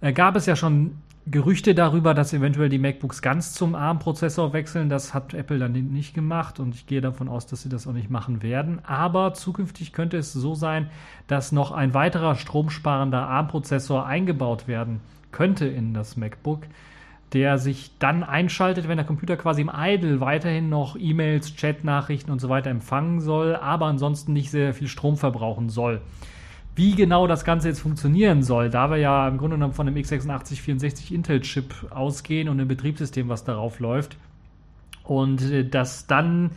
äh, 0.00 0.12
gab 0.12 0.36
es 0.36 0.46
ja 0.46 0.56
schon 0.56 0.98
Gerüchte 1.26 1.74
darüber, 1.74 2.12
dass 2.12 2.34
eventuell 2.34 2.68
die 2.68 2.78
MacBooks 2.78 3.22
ganz 3.22 3.54
zum 3.54 3.74
ARM-Prozessor 3.74 4.52
wechseln. 4.52 4.90
Das 4.90 5.14
hat 5.14 5.32
Apple 5.32 5.58
dann 5.58 5.72
nicht 5.72 6.12
gemacht 6.12 6.60
und 6.60 6.74
ich 6.74 6.86
gehe 6.86 7.00
davon 7.00 7.30
aus, 7.30 7.46
dass 7.46 7.62
sie 7.62 7.70
das 7.70 7.86
auch 7.86 7.94
nicht 7.94 8.10
machen 8.10 8.42
werden. 8.42 8.84
Aber 8.84 9.32
zukünftig 9.32 9.94
könnte 9.94 10.18
es 10.18 10.34
so 10.34 10.54
sein, 10.54 10.90
dass 11.26 11.50
noch 11.50 11.72
ein 11.72 11.94
weiterer 11.94 12.34
stromsparender 12.34 13.26
ARM-Prozessor 13.26 14.04
eingebaut 14.04 14.68
werden 14.68 15.00
könnte 15.32 15.66
in 15.66 15.94
das 15.94 16.18
MacBook, 16.18 16.64
der 17.34 17.58
sich 17.58 17.90
dann 17.98 18.22
einschaltet, 18.22 18.88
wenn 18.88 18.96
der 18.96 19.04
Computer 19.04 19.36
quasi 19.36 19.60
im 19.60 19.70
Idle 19.74 20.20
weiterhin 20.20 20.68
noch 20.68 20.96
E-Mails, 20.96 21.56
Chat-Nachrichten 21.56 22.30
und 22.30 22.40
so 22.40 22.48
weiter 22.48 22.70
empfangen 22.70 23.20
soll, 23.20 23.56
aber 23.56 23.86
ansonsten 23.86 24.32
nicht 24.32 24.50
sehr 24.50 24.72
viel 24.72 24.86
Strom 24.86 25.16
verbrauchen 25.16 25.68
soll. 25.68 26.00
Wie 26.76 26.94
genau 26.94 27.26
das 27.26 27.44
Ganze 27.44 27.68
jetzt 27.68 27.80
funktionieren 27.80 28.42
soll, 28.42 28.70
da 28.70 28.90
wir 28.90 28.96
ja 28.96 29.28
im 29.28 29.38
Grunde 29.38 29.56
genommen 29.56 29.74
von 29.74 29.86
einem 29.86 29.96
x86-64 29.96 31.12
Intel-Chip 31.12 31.74
ausgehen 31.90 32.48
und 32.48 32.58
einem 32.58 32.68
Betriebssystem, 32.68 33.28
was 33.28 33.44
darauf 33.44 33.80
läuft, 33.80 34.16
und 35.02 35.42
äh, 35.42 35.68
dass 35.68 36.06
dann, 36.06 36.52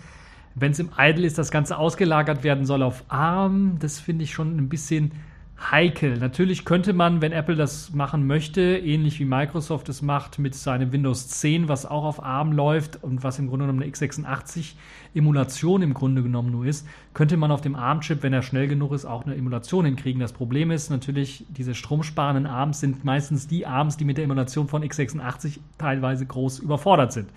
wenn 0.55 0.71
es 0.71 0.79
im 0.79 0.89
Idle 0.97 1.25
ist, 1.25 1.37
das 1.37 1.51
Ganze 1.51 1.77
ausgelagert 1.77 2.43
werden 2.43 2.65
soll 2.65 2.83
auf 2.83 3.03
ARM, 3.09 3.77
das 3.79 3.99
finde 3.99 4.23
ich 4.23 4.31
schon 4.31 4.57
ein 4.57 4.69
bisschen 4.69 5.11
heikel. 5.59 6.17
Natürlich 6.19 6.65
könnte 6.65 6.93
man, 6.93 7.21
wenn 7.21 7.31
Apple 7.31 7.55
das 7.55 7.91
machen 7.91 8.27
möchte, 8.27 8.61
ähnlich 8.61 9.19
wie 9.19 9.25
Microsoft 9.25 9.89
es 9.89 10.01
macht 10.01 10.37
mit 10.37 10.53
seinem 10.53 10.91
Windows 10.91 11.27
10, 11.29 11.67
was 11.67 11.85
auch 11.85 12.03
auf 12.03 12.23
ARM 12.23 12.51
läuft 12.51 13.03
und 13.03 13.23
was 13.23 13.39
im 13.39 13.47
Grunde 13.47 13.65
genommen 13.65 13.81
eine 13.81 13.91
x86-Emulation 13.91 15.81
im 15.81 15.93
Grunde 15.95 16.21
genommen 16.21 16.51
nur 16.51 16.65
ist, 16.65 16.87
könnte 17.13 17.37
man 17.37 17.51
auf 17.51 17.61
dem 17.61 17.75
ARM-Chip, 17.75 18.21
wenn 18.21 18.33
er 18.33 18.43
schnell 18.43 18.67
genug 18.67 18.91
ist, 18.93 19.05
auch 19.05 19.25
eine 19.25 19.35
Emulation 19.35 19.85
hinkriegen. 19.85 20.19
Das 20.19 20.31
Problem 20.33 20.69
ist 20.69 20.91
natürlich, 20.91 21.45
diese 21.49 21.73
stromsparenden 21.73 22.45
ARMs 22.45 22.79
sind 22.79 23.03
meistens 23.03 23.47
die 23.47 23.65
ARMs, 23.65 23.97
die 23.97 24.05
mit 24.05 24.17
der 24.17 24.25
Emulation 24.25 24.67
von 24.67 24.83
x86 24.83 25.59
teilweise 25.79 26.25
groß 26.25 26.59
überfordert 26.59 27.13
sind. 27.13 27.29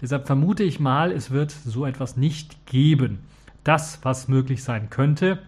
Deshalb 0.00 0.26
vermute 0.26 0.64
ich 0.64 0.80
mal, 0.80 1.12
es 1.12 1.30
wird 1.30 1.52
so 1.52 1.86
etwas 1.86 2.16
nicht 2.16 2.66
geben. 2.66 3.20
Das, 3.62 4.00
was 4.02 4.26
möglich 4.26 4.64
sein 4.64 4.88
könnte, 4.88 5.38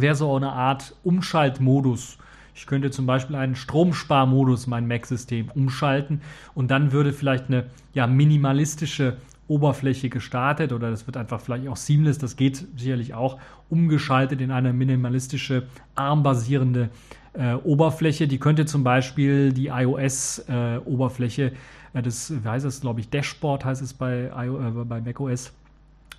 wäre 0.00 0.14
so 0.14 0.34
eine 0.34 0.52
Art 0.52 0.94
Umschaltmodus. 1.04 2.18
Ich 2.54 2.66
könnte 2.66 2.90
zum 2.90 3.06
Beispiel 3.06 3.36
einen 3.36 3.56
Stromsparmodus 3.56 4.66
mein 4.66 4.86
Mac-System 4.86 5.50
umschalten 5.54 6.20
und 6.54 6.70
dann 6.70 6.92
würde 6.92 7.12
vielleicht 7.12 7.48
eine 7.48 7.66
ja, 7.94 8.06
minimalistische 8.06 9.16
Oberfläche 9.48 10.08
gestartet 10.08 10.72
oder 10.72 10.90
das 10.90 11.06
wird 11.06 11.16
einfach 11.16 11.40
vielleicht 11.40 11.68
auch 11.68 11.76
seamless, 11.76 12.18
das 12.18 12.36
geht 12.36 12.64
sicherlich 12.76 13.14
auch, 13.14 13.38
umgeschaltet 13.68 14.40
in 14.40 14.50
eine 14.50 14.72
minimalistische 14.72 15.64
ARM-basierende 15.96 16.90
äh, 17.34 17.54
Oberfläche. 17.54 18.26
Die 18.26 18.38
könnte 18.38 18.64
zum 18.64 18.84
Beispiel 18.84 19.52
die 19.52 19.66
iOS-Oberfläche, 19.66 21.52
äh, 21.92 22.02
das 22.02 22.32
wie 22.42 22.48
heißt 22.48 22.64
es, 22.64 22.80
glaube 22.80 23.00
ich, 23.00 23.10
Dashboard 23.10 23.64
heißt 23.64 23.82
es 23.82 23.92
bei, 23.92 24.30
äh, 24.34 24.84
bei 24.84 25.00
macOS, 25.00 25.52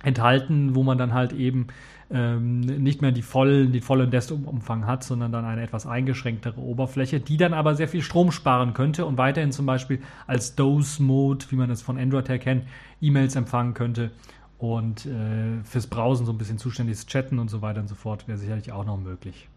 enthalten, 0.02 0.74
wo 0.74 0.82
man 0.82 0.98
dann 0.98 1.14
halt 1.14 1.32
eben 1.32 1.66
ähm, 2.10 2.60
nicht 2.60 3.02
mehr 3.02 3.10
die 3.10 3.22
vollen, 3.22 3.72
den 3.72 3.82
vollen 3.82 4.10
Desktop-Umfang 4.10 4.86
hat, 4.86 5.02
sondern 5.02 5.32
dann 5.32 5.44
eine 5.44 5.62
etwas 5.62 5.86
eingeschränktere 5.86 6.60
Oberfläche, 6.60 7.18
die 7.18 7.36
dann 7.36 7.52
aber 7.52 7.74
sehr 7.74 7.88
viel 7.88 8.02
Strom 8.02 8.30
sparen 8.30 8.74
könnte 8.74 9.06
und 9.06 9.18
weiterhin 9.18 9.50
zum 9.50 9.66
Beispiel 9.66 10.00
als 10.26 10.54
DOS-Mode, 10.54 11.46
wie 11.50 11.56
man 11.56 11.70
es 11.70 11.82
von 11.82 11.98
Android 11.98 12.28
her 12.28 12.38
kennt, 12.38 12.64
E-Mails 13.00 13.34
empfangen 13.34 13.74
könnte 13.74 14.12
und 14.58 15.06
äh, 15.06 15.62
fürs 15.64 15.88
Browsen 15.88 16.26
so 16.26 16.32
ein 16.32 16.38
bisschen 16.38 16.58
zuständiges 16.58 17.06
Chatten 17.06 17.38
und 17.38 17.50
so 17.50 17.60
weiter 17.60 17.80
und 17.80 17.88
so 17.88 17.96
fort 17.96 18.28
wäre 18.28 18.38
sicherlich 18.38 18.70
auch 18.70 18.84
noch 18.84 18.98
möglich. 18.98 19.48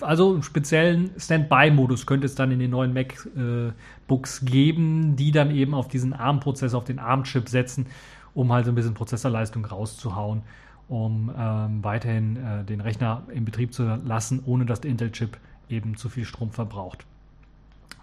Also 0.00 0.32
einen 0.32 0.42
speziellen 0.42 1.10
Standby-Modus 1.16 2.06
könnte 2.06 2.26
es 2.26 2.34
dann 2.34 2.50
in 2.50 2.58
den 2.58 2.72
neuen 2.72 2.92
MacBooks 2.92 4.44
geben, 4.44 5.14
die 5.14 5.30
dann 5.30 5.52
eben 5.52 5.74
auf 5.74 5.86
diesen 5.86 6.12
ARM-Prozess, 6.12 6.74
auf 6.74 6.84
den 6.84 6.98
ARM-Chip 6.98 7.48
setzen, 7.48 7.86
um 8.34 8.52
halt 8.52 8.64
so 8.64 8.72
ein 8.72 8.74
bisschen 8.74 8.94
Prozessorleistung 8.94 9.64
rauszuhauen 9.64 10.42
um 10.88 11.32
ähm, 11.36 11.82
weiterhin 11.82 12.36
äh, 12.36 12.64
den 12.64 12.80
Rechner 12.80 13.22
in 13.32 13.44
Betrieb 13.44 13.74
zu 13.74 13.84
lassen, 14.04 14.42
ohne 14.46 14.66
dass 14.66 14.80
der 14.80 14.90
Intel-Chip 14.90 15.36
eben 15.68 15.96
zu 15.96 16.08
viel 16.08 16.24
Strom 16.24 16.50
verbraucht. 16.50 17.04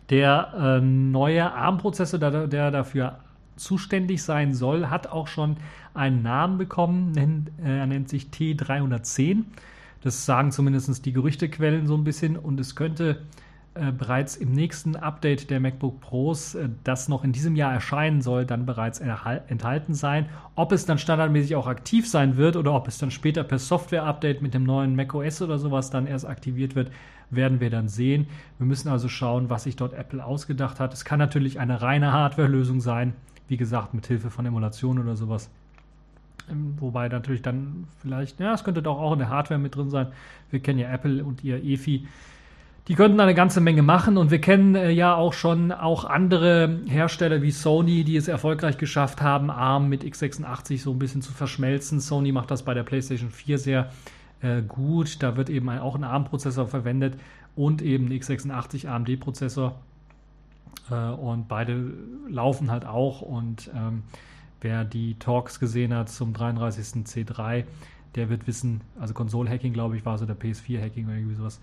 Der 0.09 0.53
äh, 0.57 0.81
neue 0.81 1.51
ARM-Prozessor, 1.51 2.19
der, 2.19 2.47
der, 2.47 2.71
dafür 2.71 3.19
zuständig 3.55 4.21
sein 4.23 4.53
soll, 4.53 4.87
hat 4.87 5.07
auch 5.07 5.27
schon 5.27 5.57
einen 5.93 6.21
Namen 6.21 6.57
bekommen. 6.57 7.11
Nennt, 7.11 7.51
äh, 7.63 7.79
er 7.79 7.85
nennt 7.87 8.09
sich 8.09 8.25
T310. 8.25 9.43
Das 10.01 10.25
sagen 10.25 10.51
zumindest 10.51 11.05
die 11.05 11.13
Gerüchtequellen 11.13 11.87
so 11.87 11.95
ein 11.95 12.03
bisschen 12.03 12.35
und 12.35 12.59
es 12.59 12.75
könnte 12.75 13.21
äh, 13.75 13.91
bereits 13.91 14.35
im 14.35 14.51
nächsten 14.51 14.95
Update 14.95 15.49
der 15.49 15.59
MacBook 15.59 15.99
Pros, 15.99 16.53
äh, 16.53 16.69
das 16.83 17.09
noch 17.09 17.23
in 17.23 17.31
diesem 17.31 17.55
Jahr 17.55 17.73
erscheinen 17.73 18.21
soll, 18.21 18.45
dann 18.45 18.67
bereits 18.67 18.99
enthalten 18.99 19.95
sein. 19.95 20.27
Ob 20.55 20.71
es 20.71 20.85
dann 20.85 20.99
standardmäßig 20.99 21.55
auch 21.55 21.65
aktiv 21.65 22.07
sein 22.07 22.37
wird 22.37 22.55
oder 22.55 22.73
ob 22.73 22.87
es 22.87 22.99
dann 22.99 23.09
später 23.09 23.43
per 23.43 23.57
Software-Update 23.57 24.43
mit 24.43 24.53
dem 24.53 24.63
neuen 24.63 24.95
macOS 24.95 25.41
oder 25.41 25.57
sowas 25.57 25.89
dann 25.89 26.05
erst 26.05 26.27
aktiviert 26.27 26.75
wird, 26.75 26.91
werden 27.31 27.59
wir 27.59 27.71
dann 27.71 27.87
sehen. 27.87 28.27
Wir 28.59 28.67
müssen 28.67 28.89
also 28.89 29.07
schauen, 29.07 29.49
was 29.49 29.63
sich 29.63 29.75
dort 29.75 29.93
Apple 29.93 30.23
ausgedacht 30.23 30.79
hat. 30.79 30.93
Es 30.93 31.03
kann 31.03 31.17
natürlich 31.17 31.59
eine 31.59 31.81
reine 31.81 32.13
Hardware-Lösung 32.13 32.79
sein, 32.79 33.13
wie 33.47 33.57
gesagt, 33.57 33.95
mit 33.95 34.05
Hilfe 34.05 34.29
von 34.29 34.45
Emulation 34.45 34.99
oder 34.99 35.15
sowas. 35.15 35.49
Ähm, 36.47 36.75
wobei 36.79 37.07
natürlich 37.09 37.41
dann 37.41 37.87
vielleicht, 38.01 38.39
ja, 38.39 38.53
es 38.53 38.63
könnte 38.63 38.83
doch 38.83 38.99
auch 38.99 39.13
in 39.13 39.19
der 39.19 39.29
Hardware 39.29 39.59
mit 39.59 39.75
drin 39.75 39.89
sein. 39.89 40.07
Wir 40.51 40.59
kennen 40.59 40.77
ja 40.77 40.89
Apple 40.89 41.23
und 41.23 41.43
ihr 41.43 41.63
EFI 41.63 42.05
die 42.87 42.95
könnten 42.95 43.19
eine 43.19 43.33
ganze 43.33 43.61
Menge 43.61 43.81
machen 43.81 44.17
und 44.17 44.29
wir 44.29 44.41
kennen 44.41 44.75
äh, 44.75 44.89
ja 44.89 45.15
auch 45.15 45.33
schon 45.33 45.71
auch 45.71 46.03
andere 46.03 46.81
Hersteller 46.85 47.41
wie 47.41 47.51
Sony, 47.51 48.03
die 48.03 48.17
es 48.17 48.27
erfolgreich 48.27 48.77
geschafft 48.77 49.21
haben, 49.21 49.49
ARM 49.49 49.87
mit 49.87 50.03
x86 50.03 50.81
so 50.81 50.91
ein 50.91 50.99
bisschen 50.99 51.21
zu 51.21 51.31
verschmelzen. 51.31 52.01
Sony 52.01 52.33
macht 52.33 52.51
das 52.51 52.63
bei 52.63 52.73
der 52.73 52.83
PlayStation 52.83 53.29
4 53.29 53.57
sehr 53.57 53.89
äh, 54.41 54.61
gut. 54.61 55.23
Da 55.23 55.37
wird 55.37 55.49
eben 55.49 55.69
ein, 55.69 55.79
auch 55.79 55.95
ein 55.95 56.03
ARM-Prozessor 56.03 56.67
verwendet 56.67 57.17
und 57.55 57.81
eben 57.81 58.07
ein 58.07 58.11
x86 58.11 58.87
AMD-Prozessor. 58.87 59.75
Äh, 60.91 60.95
und 60.95 61.47
beide 61.47 61.93
laufen 62.27 62.69
halt 62.69 62.85
auch. 62.85 63.21
Und 63.21 63.71
ähm, 63.73 64.03
wer 64.59 64.83
die 64.83 65.15
Talks 65.15 65.61
gesehen 65.61 65.93
hat 65.93 66.09
zum 66.09 66.33
33. 66.33 67.05
C3, 67.05 67.63
der 68.15 68.29
wird 68.29 68.45
wissen, 68.45 68.81
also 68.99 69.13
Konsole-Hacking, 69.13 69.71
glaube 69.71 69.95
ich, 69.95 70.05
war 70.05 70.17
so 70.17 70.25
der 70.25 70.37
PS4-Hacking 70.37 71.05
oder 71.05 71.15
irgendwie 71.15 71.35
sowas 71.35 71.61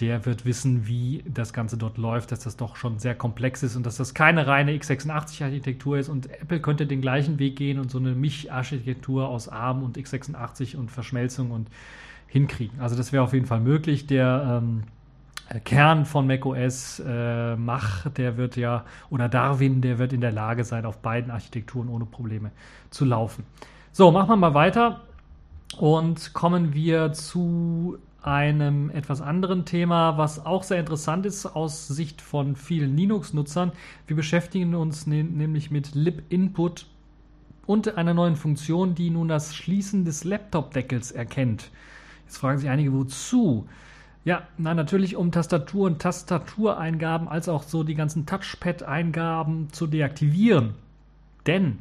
der 0.00 0.24
wird 0.24 0.44
wissen, 0.44 0.86
wie 0.86 1.22
das 1.26 1.52
Ganze 1.52 1.76
dort 1.76 1.98
läuft, 1.98 2.32
dass 2.32 2.40
das 2.40 2.56
doch 2.56 2.76
schon 2.76 2.98
sehr 2.98 3.14
komplex 3.14 3.62
ist 3.62 3.76
und 3.76 3.84
dass 3.84 3.96
das 3.98 4.14
keine 4.14 4.46
reine 4.46 4.72
x86-Architektur 4.72 5.98
ist. 5.98 6.08
Und 6.08 6.30
Apple 6.40 6.60
könnte 6.60 6.86
den 6.86 7.00
gleichen 7.00 7.38
Weg 7.38 7.56
gehen 7.56 7.78
und 7.78 7.90
so 7.90 7.98
eine 7.98 8.14
Mich-Architektur 8.14 9.28
aus 9.28 9.48
ARM 9.48 9.82
und 9.82 9.98
x86 9.98 10.76
und 10.76 10.90
Verschmelzung 10.90 11.50
und 11.50 11.68
hinkriegen. 12.26 12.80
Also 12.80 12.96
das 12.96 13.12
wäre 13.12 13.22
auf 13.22 13.34
jeden 13.34 13.46
Fall 13.46 13.60
möglich. 13.60 14.06
Der 14.06 14.62
ähm, 14.62 14.84
Kern 15.64 16.06
von 16.06 16.26
macOS 16.26 17.02
äh, 17.06 17.56
Mach, 17.56 18.08
der 18.10 18.38
wird 18.38 18.56
ja, 18.56 18.84
oder 19.10 19.28
Darwin, 19.28 19.82
der 19.82 19.98
wird 19.98 20.14
in 20.14 20.22
der 20.22 20.32
Lage 20.32 20.64
sein, 20.64 20.86
auf 20.86 20.98
beiden 20.98 21.30
Architekturen 21.30 21.88
ohne 21.88 22.06
Probleme 22.06 22.50
zu 22.90 23.04
laufen. 23.04 23.44
So, 23.92 24.10
machen 24.10 24.30
wir 24.30 24.36
mal 24.36 24.54
weiter 24.54 25.02
und 25.78 26.32
kommen 26.32 26.72
wir 26.72 27.12
zu 27.12 27.98
einem 28.22 28.90
etwas 28.90 29.20
anderen 29.20 29.64
Thema, 29.64 30.16
was 30.16 30.46
auch 30.46 30.62
sehr 30.62 30.78
interessant 30.78 31.26
ist 31.26 31.46
aus 31.46 31.88
Sicht 31.88 32.22
von 32.22 32.54
vielen 32.56 32.96
Linux-Nutzern. 32.96 33.72
Wir 34.06 34.16
beschäftigen 34.16 34.74
uns 34.74 35.06
ne 35.06 35.24
nämlich 35.24 35.70
mit 35.70 35.94
Lib-Input 35.94 36.86
und 37.66 37.96
einer 37.96 38.14
neuen 38.14 38.36
Funktion, 38.36 38.94
die 38.94 39.10
nun 39.10 39.28
das 39.28 39.54
Schließen 39.54 40.04
des 40.04 40.24
Laptop-Deckels 40.24 41.10
erkennt. 41.10 41.70
Jetzt 42.26 42.38
fragen 42.38 42.58
sich 42.58 42.68
einige, 42.68 42.92
wozu? 42.92 43.66
Ja, 44.24 44.46
na 44.56 44.74
natürlich, 44.74 45.16
um 45.16 45.32
Tastatur 45.32 45.86
und 45.86 46.00
Tastatureingaben 46.00 47.26
als 47.26 47.48
auch 47.48 47.64
so 47.64 47.82
die 47.82 47.96
ganzen 47.96 48.24
Touchpad-Eingaben 48.24 49.72
zu 49.72 49.88
deaktivieren. 49.88 50.74
Denn 51.46 51.78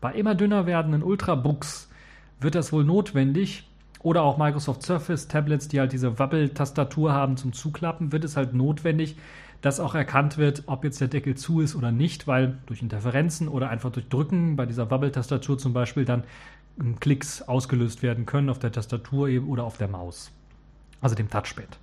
bei 0.00 0.12
immer 0.12 0.34
dünner 0.34 0.66
werdenden 0.66 1.04
Ultrabooks 1.04 1.88
wird 2.40 2.56
das 2.56 2.72
wohl 2.72 2.84
notwendig, 2.84 3.68
oder 4.04 4.22
auch 4.22 4.36
Microsoft 4.36 4.82
Surface 4.82 5.28
Tablets, 5.28 5.66
die 5.66 5.80
halt 5.80 5.92
diese 5.92 6.18
Wabbel-Tastatur 6.18 7.12
haben 7.12 7.38
zum 7.38 7.54
Zuklappen, 7.54 8.12
wird 8.12 8.22
es 8.22 8.36
halt 8.36 8.52
notwendig, 8.52 9.16
dass 9.62 9.80
auch 9.80 9.94
erkannt 9.94 10.36
wird, 10.36 10.64
ob 10.66 10.84
jetzt 10.84 11.00
der 11.00 11.08
Deckel 11.08 11.36
zu 11.36 11.62
ist 11.62 11.74
oder 11.74 11.90
nicht, 11.90 12.28
weil 12.28 12.58
durch 12.66 12.82
Interferenzen 12.82 13.48
oder 13.48 13.70
einfach 13.70 13.90
durch 13.90 14.06
Drücken 14.10 14.56
bei 14.56 14.66
dieser 14.66 14.90
Wabbel-Tastatur 14.90 15.56
zum 15.56 15.72
Beispiel 15.72 16.04
dann 16.04 16.24
ähm, 16.78 17.00
Klicks 17.00 17.40
ausgelöst 17.40 18.02
werden 18.02 18.26
können 18.26 18.50
auf 18.50 18.58
der 18.58 18.72
Tastatur 18.72 19.28
eben 19.28 19.48
oder 19.48 19.64
auf 19.64 19.78
der 19.78 19.88
Maus, 19.88 20.30
also 21.00 21.14
dem 21.14 21.30
Touchpad. 21.30 21.78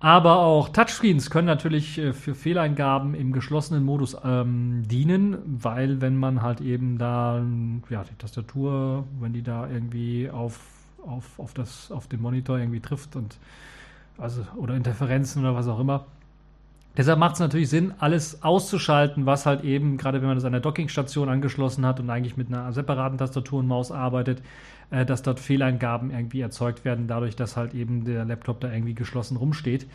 Aber 0.00 0.38
auch 0.38 0.70
Touchscreens 0.70 1.28
können 1.28 1.46
natürlich 1.46 1.98
äh, 1.98 2.14
für 2.14 2.34
Fehleingaben 2.34 3.14
im 3.14 3.32
geschlossenen 3.32 3.84
Modus 3.84 4.16
ähm, 4.24 4.84
dienen, 4.86 5.36
weil 5.44 6.00
wenn 6.00 6.16
man 6.16 6.40
halt 6.40 6.62
eben 6.62 6.96
da 6.96 7.42
ja, 7.90 8.04
die 8.04 8.14
Tastatur, 8.16 9.04
wenn 9.20 9.34
die 9.34 9.42
da 9.42 9.68
irgendwie 9.68 10.30
auf 10.30 10.75
auf, 11.04 11.38
auf, 11.38 11.54
das, 11.54 11.90
auf 11.90 12.06
den 12.06 12.20
Monitor 12.20 12.58
irgendwie 12.58 12.80
trifft 12.80 13.16
und 13.16 13.36
also 14.18 14.42
oder 14.56 14.74
Interferenzen 14.74 15.42
oder 15.42 15.54
was 15.54 15.68
auch 15.68 15.78
immer, 15.78 16.06
Deshalb 16.96 17.18
macht 17.18 17.34
es 17.34 17.40
natürlich 17.40 17.68
Sinn, 17.68 17.92
alles 17.98 18.42
auszuschalten, 18.42 19.26
was 19.26 19.44
halt 19.44 19.64
eben, 19.64 19.98
gerade 19.98 20.20
wenn 20.20 20.28
man 20.28 20.36
das 20.36 20.46
an 20.46 20.52
der 20.52 20.62
Dockingstation 20.62 21.28
angeschlossen 21.28 21.84
hat 21.84 22.00
und 22.00 22.08
eigentlich 22.08 22.38
mit 22.38 22.48
einer 22.48 22.72
separaten 22.72 23.18
Tastatur 23.18 23.58
und 23.58 23.66
Maus 23.66 23.92
arbeitet, 23.92 24.42
äh, 24.90 25.04
dass 25.04 25.22
dort 25.22 25.38
Fehleingaben 25.38 26.10
irgendwie 26.10 26.40
erzeugt 26.40 26.86
werden, 26.86 27.06
dadurch, 27.06 27.36
dass 27.36 27.56
halt 27.56 27.74
eben 27.74 28.04
der 28.04 28.24
Laptop 28.24 28.60
da 28.60 28.72
irgendwie 28.72 28.94
geschlossen 28.94 29.36
rumsteht. 29.36 29.86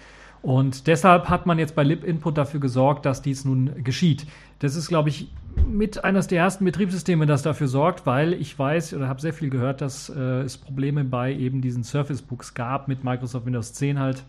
Und 0.41 0.87
deshalb 0.87 1.29
hat 1.29 1.45
man 1.45 1.59
jetzt 1.59 1.75
bei 1.75 1.83
Lib 1.83 2.03
Input 2.03 2.37
dafür 2.37 2.59
gesorgt, 2.59 3.05
dass 3.05 3.21
dies 3.21 3.45
nun 3.45 3.83
geschieht. 3.83 4.25
Das 4.59 4.75
ist, 4.75 4.87
glaube 4.87 5.09
ich, 5.09 5.31
mit 5.67 6.03
eines 6.03 6.27
der 6.27 6.39
ersten 6.39 6.65
Betriebssysteme, 6.65 7.25
das 7.25 7.43
dafür 7.43 7.67
sorgt, 7.67 8.05
weil 8.05 8.33
ich 8.33 8.57
weiß 8.57 8.93
oder 8.95 9.07
habe 9.07 9.21
sehr 9.21 9.33
viel 9.33 9.49
gehört, 9.49 9.81
dass 9.81 10.09
äh, 10.09 10.41
es 10.41 10.57
Probleme 10.57 11.03
bei 11.03 11.33
eben 11.33 11.61
diesen 11.61 11.83
Surface 11.83 12.21
Books 12.21 12.53
gab 12.53 12.87
mit 12.87 13.03
Microsoft 13.03 13.45
Windows 13.45 13.73
10 13.73 13.99
halt. 13.99 14.23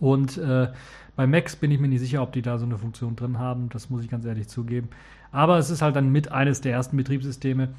Und 0.00 0.38
äh, 0.38 0.68
bei 1.16 1.26
Macs 1.26 1.56
bin 1.56 1.70
ich 1.70 1.80
mir 1.80 1.88
nicht 1.88 2.00
sicher, 2.00 2.22
ob 2.22 2.32
die 2.32 2.42
da 2.42 2.58
so 2.58 2.64
eine 2.64 2.78
Funktion 2.78 3.16
drin 3.16 3.38
haben. 3.38 3.68
Das 3.70 3.90
muss 3.90 4.02
ich 4.02 4.08
ganz 4.08 4.24
ehrlich 4.24 4.48
zugeben. 4.48 4.88
Aber 5.30 5.58
es 5.58 5.70
ist 5.70 5.82
halt 5.82 5.96
dann 5.96 6.10
mit 6.10 6.32
eines 6.32 6.60
der 6.60 6.72
ersten 6.72 6.96
Betriebssysteme 6.96 7.70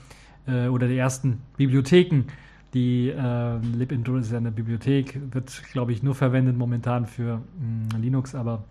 äh, 0.48 0.68
oder 0.68 0.88
der 0.88 0.98
ersten 0.98 1.42
Bibliotheken, 1.58 2.24
die 2.74 3.10
äh, 3.10 3.58
libintro 3.58 4.18
ist 4.18 4.32
ja 4.32 4.38
eine 4.38 4.52
Bibliothek, 4.52 5.20
wird, 5.34 5.64
glaube 5.72 5.92
ich, 5.92 6.04
nur 6.04 6.14
verwendet 6.14 6.58
momentan 6.58 7.06
für 7.06 7.38
mh, 7.38 7.94
hm, 7.94 8.02
Linux, 8.02 8.36
aber 8.36 8.64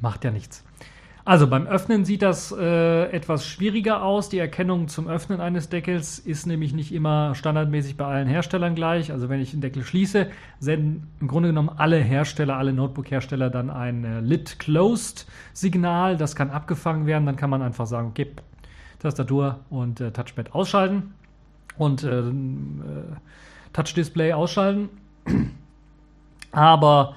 macht 0.00 0.24
ja 0.24 0.30
nichts. 0.30 0.64
Also 1.26 1.46
beim 1.46 1.66
Öffnen 1.66 2.04
sieht 2.04 2.20
das 2.20 2.52
äh, 2.52 3.10
etwas 3.10 3.46
schwieriger 3.46 4.02
aus. 4.02 4.28
Die 4.28 4.38
Erkennung 4.38 4.88
zum 4.88 5.08
Öffnen 5.08 5.40
eines 5.40 5.70
Deckels 5.70 6.18
ist 6.18 6.46
nämlich 6.46 6.74
nicht 6.74 6.92
immer 6.92 7.34
standardmäßig 7.34 7.96
bei 7.96 8.04
allen 8.04 8.28
Herstellern 8.28 8.74
gleich. 8.74 9.10
Also 9.10 9.30
wenn 9.30 9.40
ich 9.40 9.52
den 9.52 9.62
Deckel 9.62 9.84
schließe, 9.84 10.26
senden 10.60 11.06
im 11.20 11.28
Grunde 11.28 11.48
genommen 11.48 11.70
alle 11.74 11.96
Hersteller, 11.96 12.58
alle 12.58 12.74
Notebook-Hersteller 12.74 13.48
dann 13.48 13.70
ein 13.70 14.04
äh, 14.04 14.20
Lit-Closed-Signal. 14.20 16.18
Das 16.18 16.36
kann 16.36 16.50
abgefangen 16.50 17.06
werden. 17.06 17.24
Dann 17.24 17.36
kann 17.36 17.48
man 17.48 17.62
einfach 17.62 17.86
sagen, 17.86 18.08
okay, 18.08 18.26
Tastatur 18.98 19.60
und 19.70 20.02
äh, 20.02 20.10
Touchpad 20.10 20.54
ausschalten 20.54 21.14
und 21.76 22.04
äh, 22.04 22.20
äh, 22.20 22.32
Touch-Display 23.72 24.32
ausschalten. 24.32 24.88
Aber 26.52 27.16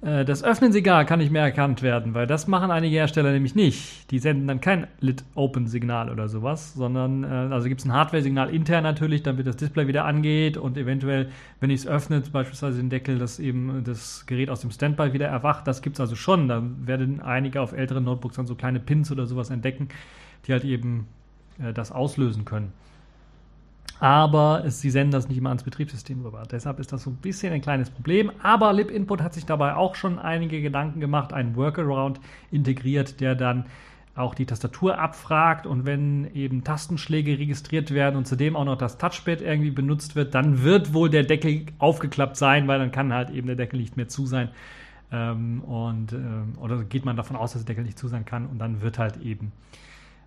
äh, 0.00 0.24
das 0.24 0.44
Öffnen-Signal 0.44 1.06
kann 1.06 1.18
nicht 1.18 1.32
mehr 1.32 1.42
erkannt 1.42 1.82
werden, 1.82 2.14
weil 2.14 2.26
das 2.26 2.46
machen 2.46 2.70
einige 2.70 2.96
Hersteller 2.96 3.32
nämlich 3.32 3.54
nicht. 3.54 4.10
Die 4.10 4.18
senden 4.18 4.46
dann 4.46 4.60
kein 4.60 4.86
Lit-Open-Signal 5.00 6.10
oder 6.10 6.28
sowas, 6.28 6.74
sondern 6.74 7.24
äh, 7.24 7.26
also 7.26 7.68
gibt 7.68 7.80
es 7.80 7.86
ein 7.86 7.92
Hardware-Signal 7.92 8.50
intern 8.50 8.84
natürlich, 8.84 9.22
damit 9.22 9.46
das 9.46 9.56
Display 9.56 9.86
wieder 9.88 10.04
angeht 10.04 10.56
und 10.56 10.76
eventuell, 10.76 11.30
wenn 11.60 11.70
ich 11.70 11.80
es 11.80 11.86
öffne, 11.86 12.20
beispielsweise 12.20 12.78
den 12.78 12.90
Deckel, 12.90 13.18
dass 13.18 13.38
eben 13.38 13.82
das 13.84 14.26
Gerät 14.26 14.50
aus 14.50 14.60
dem 14.60 14.70
Standby 14.70 15.12
wieder 15.12 15.26
erwacht. 15.26 15.66
Das 15.66 15.82
gibt 15.82 15.96
es 15.96 16.00
also 16.00 16.14
schon. 16.14 16.48
Da 16.48 16.62
werden 16.84 17.20
einige 17.20 17.60
auf 17.60 17.72
älteren 17.72 18.04
Notebooks 18.04 18.36
dann 18.36 18.46
so 18.46 18.54
kleine 18.54 18.80
Pins 18.80 19.10
oder 19.10 19.26
sowas 19.26 19.50
entdecken, 19.50 19.88
die 20.46 20.52
halt 20.52 20.64
eben 20.64 21.08
äh, 21.60 21.72
das 21.72 21.90
auslösen 21.90 22.44
können 22.44 22.72
aber 24.00 24.70
sie 24.70 24.90
senden 24.90 25.10
das 25.10 25.28
nicht 25.28 25.38
immer 25.38 25.50
ans 25.50 25.64
Betriebssystem 25.64 26.24
rüber. 26.24 26.44
Deshalb 26.50 26.78
ist 26.78 26.92
das 26.92 27.02
so 27.02 27.10
ein 27.10 27.16
bisschen 27.16 27.52
ein 27.52 27.60
kleines 27.60 27.90
Problem. 27.90 28.30
Aber 28.42 28.72
libinput 28.72 29.22
hat 29.22 29.34
sich 29.34 29.44
dabei 29.44 29.74
auch 29.74 29.94
schon 29.94 30.18
einige 30.18 30.62
Gedanken 30.62 31.00
gemacht, 31.00 31.32
einen 31.32 31.56
Workaround 31.56 32.20
integriert, 32.50 33.20
der 33.20 33.34
dann 33.34 33.66
auch 34.14 34.34
die 34.34 34.46
Tastatur 34.46 34.98
abfragt 34.98 35.64
und 35.64 35.86
wenn 35.86 36.34
eben 36.34 36.64
Tastenschläge 36.64 37.38
registriert 37.38 37.92
werden 37.92 38.16
und 38.16 38.26
zudem 38.26 38.56
auch 38.56 38.64
noch 38.64 38.76
das 38.76 38.98
Touchpad 38.98 39.40
irgendwie 39.40 39.70
benutzt 39.70 40.16
wird, 40.16 40.34
dann 40.34 40.64
wird 40.64 40.92
wohl 40.92 41.08
der 41.08 41.22
Deckel 41.22 41.66
aufgeklappt 41.78 42.36
sein, 42.36 42.66
weil 42.66 42.80
dann 42.80 42.90
kann 42.90 43.12
halt 43.12 43.30
eben 43.30 43.46
der 43.46 43.54
Deckel 43.54 43.78
nicht 43.78 43.96
mehr 43.96 44.08
zu 44.08 44.26
sein. 44.26 44.50
Ähm, 45.12 45.62
und, 45.62 46.12
äh, 46.12 46.58
oder 46.60 46.82
geht 46.82 47.04
man 47.04 47.16
davon 47.16 47.36
aus, 47.36 47.52
dass 47.52 47.64
der 47.64 47.74
Deckel 47.74 47.84
nicht 47.84 47.98
zu 47.98 48.08
sein 48.08 48.24
kann 48.24 48.46
und 48.46 48.58
dann 48.58 48.82
wird 48.82 48.98
halt 48.98 49.18
eben 49.18 49.52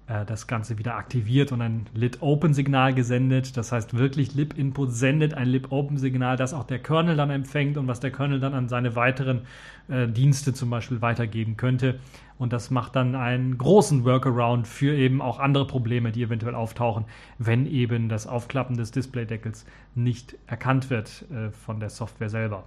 das 0.07 0.47
Ganze 0.47 0.77
wieder 0.77 0.95
aktiviert 0.95 1.51
und 1.51 1.61
ein 1.61 1.85
Lit-Open-Signal 1.93 2.93
gesendet. 2.93 3.55
Das 3.55 3.71
heißt 3.71 3.97
wirklich, 3.97 4.35
Lib-Input 4.35 4.91
sendet 4.91 5.33
ein 5.33 5.47
Lib-Open-Signal, 5.47 6.35
das 6.35 6.53
auch 6.53 6.65
der 6.65 6.79
Kernel 6.79 7.15
dann 7.15 7.29
empfängt 7.29 7.77
und 7.77 7.87
was 7.87 8.01
der 8.01 8.11
Kernel 8.11 8.39
dann 8.41 8.53
an 8.53 8.67
seine 8.67 8.95
weiteren 8.95 9.41
äh, 9.87 10.07
Dienste 10.07 10.53
zum 10.53 10.69
Beispiel 10.69 11.01
weitergeben 11.01 11.55
könnte. 11.55 11.99
Und 12.37 12.51
das 12.51 12.71
macht 12.71 12.95
dann 12.95 13.15
einen 13.15 13.57
großen 13.57 14.03
Workaround 14.03 14.67
für 14.67 14.95
eben 14.95 15.21
auch 15.21 15.39
andere 15.39 15.65
Probleme, 15.65 16.11
die 16.11 16.23
eventuell 16.23 16.55
auftauchen, 16.55 17.05
wenn 17.37 17.65
eben 17.65 18.09
das 18.09 18.27
Aufklappen 18.27 18.75
des 18.75 18.91
Displaydeckels 18.91 19.65
nicht 19.95 20.35
erkannt 20.47 20.89
wird 20.89 21.25
äh, 21.31 21.51
von 21.51 21.79
der 21.79 21.89
Software 21.89 22.29
selber. 22.29 22.65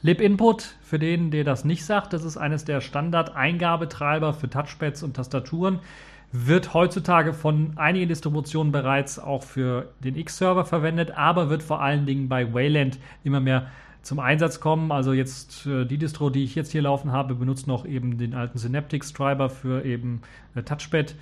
Lib-Input, 0.00 0.76
für 0.82 0.98
den, 0.98 1.30
der 1.30 1.44
das 1.44 1.64
nicht 1.64 1.84
sagt, 1.84 2.12
das 2.12 2.24
ist 2.24 2.36
eines 2.36 2.64
der 2.64 2.80
Standard-Eingabetreiber 2.80 4.32
für 4.32 4.50
Touchpads 4.50 5.02
und 5.02 5.14
Tastaturen 5.14 5.78
wird 6.32 6.72
heutzutage 6.72 7.34
von 7.34 7.72
einigen 7.76 8.08
Distributionen 8.08 8.72
bereits 8.72 9.18
auch 9.18 9.42
für 9.42 9.92
den 10.00 10.16
X-Server 10.16 10.64
verwendet, 10.64 11.12
aber 11.12 11.50
wird 11.50 11.62
vor 11.62 11.82
allen 11.82 12.06
Dingen 12.06 12.28
bei 12.28 12.52
Wayland 12.52 12.98
immer 13.22 13.40
mehr 13.40 13.66
zum 14.02 14.18
Einsatz 14.18 14.58
kommen. 14.58 14.90
Also 14.90 15.12
jetzt 15.12 15.66
äh, 15.66 15.84
die 15.84 15.98
Distro, 15.98 16.30
die 16.30 16.42
ich 16.42 16.54
jetzt 16.54 16.72
hier 16.72 16.82
laufen 16.82 17.12
habe, 17.12 17.34
benutzt 17.34 17.66
noch 17.66 17.84
eben 17.84 18.18
den 18.18 18.34
alten 18.34 18.58
Synaptics-Treiber 18.58 19.50
für 19.50 19.84
eben 19.84 20.22
äh, 20.54 20.62
Touchpad 20.62 21.14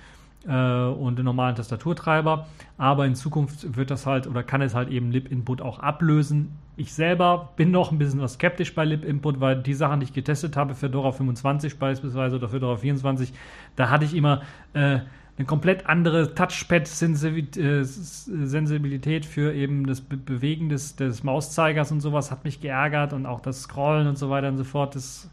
äh, 0.47 0.53
und 0.53 1.17
den 1.17 1.25
normalen 1.25 1.55
Tastaturtreiber. 1.55 2.47
Aber 2.77 3.05
in 3.05 3.15
Zukunft 3.15 3.75
wird 3.75 3.91
das 3.91 4.05
halt 4.05 4.27
oder 4.27 4.43
kann 4.43 4.61
es 4.61 4.73
halt 4.73 4.89
eben 4.89 5.11
Lib-Input 5.11 5.61
auch 5.61 5.79
ablösen. 5.79 6.57
Ich 6.77 6.93
selber 6.93 7.49
bin 7.55 7.71
noch 7.71 7.91
ein 7.91 7.97
bisschen 7.97 8.21
was 8.21 8.33
skeptisch 8.33 8.73
bei 8.73 8.85
Lib-Input, 8.85 9.39
weil 9.39 9.61
die 9.61 9.73
Sachen, 9.73 9.99
die 9.99 10.05
ich 10.05 10.13
getestet 10.13 10.57
habe 10.57 10.73
für 10.73 10.89
Dora 10.89 11.11
25 11.11 11.77
beispielsweise 11.77 12.37
oder 12.37 12.49
für 12.49 12.59
Dora 12.59 12.77
24, 12.77 13.33
da 13.75 13.89
hatte 13.89 14.05
ich 14.05 14.15
immer 14.15 14.41
äh, 14.73 14.99
eine 15.37 15.45
komplett 15.45 15.87
andere 15.87 16.33
Touchpad-Sensibilität 16.33 19.25
für 19.25 19.53
eben 19.53 19.87
das 19.87 20.01
Be 20.01 20.17
Bewegen 20.17 20.69
des, 20.69 20.95
des 20.95 21.23
Mauszeigers 21.23 21.91
und 21.91 22.01
sowas, 22.01 22.31
hat 22.31 22.43
mich 22.43 22.61
geärgert 22.61 23.13
und 23.13 23.25
auch 23.25 23.41
das 23.41 23.63
Scrollen 23.63 24.07
und 24.07 24.17
so 24.17 24.29
weiter 24.29 24.49
und 24.49 24.57
so 24.57 24.63
fort. 24.63 24.95
Das, 24.95 25.29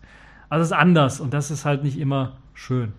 also 0.49 0.63
ist 0.63 0.73
anders 0.73 1.21
und 1.21 1.35
das 1.35 1.51
ist 1.51 1.65
halt 1.65 1.83
nicht 1.83 1.99
immer 1.99 2.37
schön. 2.55 2.93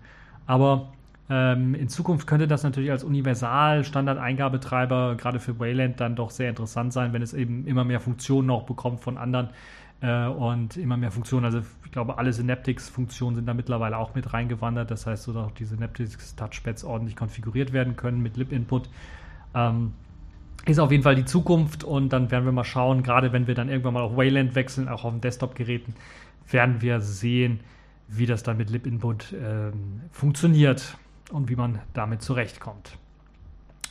Aber 0.46 0.92
ähm, 1.30 1.74
in 1.76 1.88
Zukunft 1.88 2.26
könnte 2.26 2.48
das 2.48 2.64
natürlich 2.64 2.90
als 2.90 3.04
Universal-Standard-Eingabetreiber 3.04 5.14
gerade 5.16 5.38
für 5.38 5.60
Wayland 5.60 6.00
dann 6.00 6.16
doch 6.16 6.30
sehr 6.30 6.48
interessant 6.48 6.92
sein, 6.92 7.12
wenn 7.12 7.22
es 7.22 7.34
eben 7.34 7.68
immer 7.68 7.84
mehr 7.84 8.00
Funktionen 8.00 8.48
noch 8.48 8.64
bekommt 8.64 9.00
von 9.00 9.16
anderen 9.16 9.50
äh, 10.00 10.26
und 10.26 10.76
immer 10.76 10.96
mehr 10.96 11.12
Funktionen. 11.12 11.44
Also 11.44 11.60
ich 11.84 11.92
glaube, 11.92 12.18
alle 12.18 12.32
Synaptics-Funktionen 12.32 13.36
sind 13.36 13.46
da 13.46 13.54
mittlerweile 13.54 13.96
auch 13.96 14.16
mit 14.16 14.32
reingewandert. 14.32 14.90
Das 14.90 15.06
heißt, 15.06 15.22
so 15.22 15.32
dass 15.32 15.46
auch 15.46 15.52
die 15.52 15.66
Synaptics-Touchpads 15.66 16.82
ordentlich 16.82 17.14
konfiguriert 17.14 17.72
werden 17.72 17.94
können 17.94 18.20
mit 18.20 18.36
Lib-Input. 18.36 18.88
Ähm, 19.54 19.92
ist 20.66 20.80
auf 20.80 20.90
jeden 20.90 21.04
Fall 21.04 21.14
die 21.14 21.26
Zukunft 21.26 21.84
und 21.84 22.12
dann 22.12 22.32
werden 22.32 22.44
wir 22.44 22.52
mal 22.52 22.64
schauen, 22.64 23.04
gerade 23.04 23.32
wenn 23.32 23.46
wir 23.46 23.54
dann 23.54 23.68
irgendwann 23.68 23.94
mal 23.94 24.02
auf 24.02 24.16
Wayland 24.16 24.56
wechseln, 24.56 24.88
auch 24.88 25.04
auf 25.04 25.12
den 25.12 25.20
Desktop-Geräten, 25.20 25.94
werden 26.50 26.82
wir 26.82 27.00
sehen, 27.00 27.60
wie 28.08 28.26
das 28.26 28.42
dann 28.42 28.56
mit 28.56 28.68
Lib-Input 28.68 29.32
ähm, 29.32 30.00
funktioniert 30.10 30.98
und 31.32 31.48
wie 31.48 31.56
man 31.56 31.80
damit 31.94 32.22
zurechtkommt. 32.22 32.96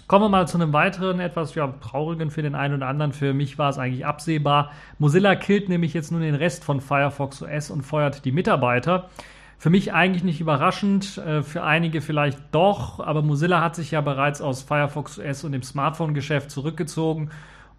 Kommen 0.07 0.25
wir 0.25 0.29
mal 0.29 0.47
zu 0.47 0.57
einem 0.57 0.73
weiteren, 0.73 1.19
etwas 1.19 1.53
ja, 1.53 1.71
traurigen 1.81 2.31
für 2.31 2.41
den 2.41 2.55
einen 2.55 2.75
oder 2.75 2.87
anderen. 2.87 3.13
Für 3.13 3.33
mich 3.33 3.59
war 3.59 3.69
es 3.69 3.77
eigentlich 3.77 4.05
absehbar. 4.05 4.71
Mozilla 4.97 5.35
killt 5.35 5.69
nämlich 5.69 5.93
jetzt 5.93 6.11
nun 6.11 6.21
den 6.21 6.33
Rest 6.33 6.63
von 6.63 6.81
Firefox 6.81 7.43
OS 7.43 7.69
und 7.69 7.83
feuert 7.83 8.25
die 8.25 8.31
Mitarbeiter. 8.31 9.09
Für 9.59 9.69
mich 9.69 9.93
eigentlich 9.93 10.23
nicht 10.23 10.41
überraschend, 10.41 11.19
äh, 11.19 11.43
für 11.43 11.63
einige 11.63 12.01
vielleicht 12.01 12.39
doch, 12.51 12.99
aber 12.99 13.21
Mozilla 13.21 13.61
hat 13.61 13.75
sich 13.75 13.91
ja 13.91 14.01
bereits 14.01 14.41
aus 14.41 14.63
Firefox 14.63 15.19
OS 15.19 15.43
und 15.43 15.51
dem 15.51 15.63
Smartphone-Geschäft 15.63 16.49
zurückgezogen 16.49 17.29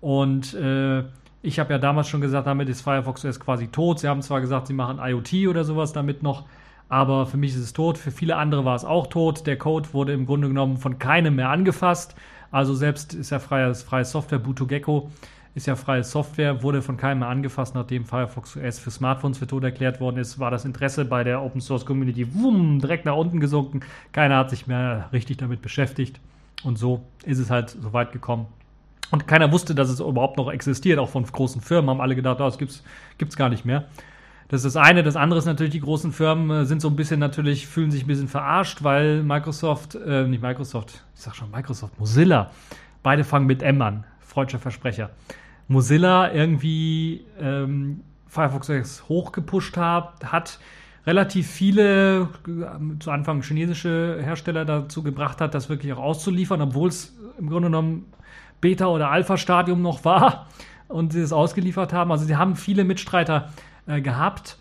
und 0.00 0.54
äh, 0.54 1.04
ich 1.42 1.58
habe 1.58 1.72
ja 1.72 1.78
damals 1.78 2.08
schon 2.08 2.20
gesagt, 2.20 2.46
damit 2.46 2.68
ist 2.68 2.82
Firefox 2.82 3.24
OS 3.24 3.40
quasi 3.40 3.68
tot. 3.68 3.98
Sie 3.98 4.08
haben 4.08 4.22
zwar 4.22 4.40
gesagt, 4.40 4.66
sie 4.66 4.74
machen 4.74 4.98
IoT 5.00 5.48
oder 5.48 5.64
sowas 5.64 5.92
damit 5.92 6.22
noch, 6.22 6.44
aber 6.90 7.24
für 7.24 7.38
mich 7.38 7.54
ist 7.54 7.60
es 7.60 7.72
tot. 7.72 7.96
Für 7.96 8.10
viele 8.10 8.36
andere 8.36 8.66
war 8.66 8.76
es 8.76 8.84
auch 8.84 9.06
tot. 9.06 9.46
Der 9.46 9.56
Code 9.56 9.88
wurde 9.94 10.12
im 10.12 10.26
Grunde 10.26 10.48
genommen 10.48 10.76
von 10.76 10.98
keinem 10.98 11.36
mehr 11.36 11.48
angefasst. 11.48 12.14
Also 12.50 12.74
selbst 12.74 13.14
ist 13.14 13.30
ja 13.30 13.38
freies, 13.38 13.82
freie 13.82 14.04
Software, 14.04 14.40
Butogecko 14.40 15.10
ist 15.54 15.66
ja 15.66 15.74
freie 15.76 16.04
Software, 16.04 16.62
wurde 16.62 16.80
von 16.80 16.96
keinem 16.96 17.20
mehr 17.20 17.28
angefasst, 17.28 17.74
nachdem 17.74 18.04
Firefox 18.04 18.56
OS 18.56 18.78
für 18.78 18.90
Smartphones 18.90 19.38
für 19.38 19.46
tot 19.46 19.64
erklärt 19.64 20.00
worden 20.00 20.18
ist, 20.18 20.38
war 20.38 20.50
das 20.50 20.64
Interesse 20.64 21.04
bei 21.04 21.24
der 21.24 21.42
Open 21.42 21.60
Source 21.60 21.84
Community 21.84 22.34
wumm, 22.34 22.78
direkt 22.80 23.04
nach 23.04 23.16
unten 23.16 23.40
gesunken. 23.40 23.80
Keiner 24.12 24.36
hat 24.36 24.50
sich 24.50 24.66
mehr 24.66 25.08
richtig 25.12 25.38
damit 25.38 25.60
beschäftigt. 25.60 26.20
Und 26.62 26.78
so 26.78 27.02
ist 27.24 27.38
es 27.38 27.50
halt 27.50 27.70
so 27.70 27.92
weit 27.92 28.12
gekommen. 28.12 28.46
Und 29.10 29.26
keiner 29.26 29.50
wusste, 29.50 29.74
dass 29.74 29.88
es 29.88 29.98
überhaupt 29.98 30.36
noch 30.36 30.50
existiert, 30.52 31.00
auch 31.00 31.08
von 31.08 31.24
großen 31.24 31.60
Firmen 31.60 31.90
haben 31.90 32.00
alle 32.00 32.14
gedacht, 32.14 32.40
oh, 32.40 32.44
das 32.44 32.58
gibt's, 32.58 32.84
gibt's 33.18 33.36
gar 33.36 33.48
nicht 33.48 33.64
mehr. 33.64 33.86
Das 34.50 34.64
ist 34.64 34.74
das 34.74 34.84
eine. 34.84 35.04
Das 35.04 35.14
andere 35.14 35.38
ist 35.38 35.46
natürlich, 35.46 35.72
die 35.72 35.80
großen 35.80 36.12
Firmen 36.12 36.62
äh, 36.62 36.66
sind 36.66 36.82
so 36.82 36.88
ein 36.88 36.96
bisschen 36.96 37.20
natürlich, 37.20 37.68
fühlen 37.68 37.92
sich 37.92 38.02
ein 38.04 38.08
bisschen 38.08 38.26
verarscht, 38.26 38.82
weil 38.82 39.22
Microsoft, 39.22 39.94
äh, 39.94 40.26
nicht 40.26 40.42
Microsoft, 40.42 41.04
ich 41.14 41.20
sag 41.20 41.36
schon 41.36 41.52
Microsoft, 41.52 41.98
Mozilla, 42.00 42.50
beide 43.04 43.22
fangen 43.22 43.46
mit 43.46 43.62
M 43.62 43.80
an. 43.80 44.04
Freudscher 44.18 44.58
Versprecher. 44.58 45.10
Mozilla 45.68 46.32
irgendwie 46.32 47.24
ähm, 47.40 48.00
Firefox 48.26 48.66
6 48.66 49.08
hochgepusht 49.08 49.76
hat, 49.76 50.24
hat 50.24 50.58
relativ 51.06 51.48
viele, 51.48 52.28
zu 52.98 53.10
Anfang 53.12 53.42
chinesische 53.42 54.18
Hersteller 54.20 54.64
dazu 54.64 55.04
gebracht 55.04 55.40
hat, 55.40 55.54
das 55.54 55.68
wirklich 55.68 55.92
auch 55.92 55.98
auszuliefern, 55.98 56.60
obwohl 56.60 56.88
es 56.88 57.16
im 57.38 57.48
Grunde 57.48 57.68
genommen 57.68 58.06
Beta- 58.60 58.88
oder 58.88 59.10
Alpha-Stadium 59.10 59.80
noch 59.80 60.04
war 60.04 60.48
und 60.88 61.12
sie 61.12 61.20
es 61.20 61.32
ausgeliefert 61.32 61.92
haben. 61.92 62.10
Also 62.10 62.24
sie 62.24 62.34
haben 62.34 62.56
viele 62.56 62.82
Mitstreiter 62.82 63.50
äh, 63.90 64.00
gehabt. 64.00 64.56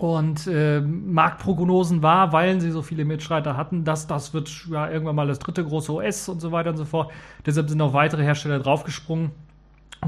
Und 0.00 0.46
äh, 0.46 0.80
Marktprognosen 0.80 2.02
war, 2.02 2.32
weil 2.32 2.58
sie 2.60 2.70
so 2.70 2.80
viele 2.80 3.04
Mitstreiter 3.04 3.56
hatten, 3.56 3.84
dass 3.84 4.06
das 4.06 4.32
wird 4.32 4.50
ja 4.70 4.88
irgendwann 4.90 5.16
mal 5.16 5.26
das 5.26 5.40
dritte 5.40 5.62
große 5.62 5.92
OS 5.92 6.28
und 6.30 6.40
so 6.40 6.52
weiter 6.52 6.70
und 6.70 6.78
so 6.78 6.86
fort. 6.86 7.12
Deshalb 7.44 7.68
sind 7.68 7.82
auch 7.82 7.92
weitere 7.92 8.22
Hersteller 8.22 8.60
draufgesprungen. 8.60 9.30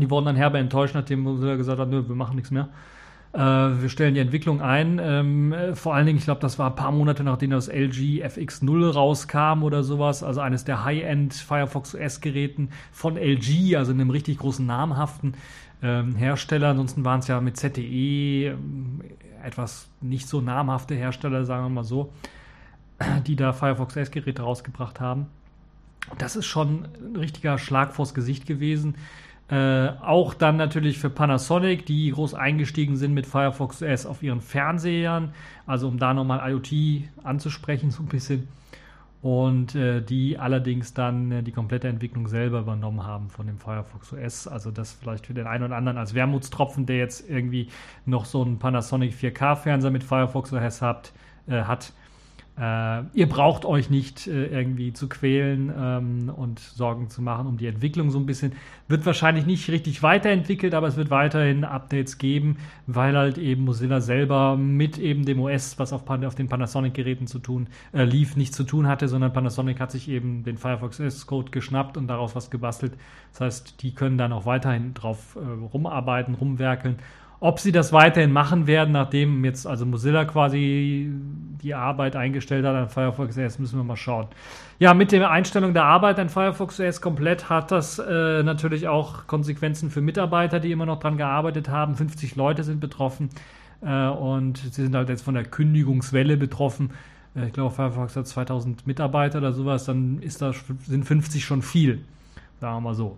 Die 0.01 0.09
wurden 0.09 0.25
dann 0.25 0.37
herbe 0.37 0.57
enttäuscht, 0.57 0.95
nachdem 0.95 1.21
Mozilla 1.21 1.57
gesagt 1.57 1.79
hat, 1.79 1.91
nö, 1.91 2.09
wir 2.09 2.15
machen 2.15 2.37
nichts 2.37 2.51
mehr. 2.51 2.71
Äh, 3.35 3.39
wir 3.39 3.89
stellen 3.89 4.15
die 4.15 4.21
Entwicklung 4.21 4.63
ein. 4.63 4.99
Ähm, 5.03 5.53
äh, 5.53 5.75
vor 5.75 5.95
allen 5.95 6.07
Dingen, 6.07 6.19
ich 6.19 6.25
glaube, 6.25 6.41
das 6.41 6.59
war 6.59 6.71
ein 6.71 6.77
paar 6.77 6.93
Monate 6.93 7.25
nachdem 7.25 7.51
das 7.51 7.69
LG 7.69 8.25
FX0 8.25 8.93
rauskam 8.93 9.63
oder 9.63 9.83
sowas, 9.83 10.23
also 10.23 10.41
eines 10.41 10.65
der 10.65 10.85
High-End 10.85 11.35
Firefox 11.35 11.95
OS-Geräten 11.95 12.71
von 12.93 13.17
LG, 13.17 13.77
also 13.77 13.93
einem 13.93 14.11
richtig 14.11 14.39
großen 14.39 14.65
namhaften 14.65 15.35
ähm, 15.83 16.17
Hersteller. 16.17 16.69
Ansonsten 16.69 17.05
waren 17.05 17.21
es 17.21 17.29
ja 17.29 17.41
mit 17.41 17.57
ZTE 17.57 18.53
ähm, 18.53 19.01
etwas 19.43 19.89
nicht 20.01 20.29
so 20.29 20.41
namhafte 20.41 20.95
Hersteller, 20.95 21.45
sagen 21.45 21.65
wir 21.65 21.71
mal 21.71 21.85
so, 21.85 22.13
die 23.27 23.37
da 23.37 23.53
Firefox 23.53 23.97
OS-Geräte 23.97 24.43
rausgebracht 24.43 25.01
haben. 25.01 25.27
Das 26.19 26.37
ist 26.37 26.47
schon 26.47 26.87
ein 27.01 27.17
richtiger 27.17 27.59
Schlag 27.59 27.93
vors 27.93 28.15
Gesicht 28.15 28.47
gewesen. 28.47 28.97
Äh, 29.49 29.89
auch 30.01 30.35
dann 30.35 30.57
natürlich 30.57 30.99
für 30.99 31.11
Panasonic, 31.11 31.85
die 31.85 32.11
groß 32.11 32.35
eingestiegen 32.35 32.97
sind 32.97 33.13
mit 33.13 33.27
Firefox 33.27 33.83
OS 33.83 34.07
auf 34.07 34.23
ihren 34.23 34.41
Fernsehern, 34.41 35.35
also 35.67 35.89
um 35.89 35.99
da 35.99 36.15
nochmal 36.15 36.51
IoT 36.51 37.09
anzusprechen, 37.23 37.91
so 37.93 38.03
ein 38.03 38.07
bisschen. 38.07 38.49
Und 39.23 39.77
äh, 39.77 40.03
die 40.03 40.37
allerdings 40.37 40.95
dann 40.95 41.31
äh, 41.31 41.43
die 41.45 41.53
komplette 41.53 41.87
Entwicklung 41.87 42.27
selber 42.27 42.59
übernommen 42.59 43.05
haben 43.07 43.31
von 43.31 43.47
dem 43.47 43.57
Firefox 43.57 44.13
OS. 44.13 44.49
Also 44.49 44.73
das 44.73 44.93
vielleicht 44.93 45.27
für 45.27 45.35
den 45.35 45.47
einen 45.47 45.63
oder 45.63 45.77
anderen 45.77 45.97
als 45.97 46.13
Wermutstropfen, 46.13 46.87
der 46.87 46.97
jetzt 46.99 47.31
irgendwie 47.31 47.69
noch 48.05 48.25
so 48.25 48.43
einen 48.43 48.59
Panasonic 48.59 49.15
4K-Fernseher 49.15 49.93
mit 49.93 50.03
Firefox 50.03 50.53
OS 50.53 50.83
hat, 50.83 51.13
äh, 51.47 51.63
hat 51.63 51.93
äh, 52.59 53.03
ihr 53.15 53.29
braucht 53.29 53.65
euch 53.65 53.89
nicht 53.89 54.27
äh, 54.27 54.47
irgendwie 54.47 54.93
zu 54.93 55.09
quälen 55.09 55.73
ähm, 55.75 56.29
und 56.29 56.59
Sorgen 56.59 57.09
zu 57.09 57.23
machen 57.23 57.47
um 57.47 57.57
die 57.57 57.67
Entwicklung 57.67 58.11
so 58.11 58.19
ein 58.19 58.27
bisschen. 58.27 58.53
Wird 58.89 59.07
wahrscheinlich 59.07 59.47
nicht 59.47 59.71
richtig 59.71 60.03
weiterentwickelt, 60.03 60.75
aber 60.75 60.87
es 60.87 60.97
wird 60.97 61.09
weiterhin 61.11 61.65
Updates 61.65 62.19
geben, 62.19 62.59
weil 62.87 63.17
halt 63.17 63.39
eben 63.39 63.65
Mozilla 63.65 64.03
selber 64.03 64.59
mit 64.59 64.99
eben 64.99 65.25
dem 65.25 65.41
OS, 65.41 65.79
was 65.79 65.95
auf, 65.95 66.09
auf 66.09 66.35
den 66.35 66.49
Panasonic-Geräten 66.49 67.27
zu 67.27 67.39
tun 67.39 67.69
äh, 67.95 68.05
lief, 68.05 68.37
nichts 68.37 68.55
zu 68.55 68.65
tun 68.65 68.87
hatte, 68.87 69.09
sondern 69.09 69.33
Panasonic 69.33 69.81
hat 69.81 69.91
sich 69.91 70.09
eben 70.09 70.45
den 70.45 70.59
Firefox 70.59 71.01
OS-Code 71.01 71.53
geschnappt 71.53 71.97
und 71.97 72.07
daraus 72.07 72.37
was 72.37 72.51
gebastelt. 72.51 72.93
Das 73.33 73.41
heißt, 73.41 73.83
die 73.83 73.95
können 73.95 74.19
dann 74.19 74.33
auch 74.33 74.45
weiterhin 74.45 74.93
drauf 74.93 75.37
äh, 75.37 75.41
rumarbeiten, 75.73 76.35
rumwerkeln 76.35 76.99
ob 77.43 77.59
sie 77.59 77.73
das 77.73 77.93
weiterhin 77.93 78.31
machen 78.31 78.69
werden, 78.69 78.93
nachdem 78.93 79.45
jetzt 79.45 79.67
also 79.67 79.85
Mozilla 79.85 80.25
quasi 80.25 81.11
die 81.61 81.75
Arbeit 81.75 82.15
eingestellt 82.15 82.65
hat 82.65 82.77
an 82.77 82.89
Firefox 82.89 83.37
OS, 83.37 83.59
müssen 83.59 83.81
wir 83.81 83.83
mal 83.83 83.97
schauen. 83.97 84.29
Ja, 84.79 84.95
mit 84.95 85.11
der 85.11 85.29
Einstellung 85.29 85.75
der 85.75 85.83
Arbeit 85.83 86.21
an 86.21 86.29
Firefox 86.29 86.79
OS 86.79 87.01
komplett 87.01 87.51
hat 87.51 87.73
das 87.73 87.99
äh, 87.99 88.45
natürlich 88.45 88.87
auch 88.87 89.27
Konsequenzen 89.27 89.91
für 89.91 90.01
Mitarbeiter, 90.01 90.61
die 90.61 90.71
immer 90.71 90.87
noch 90.87 91.01
dran 91.01 91.17
gearbeitet 91.17 91.69
haben. 91.69 91.97
50 91.97 92.37
Leute 92.37 92.63
sind 92.63 92.79
betroffen 92.79 93.29
äh, 93.81 94.07
und 94.07 94.59
sie 94.59 94.83
sind 94.85 94.95
halt 94.95 95.09
jetzt 95.09 95.23
von 95.23 95.35
der 95.35 95.45
Kündigungswelle 95.45 96.37
betroffen. 96.37 96.93
Äh, 97.35 97.47
ich 97.47 97.53
glaube, 97.53 97.75
Firefox 97.75 98.15
hat 98.15 98.29
2000 98.29 98.87
Mitarbeiter 98.87 99.39
oder 99.39 99.53
sowas, 99.53 99.85
dann 99.85 100.23
ist 100.23 100.43
das, 100.43 100.63
sind 100.87 101.05
50 101.05 101.45
schon 101.45 101.63
viel. 101.63 102.05
Sagen 102.61 102.77
wir 102.77 102.81
mal 102.83 102.95
so. 102.95 103.17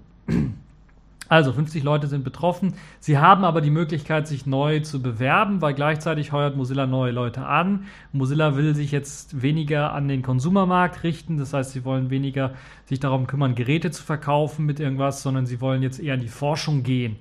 Also 1.29 1.53
50 1.53 1.83
Leute 1.83 2.07
sind 2.07 2.23
betroffen. 2.23 2.75
Sie 3.01 3.19
haben 3.19 3.45
aber 3.45 3.61
die 3.61 3.71
Möglichkeit, 3.71 4.29
sich 4.29 4.45
neu 4.45 4.81
zu 4.81 5.01
bewerben, 5.01 5.63
weil 5.63 5.73
gleichzeitig 5.73 6.33
heuert 6.33 6.57
Mozilla 6.57 6.87
neue 6.87 7.13
Leute 7.13 7.47
an. 7.47 7.85
Mozilla 8.13 8.57
will 8.57 8.75
sich 8.75 8.93
jetzt 8.93 9.41
weniger 9.41 9.93
an 9.93 10.07
den 10.07 10.23
Konsumermarkt 10.23 11.03
richten. 11.03 11.39
Das 11.39 11.55
heißt, 11.55 11.73
sie 11.73 11.85
wollen 11.85 12.11
weniger 12.11 12.53
sich 12.85 13.01
darum 13.01 13.27
kümmern, 13.27 13.55
Geräte 13.55 13.91
zu 13.91 14.03
verkaufen 14.03 14.67
mit 14.67 14.81
irgendwas, 14.81 15.23
sondern 15.23 15.47
sie 15.47 15.61
wollen 15.61 15.83
jetzt 15.83 15.99
eher 15.99 16.15
in 16.15 16.21
die 16.21 16.29
Forschung 16.29 16.83
gehen. 16.83 17.17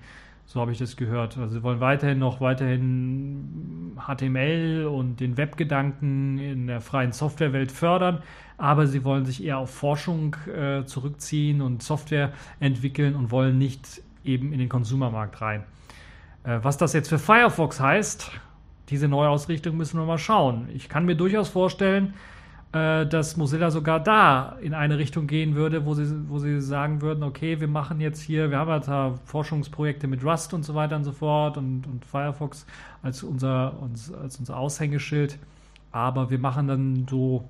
So 0.45 0.59
habe 0.59 0.71
ich 0.71 0.77
das 0.77 0.97
gehört. 0.97 1.37
Also 1.37 1.55
sie 1.55 1.63
wollen 1.63 1.79
weiterhin 1.79 2.19
noch 2.19 2.41
weiterhin 2.41 3.62
HTML 4.07 4.85
und 4.85 5.19
den 5.19 5.37
Webgedanken 5.37 6.37
in 6.37 6.67
der 6.67 6.81
freien 6.81 7.11
Softwarewelt 7.11 7.71
fördern, 7.71 8.21
aber 8.57 8.87
sie 8.87 9.03
wollen 9.03 9.25
sich 9.25 9.43
eher 9.43 9.57
auf 9.57 9.73
Forschung 9.73 10.35
äh, 10.47 10.85
zurückziehen 10.85 11.61
und 11.61 11.83
Software 11.83 12.33
entwickeln 12.59 13.15
und 13.15 13.31
wollen 13.31 13.57
nicht 13.57 14.01
eben 14.23 14.53
in 14.53 14.59
den 14.59 14.69
Konsumermarkt 14.69 15.41
rein. 15.41 15.63
Äh, 16.43 16.59
was 16.61 16.77
das 16.77 16.93
jetzt 16.93 17.09
für 17.09 17.19
Firefox 17.19 17.79
heißt, 17.79 18.31
diese 18.89 19.07
Neuausrichtung 19.07 19.77
müssen 19.77 19.99
wir 19.99 20.05
mal 20.05 20.17
schauen. 20.17 20.67
Ich 20.73 20.89
kann 20.89 21.05
mir 21.05 21.15
durchaus 21.15 21.49
vorstellen, 21.49 22.13
dass 22.73 23.37
Mozilla 23.37 23.69
sogar 23.69 23.99
da 23.99 24.57
in 24.59 24.73
eine 24.73 24.97
Richtung 24.97 25.27
gehen 25.27 25.53
würde, 25.53 25.85
wo 25.85 25.93
sie, 25.93 26.11
wo 26.27 26.39
sie 26.39 26.59
sagen 26.59 27.03
würden, 27.03 27.23
okay, 27.23 27.59
wir 27.59 27.67
machen 27.67 28.01
jetzt 28.01 28.19
hier, 28.19 28.49
wir 28.49 28.57
haben 28.57 28.69
ja 28.69 28.79
da 28.79 29.13
Forschungsprojekte 29.25 30.07
mit 30.07 30.23
Rust 30.23 30.55
und 30.55 30.63
so 30.63 30.73
weiter 30.73 30.95
und 30.95 31.03
so 31.03 31.11
fort 31.11 31.55
und, 31.57 31.85
und 31.85 32.03
Firefox 32.03 32.65
als 33.03 33.21
unser, 33.21 33.79
uns, 33.79 34.11
als 34.11 34.39
unser 34.39 34.57
Aushängeschild, 34.57 35.37
aber 35.91 36.31
wir 36.31 36.39
machen 36.39 36.67
dann 36.67 37.05
so 37.07 37.43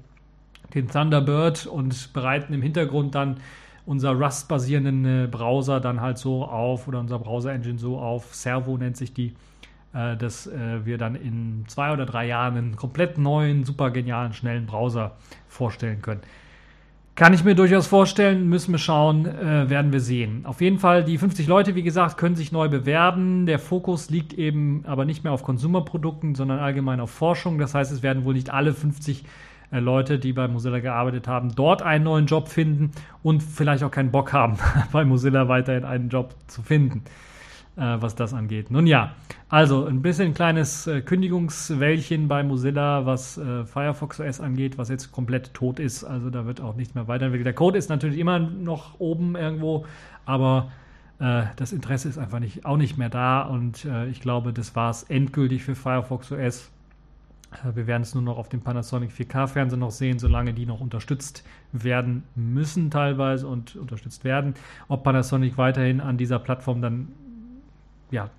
den 0.73 0.89
Thunderbird 0.89 1.67
und 1.67 2.11
bereiten 2.11 2.51
im 2.51 2.61
Hintergrund 2.61 3.15
dann 3.15 3.37
unser 3.85 4.11
Rust-basierenden 4.11 5.05
äh, 5.05 5.27
Browser 5.27 5.79
dann 5.79 6.01
halt 6.01 6.17
so 6.17 6.43
auf 6.43 6.85
oder 6.89 6.99
unser 6.99 7.19
Browser-Engine 7.19 7.79
so 7.79 7.97
auf, 7.97 8.35
Servo 8.35 8.77
nennt 8.77 8.97
sich 8.97 9.13
die, 9.13 9.27
äh, 9.27 9.33
dass 9.93 10.47
äh, 10.47 10.85
wir 10.85 10.97
dann 10.97 11.15
in 11.15 11.65
zwei 11.67 11.93
oder 11.93 12.05
drei 12.05 12.25
Jahren 12.27 12.57
einen 12.57 12.75
komplett 12.75 13.17
neuen, 13.17 13.63
super 13.63 13.91
genialen, 13.91 14.33
schnellen 14.33 14.65
Browser 14.65 15.15
vorstellen 15.47 16.01
können. 16.01 16.21
Kann 17.15 17.31
ich 17.31 17.43
mir 17.43 17.53
durchaus 17.53 17.85
vorstellen, 17.85 18.49
müssen 18.49 18.71
wir 18.71 18.79
schauen, 18.79 19.27
äh, 19.27 19.69
werden 19.69 19.93
wir 19.93 19.99
sehen. 19.99 20.47
Auf 20.47 20.61
jeden 20.61 20.79
Fall, 20.79 21.03
die 21.03 21.19
50 21.19 21.45
Leute, 21.45 21.75
wie 21.75 21.83
gesagt, 21.83 22.17
können 22.17 22.35
sich 22.35 22.51
neu 22.51 22.69
bewerben. 22.69 23.45
Der 23.45 23.59
Fokus 23.59 24.09
liegt 24.09 24.33
eben 24.33 24.83
aber 24.87 25.05
nicht 25.05 25.23
mehr 25.23 25.31
auf 25.31 25.43
Konsumerprodukten, 25.43 26.33
sondern 26.33 26.57
allgemein 26.57 26.99
auf 26.99 27.11
Forschung. 27.11 27.59
Das 27.59 27.75
heißt, 27.75 27.91
es 27.91 28.01
werden 28.01 28.25
wohl 28.25 28.33
nicht 28.33 28.49
alle 28.49 28.73
50 28.73 29.25
äh, 29.69 29.79
Leute, 29.79 30.17
die 30.17 30.33
bei 30.33 30.47
Mozilla 30.47 30.79
gearbeitet 30.79 31.27
haben, 31.27 31.53
dort 31.53 31.83
einen 31.83 32.05
neuen 32.05 32.25
Job 32.25 32.47
finden 32.47 32.89
und 33.21 33.43
vielleicht 33.43 33.83
auch 33.83 33.91
keinen 33.91 34.09
Bock 34.09 34.33
haben, 34.33 34.57
bei 34.91 35.05
Mozilla 35.05 35.47
weiterhin 35.47 35.85
einen 35.85 36.09
Job 36.09 36.33
zu 36.47 36.63
finden 36.63 37.03
äh, 37.05 37.32
was 37.75 38.15
das 38.15 38.33
angeht. 38.33 38.69
Nun 38.69 38.85
ja, 38.85 39.15
also 39.49 39.85
ein 39.85 40.01
bisschen 40.01 40.33
kleines 40.33 40.87
äh, 40.87 41.01
Kündigungswellchen 41.01 42.27
bei 42.27 42.43
Mozilla, 42.43 43.05
was 43.05 43.37
äh, 43.37 43.65
Firefox 43.65 44.19
OS 44.19 44.41
angeht, 44.41 44.77
was 44.77 44.89
jetzt 44.89 45.11
komplett 45.11 45.53
tot 45.53 45.79
ist. 45.79 46.03
Also 46.03 46.29
da 46.29 46.45
wird 46.45 46.61
auch 46.61 46.75
nicht 46.75 46.95
mehr 46.95 47.07
weiterentwickelt. 47.07 47.45
Der 47.45 47.53
Code 47.53 47.77
ist 47.77 47.89
natürlich 47.89 48.17
immer 48.17 48.39
noch 48.39 48.99
oben 48.99 49.35
irgendwo, 49.35 49.85
aber 50.25 50.71
äh, 51.19 51.43
das 51.55 51.71
Interesse 51.71 52.09
ist 52.09 52.17
einfach 52.17 52.39
nicht, 52.39 52.65
auch 52.65 52.77
nicht 52.77 52.97
mehr 52.97 53.09
da 53.09 53.41
und 53.41 53.85
äh, 53.85 54.07
ich 54.07 54.21
glaube, 54.21 54.53
das 54.53 54.75
war 54.75 54.89
es 54.89 55.03
endgültig 55.03 55.63
für 55.63 55.75
Firefox 55.75 56.31
OS. 56.31 56.71
Äh, 57.51 57.75
wir 57.75 57.87
werden 57.87 58.03
es 58.03 58.13
nur 58.13 58.23
noch 58.23 58.37
auf 58.37 58.49
dem 58.49 58.61
Panasonic 58.61 59.11
4K-Fernseher 59.11 59.77
noch 59.77 59.91
sehen, 59.91 60.19
solange 60.19 60.53
die 60.53 60.65
noch 60.65 60.81
unterstützt 60.81 61.43
werden 61.71 62.23
müssen 62.35 62.91
teilweise 62.91 63.47
und 63.47 63.75
unterstützt 63.75 64.23
werden. 64.23 64.55
Ob 64.87 65.03
Panasonic 65.03 65.57
weiterhin 65.57 66.01
an 66.01 66.17
dieser 66.17 66.39
Plattform 66.39 66.81
dann 66.81 67.09
ja, 68.13 68.29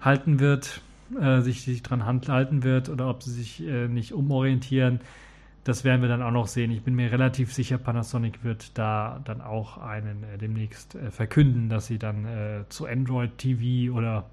halten 0.00 0.38
wird, 0.38 0.82
äh, 1.18 1.40
sich, 1.40 1.62
sich 1.62 1.82
dran 1.82 2.04
halten 2.04 2.62
wird 2.62 2.88
oder 2.88 3.08
ob 3.08 3.22
sie 3.22 3.32
sich 3.32 3.66
äh, 3.66 3.88
nicht 3.88 4.12
umorientieren. 4.12 5.00
Das 5.64 5.82
werden 5.82 6.02
wir 6.02 6.08
dann 6.08 6.22
auch 6.22 6.30
noch 6.30 6.46
sehen. 6.46 6.70
Ich 6.70 6.82
bin 6.82 6.94
mir 6.94 7.10
relativ 7.10 7.52
sicher, 7.52 7.78
Panasonic 7.78 8.44
wird 8.44 8.78
da 8.78 9.20
dann 9.24 9.40
auch 9.40 9.78
einen 9.78 10.24
äh, 10.24 10.38
demnächst 10.38 10.94
äh, 10.94 11.10
verkünden, 11.10 11.68
dass 11.68 11.86
sie 11.86 11.98
dann 11.98 12.26
äh, 12.26 12.64
zu 12.68 12.86
Android 12.86 13.36
TV 13.38 13.94
oder 13.94 14.26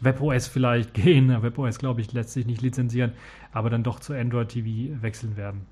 WebOS 0.00 0.48
vielleicht 0.48 0.94
gehen. 1.02 1.42
WebOS, 1.42 1.78
glaube 1.78 2.00
ich, 2.00 2.12
lässt 2.12 2.30
sich 2.30 2.46
nicht 2.46 2.62
lizenzieren, 2.62 3.12
aber 3.52 3.70
dann 3.70 3.82
doch 3.82 4.00
zu 4.00 4.14
Android 4.14 4.48
TV 4.48 5.00
wechseln 5.02 5.36
werden, 5.36 5.66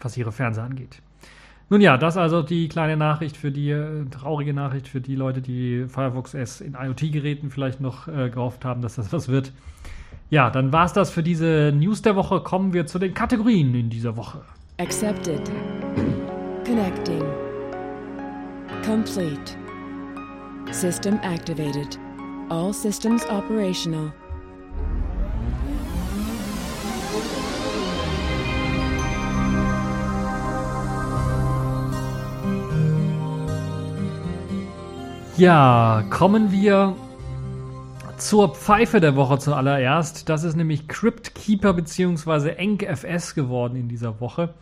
was 0.00 0.16
ihre 0.16 0.32
Fernseher 0.32 0.64
angeht. 0.64 1.00
Nun 1.70 1.80
ja, 1.80 1.96
das 1.96 2.16
also 2.16 2.42
die 2.42 2.68
kleine 2.68 2.96
Nachricht 2.96 3.36
für 3.36 3.52
die, 3.52 3.70
äh, 3.70 4.04
traurige 4.10 4.52
Nachricht 4.52 4.88
für 4.88 5.00
die 5.00 5.14
Leute, 5.14 5.40
die 5.40 5.86
Firefox 5.86 6.34
S 6.34 6.60
in 6.60 6.74
IoT-Geräten 6.74 7.50
vielleicht 7.50 7.80
noch 7.80 8.08
äh, 8.08 8.28
gehofft 8.28 8.64
haben, 8.64 8.82
dass 8.82 8.96
das 8.96 9.12
was 9.12 9.28
wird. 9.28 9.52
Ja, 10.30 10.50
dann 10.50 10.72
war 10.72 10.84
es 10.84 10.92
das 10.92 11.10
für 11.10 11.22
diese 11.22 11.72
News 11.72 12.02
der 12.02 12.16
Woche. 12.16 12.40
Kommen 12.40 12.72
wir 12.72 12.86
zu 12.86 12.98
den 12.98 13.14
Kategorien 13.14 13.72
in 13.74 13.88
dieser 13.88 14.16
Woche. 14.16 14.40
Accepted. 14.78 15.48
Connecting. 16.66 17.22
Complete. 18.84 19.56
System 20.72 21.20
activated. 21.22 22.00
All 22.48 22.72
systems 22.72 23.24
operational. 23.30 24.12
Ja, 35.40 36.04
kommen 36.10 36.52
wir 36.52 36.94
zur 38.18 38.54
Pfeife 38.54 39.00
der 39.00 39.16
Woche 39.16 39.38
zuallererst. 39.38 40.28
Das 40.28 40.44
ist 40.44 40.54
nämlich 40.54 40.86
CryptKeeper 40.86 41.72
bzw. 41.72 42.50
EncFS 42.50 43.34
geworden 43.34 43.74
in 43.74 43.88
dieser 43.88 44.20
Woche. 44.20 44.52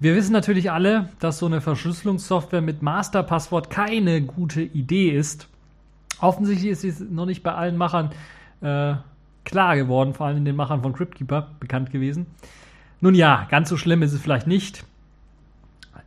Wir 0.00 0.16
wissen 0.16 0.32
natürlich 0.32 0.72
alle, 0.72 1.10
dass 1.20 1.38
so 1.38 1.46
eine 1.46 1.60
Verschlüsselungssoftware 1.60 2.60
mit 2.60 2.82
Masterpasswort 2.82 3.70
keine 3.70 4.20
gute 4.22 4.62
Idee 4.62 5.10
ist. 5.10 5.46
Offensichtlich 6.18 6.72
ist 6.72 6.82
es 6.82 6.98
noch 6.98 7.26
nicht 7.26 7.44
bei 7.44 7.54
allen 7.54 7.76
Machern 7.76 8.10
äh, 8.62 8.94
klar 9.44 9.76
geworden, 9.76 10.12
vor 10.12 10.26
allem 10.26 10.44
den 10.44 10.56
Machern 10.56 10.82
von 10.82 10.92
CryptKeeper 10.92 11.50
bekannt 11.60 11.92
gewesen. 11.92 12.26
Nun 13.00 13.14
ja, 13.14 13.46
ganz 13.48 13.68
so 13.68 13.76
schlimm 13.76 14.02
ist 14.02 14.12
es 14.12 14.20
vielleicht 14.20 14.48
nicht. 14.48 14.84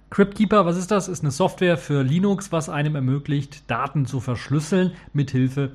CryptKeeper, 0.09 0.65
was 0.65 0.77
ist 0.77 0.89
das? 0.89 1.09
Ist 1.09 1.21
eine 1.21 1.31
Software 1.31 1.77
für 1.77 2.01
Linux, 2.01 2.51
was 2.51 2.69
einem 2.69 2.95
ermöglicht, 2.95 3.69
Daten 3.69 4.05
zu 4.05 4.19
verschlüsseln 4.21 4.93
mithilfe 5.13 5.73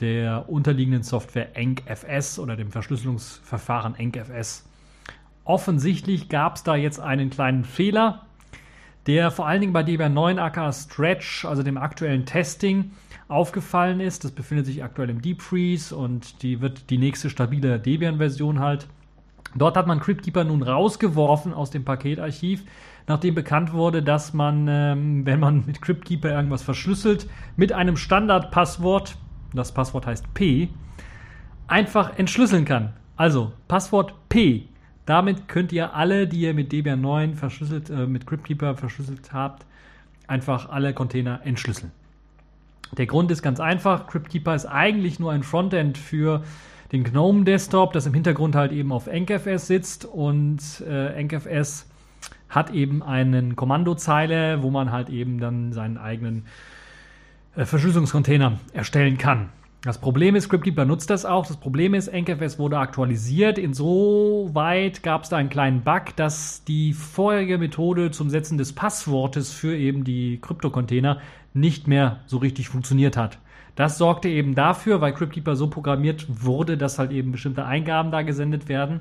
der 0.00 0.48
unterliegenden 0.48 1.02
Software 1.02 1.56
EncFS 1.56 2.38
oder 2.38 2.56
dem 2.56 2.70
Verschlüsselungsverfahren 2.70 3.96
EncFS. 3.96 4.64
Offensichtlich 5.44 6.28
gab 6.28 6.56
es 6.56 6.62
da 6.62 6.74
jetzt 6.76 7.00
einen 7.00 7.30
kleinen 7.30 7.64
Fehler, 7.64 8.26
der 9.06 9.30
vor 9.30 9.46
allen 9.46 9.60
Dingen 9.60 9.72
bei 9.72 9.82
Debian 9.82 10.14
9 10.14 10.38
aka 10.38 10.72
Stretch, 10.72 11.44
also 11.44 11.62
dem 11.62 11.76
aktuellen 11.76 12.26
Testing, 12.26 12.92
aufgefallen 13.28 14.00
ist. 14.00 14.24
Das 14.24 14.30
befindet 14.30 14.66
sich 14.66 14.82
aktuell 14.82 15.10
im 15.10 15.20
Deep 15.20 15.42
Freeze 15.42 15.94
und 15.94 16.42
die 16.42 16.60
wird 16.60 16.90
die 16.90 16.98
nächste 16.98 17.28
stabile 17.28 17.78
Debian-Version 17.78 18.60
halt. 18.60 18.86
Dort 19.54 19.76
hat 19.76 19.86
man 19.86 20.00
CryptKeeper 20.00 20.44
nun 20.44 20.62
rausgeworfen 20.62 21.52
aus 21.54 21.70
dem 21.70 21.84
Paketarchiv, 21.84 22.64
nachdem 23.06 23.34
bekannt 23.34 23.72
wurde, 23.72 24.02
dass 24.02 24.34
man, 24.34 24.66
ähm, 24.68 25.26
wenn 25.26 25.40
man 25.40 25.64
mit 25.66 25.80
CryptKeeper 25.80 26.30
irgendwas 26.30 26.62
verschlüsselt, 26.62 27.28
mit 27.56 27.72
einem 27.72 27.96
Standardpasswort, 27.96 29.16
das 29.52 29.72
Passwort 29.72 30.06
heißt 30.06 30.34
P, 30.34 30.68
einfach 31.68 32.18
entschlüsseln 32.18 32.64
kann. 32.64 32.92
Also 33.16 33.52
Passwort 33.68 34.14
P. 34.28 34.68
Damit 35.06 35.48
könnt 35.48 35.70
ihr 35.72 35.94
alle, 35.94 36.26
die 36.26 36.40
ihr 36.40 36.54
mit 36.54 36.72
Debian 36.72 37.00
9 37.00 37.34
verschlüsselt, 37.34 37.90
äh, 37.90 38.06
mit 38.06 38.26
CryptKeeper 38.26 38.74
verschlüsselt 38.74 39.32
habt, 39.32 39.66
einfach 40.26 40.70
alle 40.70 40.94
Container 40.94 41.40
entschlüsseln. 41.44 41.92
Der 42.92 43.06
Grund 43.06 43.30
ist 43.30 43.42
ganz 43.42 43.60
einfach. 43.60 44.06
CryptKeeper 44.06 44.54
ist 44.54 44.66
eigentlich 44.66 45.20
nur 45.20 45.32
ein 45.32 45.42
Frontend 45.42 45.98
für 45.98 46.42
den 46.94 47.02
GNOME 47.02 47.44
Desktop, 47.44 47.92
das 47.92 48.06
im 48.06 48.14
Hintergrund 48.14 48.54
halt 48.54 48.70
eben 48.70 48.92
auf 48.92 49.08
EncFS 49.08 49.66
sitzt 49.66 50.04
und 50.04 50.60
äh, 50.88 51.08
EncFS 51.14 51.88
hat 52.48 52.70
eben 52.70 53.02
eine 53.02 53.54
Kommandozeile, 53.54 54.62
wo 54.62 54.70
man 54.70 54.92
halt 54.92 55.10
eben 55.10 55.40
dann 55.40 55.72
seinen 55.72 55.98
eigenen 55.98 56.46
äh, 57.56 57.64
Verschlüsselungscontainer 57.64 58.60
erstellen 58.72 59.18
kann. 59.18 59.48
Das 59.82 59.98
Problem 59.98 60.36
ist, 60.36 60.48
CryptKeeper 60.48 60.84
nutzt 60.84 61.10
das 61.10 61.26
auch. 61.26 61.46
Das 61.46 61.56
Problem 61.56 61.94
ist, 61.94 62.08
EncFS 62.08 62.60
wurde 62.60 62.78
aktualisiert. 62.78 63.58
Insoweit 63.58 65.02
gab 65.02 65.24
es 65.24 65.28
da 65.28 65.36
einen 65.36 65.50
kleinen 65.50 65.82
Bug, 65.82 66.14
dass 66.16 66.62
die 66.64 66.92
vorherige 66.94 67.58
Methode 67.58 68.12
zum 68.12 68.30
Setzen 68.30 68.56
des 68.56 68.72
Passwortes 68.72 69.52
für 69.52 69.76
eben 69.76 70.04
die 70.04 70.38
Kryptocontainer 70.40 71.20
nicht 71.54 71.88
mehr 71.88 72.20
so 72.26 72.38
richtig 72.38 72.68
funktioniert 72.68 73.16
hat. 73.16 73.38
Das 73.76 73.98
sorgte 73.98 74.28
eben 74.28 74.54
dafür, 74.54 75.00
weil 75.00 75.12
CryptKeeper 75.12 75.56
so 75.56 75.68
programmiert 75.68 76.26
wurde, 76.28 76.76
dass 76.76 76.98
halt 76.98 77.10
eben 77.10 77.32
bestimmte 77.32 77.64
Eingaben 77.64 78.10
da 78.12 78.22
gesendet 78.22 78.68
werden, 78.68 79.00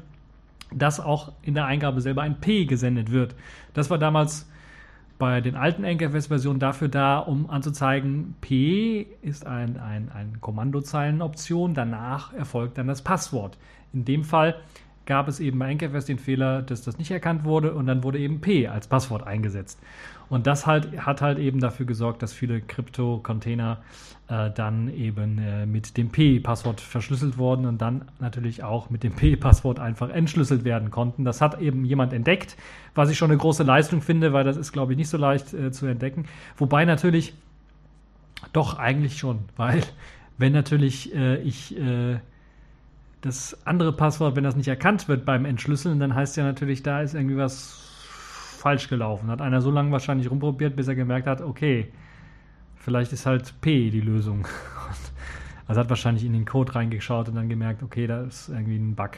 dass 0.73 0.99
auch 0.99 1.31
in 1.43 1.53
der 1.53 1.65
Eingabe 1.65 2.01
selber 2.01 2.23
ein 2.23 2.39
P 2.39 2.65
gesendet 2.65 3.11
wird. 3.11 3.35
Das 3.73 3.89
war 3.89 3.99
damals 3.99 4.49
bei 5.19 5.41
den 5.41 5.55
alten 5.55 5.83
NKFS-Versionen 5.83 6.59
dafür 6.59 6.87
da, 6.87 7.19
um 7.19 7.49
anzuzeigen, 7.49 8.35
P 8.41 9.05
ist 9.21 9.45
ein, 9.45 9.77
ein, 9.77 10.11
ein 10.11 10.41
Kommandozeilenoption, 10.41 11.75
danach 11.75 12.33
erfolgt 12.33 12.77
dann 12.77 12.87
das 12.87 13.03
Passwort. 13.03 13.57
In 13.93 14.05
dem 14.05 14.23
Fall 14.23 14.55
gab 15.05 15.27
es 15.27 15.39
eben 15.39 15.59
bei 15.59 15.73
NKFS 15.73 16.05
den 16.05 16.17
Fehler, 16.17 16.61
dass 16.61 16.81
das 16.81 16.97
nicht 16.97 17.11
erkannt 17.11 17.43
wurde 17.43 17.73
und 17.73 17.85
dann 17.85 18.03
wurde 18.03 18.19
eben 18.19 18.41
P 18.41 18.67
als 18.67 18.87
Passwort 18.87 19.25
eingesetzt. 19.25 19.79
Und 20.29 20.47
das 20.47 20.65
halt, 20.65 21.05
hat 21.05 21.21
halt 21.21 21.39
eben 21.39 21.59
dafür 21.59 21.85
gesorgt, 21.85 22.23
dass 22.23 22.33
viele 22.33 22.61
Krypto-Container 22.61 23.77
äh, 24.33 24.51
dann 24.51 24.91
eben 24.93 25.37
äh, 25.37 25.65
mit 25.65 25.95
dem 25.97 26.09
P-Passwort 26.09 26.81
verschlüsselt 26.81 27.37
wurden 27.37 27.65
und 27.65 27.81
dann 27.81 28.05
natürlich 28.19 28.63
auch 28.63 28.89
mit 28.89 29.03
dem 29.03 29.13
P-Passwort 29.13 29.79
einfach 29.79 30.09
entschlüsselt 30.09 30.63
werden 30.63 30.89
konnten. 30.89 31.23
Das 31.23 31.39
hat 31.41 31.61
eben 31.61 31.85
jemand 31.85 32.13
entdeckt, 32.13 32.57
was 32.95 33.09
ich 33.09 33.17
schon 33.17 33.29
eine 33.29 33.37
große 33.37 33.63
Leistung 33.63 34.01
finde, 34.01 34.33
weil 34.33 34.43
das 34.43 34.57
ist, 34.57 34.71
glaube 34.71 34.93
ich, 34.93 34.97
nicht 34.97 35.09
so 35.09 35.17
leicht 35.17 35.53
äh, 35.53 35.71
zu 35.71 35.85
entdecken. 35.85 36.25
Wobei 36.57 36.85
natürlich 36.85 37.33
doch 38.53 38.79
eigentlich 38.79 39.17
schon, 39.17 39.39
weil 39.55 39.83
wenn 40.37 40.53
natürlich 40.53 41.13
äh, 41.13 41.37
ich 41.41 41.77
äh, 41.77 42.17
das 43.21 43.65
andere 43.65 43.93
Passwort, 43.93 44.35
wenn 44.35 44.43
das 44.43 44.55
nicht 44.55 44.67
erkannt 44.67 45.07
wird 45.07 45.25
beim 45.25 45.45
Entschlüsseln, 45.45 45.99
dann 45.99 46.15
heißt 46.15 46.35
ja 46.37 46.43
natürlich, 46.43 46.81
da 46.81 47.01
ist 47.01 47.13
irgendwie 47.13 47.37
was 47.37 47.79
falsch 48.57 48.89
gelaufen. 48.89 49.29
Hat 49.29 49.41
einer 49.41 49.61
so 49.61 49.69
lange 49.69 49.91
wahrscheinlich 49.91 50.29
rumprobiert, 50.31 50.75
bis 50.75 50.87
er 50.87 50.95
gemerkt 50.95 51.27
hat, 51.27 51.41
okay, 51.41 51.89
vielleicht 52.83 53.13
ist 53.13 53.25
halt 53.25 53.53
P 53.61 53.89
die 53.89 54.01
Lösung. 54.01 54.47
also 55.67 55.79
hat 55.79 55.89
wahrscheinlich 55.89 56.25
in 56.25 56.33
den 56.33 56.45
Code 56.45 56.75
reingeschaut 56.75 57.29
und 57.29 57.35
dann 57.35 57.49
gemerkt, 57.49 57.83
okay, 57.83 58.07
da 58.07 58.21
ist 58.21 58.49
irgendwie 58.49 58.77
ein 58.77 58.95
Bug. 58.95 59.11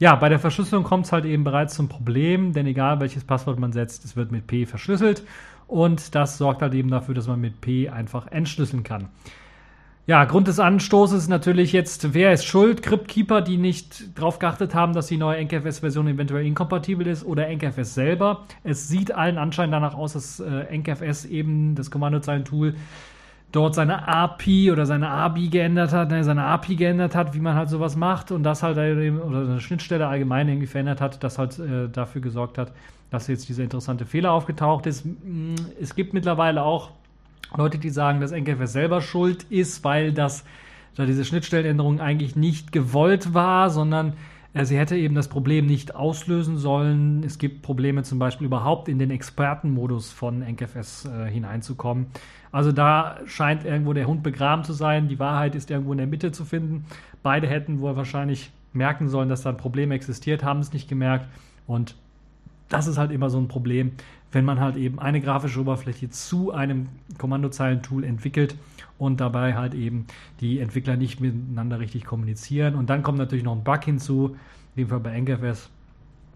Ja, 0.00 0.14
bei 0.14 0.28
der 0.28 0.38
Verschlüsselung 0.38 0.84
kommt 0.84 1.06
es 1.06 1.12
halt 1.12 1.24
eben 1.24 1.42
bereits 1.42 1.74
zum 1.74 1.88
Problem, 1.88 2.52
denn 2.52 2.66
egal 2.66 3.00
welches 3.00 3.24
Passwort 3.24 3.58
man 3.58 3.72
setzt, 3.72 4.04
es 4.04 4.16
wird 4.16 4.30
mit 4.30 4.46
P 4.46 4.64
verschlüsselt 4.64 5.24
und 5.66 6.14
das 6.14 6.38
sorgt 6.38 6.62
halt 6.62 6.74
eben 6.74 6.90
dafür, 6.90 7.14
dass 7.14 7.26
man 7.26 7.40
mit 7.40 7.60
P 7.60 7.88
einfach 7.88 8.28
entschlüsseln 8.28 8.84
kann. 8.84 9.08
Ja, 10.08 10.24
Grund 10.24 10.48
des 10.48 10.58
Anstoßes 10.58 11.28
natürlich 11.28 11.72
jetzt, 11.72 12.14
wer 12.14 12.32
ist 12.32 12.46
schuld? 12.46 12.82
CryptKeeper, 12.82 13.42
die 13.42 13.58
nicht 13.58 14.16
darauf 14.16 14.38
geachtet 14.38 14.74
haben, 14.74 14.94
dass 14.94 15.08
die 15.08 15.18
neue 15.18 15.44
NKFS-Version 15.44 16.08
eventuell 16.08 16.46
inkompatibel 16.46 17.06
ist 17.06 17.26
oder 17.26 17.46
NKFS 17.46 17.92
selber. 17.92 18.46
Es 18.64 18.88
sieht 18.88 19.14
allen 19.14 19.36
anscheinend 19.36 19.74
danach 19.74 19.92
aus, 19.92 20.14
dass 20.14 20.40
äh, 20.40 20.74
NKFS 20.74 21.26
eben 21.26 21.74
das 21.74 21.90
Kommandozeilen-Tool 21.90 22.74
dort 23.52 23.74
seine 23.74 24.08
API 24.08 24.72
oder 24.72 24.86
seine 24.86 25.10
ABI 25.10 25.48
geändert 25.48 25.92
hat, 25.92 26.08
ne, 26.10 26.24
seine 26.24 26.44
API 26.44 26.76
geändert 26.76 27.14
hat, 27.14 27.34
wie 27.34 27.40
man 27.40 27.54
halt 27.54 27.68
sowas 27.68 27.94
macht 27.94 28.32
und 28.32 28.44
das 28.44 28.62
halt 28.62 28.78
oder 28.78 29.40
eine 29.40 29.60
Schnittstelle 29.60 30.06
allgemein 30.06 30.48
irgendwie 30.48 30.68
verändert 30.68 31.02
hat, 31.02 31.22
das 31.22 31.36
halt 31.36 31.58
äh, 31.58 31.86
dafür 31.92 32.22
gesorgt 32.22 32.56
hat, 32.56 32.72
dass 33.10 33.26
jetzt 33.26 33.46
dieser 33.50 33.62
interessante 33.62 34.06
Fehler 34.06 34.32
aufgetaucht 34.32 34.86
ist. 34.86 35.04
Mm, 35.04 35.56
es 35.78 35.94
gibt 35.94 36.14
mittlerweile 36.14 36.62
auch 36.62 36.92
Leute, 37.56 37.78
die 37.78 37.90
sagen, 37.90 38.20
dass 38.20 38.32
NKFS 38.32 38.72
selber 38.72 39.00
schuld 39.00 39.44
ist, 39.44 39.84
weil 39.84 40.12
das, 40.12 40.44
da 40.94 41.06
diese 41.06 41.24
Schnittstellenänderung 41.24 42.00
eigentlich 42.00 42.36
nicht 42.36 42.72
gewollt 42.72 43.34
war, 43.34 43.70
sondern 43.70 44.14
äh, 44.54 44.64
sie 44.64 44.76
hätte 44.76 44.96
eben 44.96 45.14
das 45.14 45.28
Problem 45.28 45.66
nicht 45.66 45.94
auslösen 45.94 46.58
sollen. 46.58 47.22
Es 47.24 47.38
gibt 47.38 47.62
Probleme 47.62 48.02
zum 48.02 48.18
Beispiel 48.18 48.46
überhaupt 48.46 48.88
in 48.88 48.98
den 48.98 49.10
Expertenmodus 49.10 50.12
von 50.12 50.40
NKFS 50.40 51.06
äh, 51.06 51.30
hineinzukommen. 51.30 52.06
Also 52.50 52.72
da 52.72 53.18
scheint 53.26 53.64
irgendwo 53.64 53.92
der 53.92 54.06
Hund 54.06 54.22
begraben 54.22 54.64
zu 54.64 54.72
sein. 54.72 55.08
Die 55.08 55.18
Wahrheit 55.18 55.54
ist 55.54 55.70
irgendwo 55.70 55.92
in 55.92 55.98
der 55.98 56.06
Mitte 56.06 56.32
zu 56.32 56.44
finden. 56.44 56.86
Beide 57.22 57.46
hätten 57.46 57.80
wohl 57.80 57.96
wahrscheinlich 57.96 58.50
merken 58.72 59.08
sollen, 59.08 59.28
dass 59.28 59.42
da 59.42 59.50
ein 59.50 59.56
Problem 59.56 59.90
existiert, 59.90 60.42
haben 60.42 60.60
es 60.60 60.72
nicht 60.72 60.88
gemerkt. 60.88 61.26
Und 61.66 61.94
das 62.68 62.86
ist 62.86 62.98
halt 62.98 63.10
immer 63.10 63.30
so 63.30 63.38
ein 63.38 63.48
Problem, 63.48 63.92
wenn 64.32 64.44
man 64.44 64.60
halt 64.60 64.76
eben 64.76 64.98
eine 64.98 65.20
grafische 65.20 65.60
Oberfläche 65.60 66.10
zu 66.10 66.52
einem 66.52 66.88
Kommandozeilentool 67.16 68.04
entwickelt 68.04 68.56
und 68.98 69.20
dabei 69.20 69.54
halt 69.54 69.74
eben 69.74 70.06
die 70.40 70.58
Entwickler 70.58 70.96
nicht 70.96 71.20
miteinander 71.20 71.80
richtig 71.80 72.04
kommunizieren. 72.04 72.74
Und 72.74 72.90
dann 72.90 73.02
kommt 73.02 73.18
natürlich 73.18 73.44
noch 73.44 73.56
ein 73.56 73.64
Bug 73.64 73.84
hinzu, 73.84 74.36
in 74.74 74.82
dem 74.82 74.88
Fall 74.88 75.00
bei 75.00 75.18
NGFS. 75.18 75.70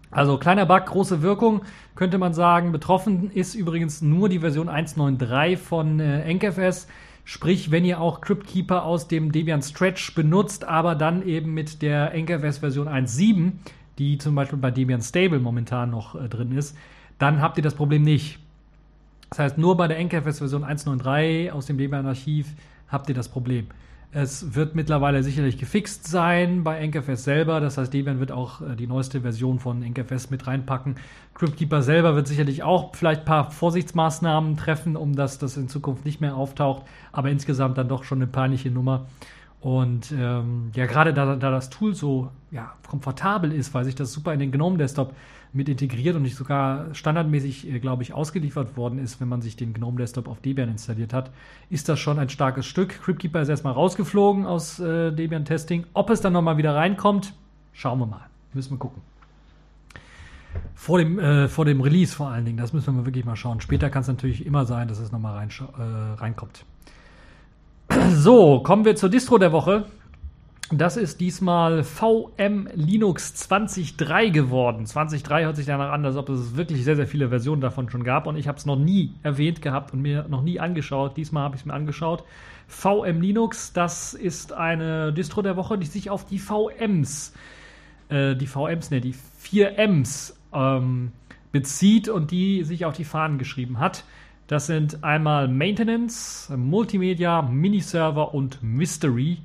Also 0.09 0.37
kleiner 0.37 0.65
Bug, 0.65 0.85
große 0.85 1.21
Wirkung, 1.21 1.61
könnte 1.95 2.17
man 2.17 2.33
sagen. 2.33 2.71
Betroffen 2.71 3.31
ist 3.31 3.55
übrigens 3.55 4.01
nur 4.01 4.29
die 4.29 4.39
Version 4.39 4.69
1.9.3 4.69 5.57
von 5.57 5.99
äh, 5.99 6.31
NKFS. 6.33 6.87
Sprich, 7.25 7.71
wenn 7.71 7.85
ihr 7.85 7.99
auch 7.99 8.21
CryptKeeper 8.21 8.83
aus 8.83 9.07
dem 9.07 9.31
Debian 9.31 9.61
Stretch 9.61 10.13
benutzt, 10.13 10.65
aber 10.65 10.95
dann 10.95 11.25
eben 11.25 11.53
mit 11.53 11.81
der 11.81 12.13
NKFS 12.13 12.59
Version 12.59 12.87
1.7, 12.87 13.53
die 13.97 14.17
zum 14.17 14.35
Beispiel 14.35 14.59
bei 14.59 14.71
Debian 14.71 15.01
Stable 15.01 15.39
momentan 15.39 15.89
noch 15.89 16.15
äh, 16.15 16.27
drin 16.29 16.51
ist, 16.51 16.75
dann 17.19 17.41
habt 17.41 17.57
ihr 17.57 17.63
das 17.63 17.75
Problem 17.75 18.03
nicht. 18.03 18.39
Das 19.29 19.39
heißt, 19.39 19.57
nur 19.57 19.77
bei 19.77 19.87
der 19.87 19.99
NKFS 20.03 20.39
Version 20.39 20.63
1.9.3 20.63 21.51
aus 21.51 21.65
dem 21.65 21.77
Debian-Archiv 21.77 22.53
habt 22.87 23.09
ihr 23.09 23.15
das 23.15 23.29
Problem. 23.29 23.67
Es 24.15 24.53
wird 24.53 24.75
mittlerweile 24.75 25.23
sicherlich 25.23 25.57
gefixt 25.57 26.05
sein 26.05 26.63
bei 26.63 26.85
NKFS 26.85 27.23
selber. 27.23 27.59
Das 27.59 27.79
heißt, 27.79 27.91
Debian 27.91 28.19
wird 28.19 28.31
auch 28.31 28.61
äh, 28.61 28.75
die 28.75 28.85
neueste 28.85 29.21
Version 29.21 29.57
von 29.57 29.81
NKFS 29.81 30.29
mit 30.29 30.45
reinpacken. 30.45 30.97
CryptKeeper 31.33 31.81
selber 31.81 32.15
wird 32.15 32.27
sicherlich 32.27 32.61
auch 32.61 32.95
vielleicht 32.95 33.21
ein 33.21 33.25
paar 33.25 33.49
Vorsichtsmaßnahmen 33.49 34.55
treffen, 34.55 34.95
um 34.95 35.15
dass 35.15 35.39
das 35.39 35.57
in 35.57 35.67
Zukunft 35.67 36.05
nicht 36.05 36.21
mehr 36.21 36.35
auftaucht. 36.35 36.83
Aber 37.11 37.31
insgesamt 37.31 37.79
dann 37.79 37.87
doch 37.87 38.03
schon 38.03 38.19
eine 38.19 38.27
peinliche 38.27 38.69
Nummer. 38.69 39.07
Und 39.61 40.11
ähm, 40.11 40.69
ja, 40.75 40.85
gerade 40.85 41.13
da, 41.13 41.35
da 41.35 41.49
das 41.49 41.71
Tool 41.71 41.95
so 41.95 42.29
ja, 42.51 42.73
komfortabel 42.87 43.51
ist, 43.51 43.73
weil 43.73 43.85
sich 43.85 43.95
das 43.95 44.13
super 44.13 44.31
in 44.33 44.39
den 44.39 44.51
GNOME 44.51 44.77
Desktop 44.77 45.15
mit 45.53 45.69
integriert 45.69 46.15
und 46.15 46.23
nicht 46.23 46.35
sogar 46.35 46.93
standardmäßig, 46.93 47.69
äh, 47.69 47.79
glaube 47.79 48.03
ich, 48.03 48.13
ausgeliefert 48.13 48.75
worden 48.75 48.97
ist, 48.99 49.21
wenn 49.21 49.27
man 49.27 49.41
sich 49.41 49.55
den 49.55 49.73
GNOME 49.73 49.97
Desktop 49.97 50.27
auf 50.27 50.41
Debian 50.41 50.69
installiert 50.69 51.13
hat, 51.13 51.31
ist 51.69 51.87
das 51.89 51.99
schon 51.99 52.19
ein 52.19 52.29
starkes 52.29 52.65
Stück. 52.65 53.01
Cryptkeeper 53.01 53.41
ist 53.41 53.49
erstmal 53.49 53.73
rausgeflogen 53.73 54.45
aus 54.45 54.79
äh, 54.79 55.11
Debian 55.11 55.45
Testing. 55.45 55.85
Ob 55.93 56.09
es 56.09 56.21
dann 56.21 56.33
nochmal 56.33 56.57
wieder 56.57 56.75
reinkommt, 56.75 57.33
schauen 57.71 57.99
wir 57.99 58.07
mal. 58.07 58.25
Müssen 58.53 58.71
wir 58.71 58.77
gucken. 58.79 59.01
Vor 60.75 60.97
dem, 60.97 61.19
äh, 61.19 61.47
vor 61.47 61.65
dem 61.65 61.81
Release 61.81 62.15
vor 62.15 62.29
allen 62.29 62.45
Dingen, 62.45 62.57
das 62.57 62.73
müssen 62.73 62.95
wir 62.95 63.05
wirklich 63.05 63.25
mal 63.25 63.35
schauen. 63.35 63.61
Später 63.61 63.89
kann 63.89 64.01
es 64.01 64.07
natürlich 64.07 64.45
immer 64.45 64.65
sein, 64.65 64.87
dass 64.87 64.99
es 64.99 65.11
nochmal 65.11 65.35
rein, 65.35 65.49
äh, 65.49 66.19
reinkommt. 66.19 66.65
So, 68.09 68.61
kommen 68.61 68.85
wir 68.85 68.95
zur 68.95 69.09
Distro 69.09 69.37
der 69.37 69.51
Woche. 69.51 69.85
Das 70.71 70.97
ist 70.97 71.19
diesmal 71.19 71.83
VM 71.83 72.69
Linux 72.73 73.33
20.3 73.49 74.31
geworden. 74.31 74.85
20.3 74.85 75.43
hört 75.43 75.55
sich 75.57 75.65
danach 75.65 75.91
an, 75.91 76.05
als 76.05 76.15
ob 76.15 76.29
es 76.29 76.55
wirklich 76.55 76.83
sehr, 76.83 76.95
sehr 76.95 77.05
viele 77.05 77.29
Versionen 77.29 77.61
davon 77.61 77.89
schon 77.89 78.03
gab. 78.03 78.27
Und 78.27 78.37
ich 78.37 78.47
habe 78.47 78.57
es 78.57 78.65
noch 78.65 78.77
nie 78.77 79.13
erwähnt 79.23 79.61
gehabt 79.61 79.93
und 79.93 80.01
mir 80.01 80.25
noch 80.29 80.41
nie 80.41 80.59
angeschaut. 80.59 81.17
Diesmal 81.17 81.43
habe 81.43 81.55
ich 81.55 81.61
es 81.61 81.65
mir 81.65 81.73
angeschaut. 81.73 82.23
VM 82.67 83.21
Linux, 83.21 83.73
das 83.73 84.13
ist 84.13 84.53
eine 84.53 85.11
Distro 85.13 85.41
der 85.41 85.57
Woche, 85.57 85.77
die 85.77 85.85
sich 85.85 86.09
auf 86.09 86.25
die 86.25 86.39
VMs, 86.39 87.33
äh, 88.09 88.35
die 88.35 88.47
VMs, 88.47 88.89
ne, 88.89 89.01
die 89.01 89.13
4Ms 89.13 90.33
ähm, 90.53 91.11
bezieht 91.51 92.07
und 92.07 92.31
die 92.31 92.63
sich 92.63 92.85
auf 92.85 92.95
die 92.95 93.03
Fahnen 93.03 93.37
geschrieben 93.37 93.79
hat. 93.79 94.05
Das 94.47 94.67
sind 94.67 95.03
einmal 95.03 95.47
Maintenance, 95.47 96.51
Multimedia, 96.55 97.41
Miniserver 97.41 98.33
und 98.33 98.63
Mystery. 98.63 99.39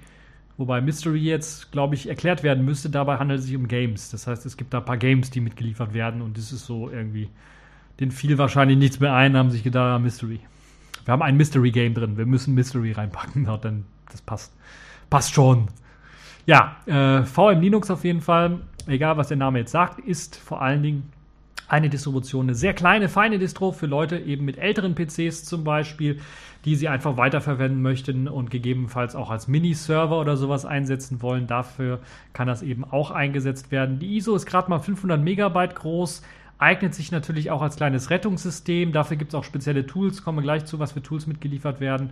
Wobei 0.59 0.81
Mystery 0.81 1.21
jetzt, 1.21 1.71
glaube 1.71 1.95
ich, 1.95 2.09
erklärt 2.09 2.43
werden 2.43 2.65
müsste. 2.65 2.91
Dabei 2.91 3.19
handelt 3.19 3.39
es 3.39 3.47
sich 3.47 3.55
um 3.55 3.69
Games. 3.69 4.11
Das 4.11 4.27
heißt, 4.27 4.45
es 4.45 4.57
gibt 4.57 4.75
da 4.75 4.79
ein 4.79 4.85
paar 4.85 4.97
Games, 4.97 5.31
die 5.31 5.41
mitgeliefert 5.41 5.95
werden 5.95 6.21
und 6.21 6.37
das 6.37 6.51
ist 6.51 6.67
so 6.67 6.91
irgendwie, 6.91 7.31
den 8.01 8.11
fiel 8.11 8.37
wahrscheinlich 8.39 8.77
nichts 8.77 8.99
mehr 8.99 9.15
ein, 9.15 9.37
haben 9.37 9.51
sich 9.51 9.63
gedacht, 9.63 9.85
ah, 9.85 9.99
Mystery. 10.01 10.41
Wir 11.05 11.13
haben 11.13 11.23
ein 11.23 11.37
Mystery-Game 11.37 11.95
drin, 11.95 12.19
wir 12.19 12.27
müssen 12.27 12.55
Mystery 12.55 12.93
reinpacken. 12.93 13.45
Ja, 13.47 13.57
dann, 13.57 13.85
das 14.11 14.21
passt. 14.21 14.53
Passt 15.09 15.33
schon. 15.33 15.69
Ja, 16.45 16.77
äh, 16.87 17.25
VM 17.25 17.61
Linux 17.61 17.89
auf 17.91 18.05
jeden 18.05 18.21
Fall, 18.21 18.59
egal 18.89 19.17
was 19.17 19.29
der 19.29 19.37
Name 19.37 19.61
jetzt 19.61 19.71
sagt, 19.71 20.01
ist 20.01 20.37
vor 20.37 20.61
allen 20.61 20.83
Dingen 20.83 21.13
eine 21.69 21.91
Distribution, 21.91 22.47
eine 22.47 22.55
sehr 22.55 22.75
kleine, 22.75 23.09
feine 23.09 23.39
Distro 23.39 23.73
für 23.73 23.87
Leute 23.87 24.19
eben 24.19 24.45
mit 24.45 24.59
älteren 24.59 24.95
PCs 24.95 25.45
zum 25.45 25.64
Beispiel, 25.64 26.21
die 26.64 26.75
sie 26.75 26.89
einfach 26.89 27.16
weiterverwenden 27.16 27.83
möchten 27.83 28.27
und 28.27 28.51
gegebenenfalls 28.51 29.14
auch 29.14 29.31
als 29.31 29.49
Mini-Server 29.49 30.19
oder 30.19 30.37
sowas 30.37 30.64
einsetzen 30.64 31.23
wollen. 31.23 31.47
Dafür 31.47 32.01
kann 32.33 32.49
das 32.49 32.62
eben 32.62 32.85
auch 32.85 33.11
eingesetzt 33.11 33.71
werden. 33.71 33.99
Die 33.99 34.16
ISO 34.16 34.35
ist 34.35 34.47
gerade 34.47 34.71
mal 34.71 34.79
500 34.79 35.23
Megabyte 35.23 35.77
groß, 35.77 36.23
eignet 36.59 36.95
sich 36.95 37.12
natürlich 37.12 37.51
auch 37.51 37.62
als 37.62 37.77
kleines 37.77 38.11
Rettungssystem. 38.11 38.93
Dafür 38.93 39.16
gibt 39.16 39.33
es 39.33 39.35
auch 39.35 39.45
spezielle 39.45 39.87
Tools, 39.87 40.25
kommen 40.25 40.39
wir 40.39 40.43
gleich 40.43 40.64
zu, 40.64 40.79
was 40.79 40.93
für 40.93 41.03
Tools 41.03 41.27
mitgeliefert 41.27 41.81
werden. 41.81 42.11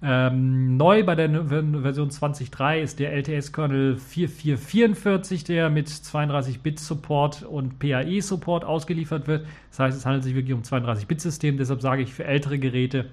Ähm, 0.00 0.76
neu 0.76 1.04
bei 1.04 1.14
der 1.14 1.28
Version 1.28 2.10
20.3 2.10 2.80
ist 2.80 3.00
der 3.00 3.12
LTS-Kernel 3.12 3.96
4444, 3.96 5.44
der 5.44 5.70
mit 5.70 5.88
32-Bit-Support 5.88 7.42
und 7.42 7.78
PAE-Support 7.78 8.64
ausgeliefert 8.64 9.26
wird. 9.26 9.46
Das 9.70 9.80
heißt, 9.80 9.98
es 9.98 10.06
handelt 10.06 10.24
sich 10.24 10.34
wirklich 10.34 10.54
um 10.54 10.62
32-Bit-System, 10.62 11.56
deshalb 11.56 11.80
sage 11.80 12.02
ich 12.02 12.14
für 12.14 12.24
ältere 12.24 12.58
Geräte 12.58 13.06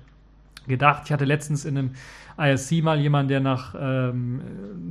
gedacht. 0.68 1.04
Ich 1.06 1.12
hatte 1.12 1.26
letztens 1.26 1.66
in 1.66 1.78
einem 1.78 1.92
ISC 2.38 2.84
mal 2.84 3.00
jemanden, 3.00 3.30
der 3.30 3.40
nach 3.40 3.76
ähm, 3.80 4.42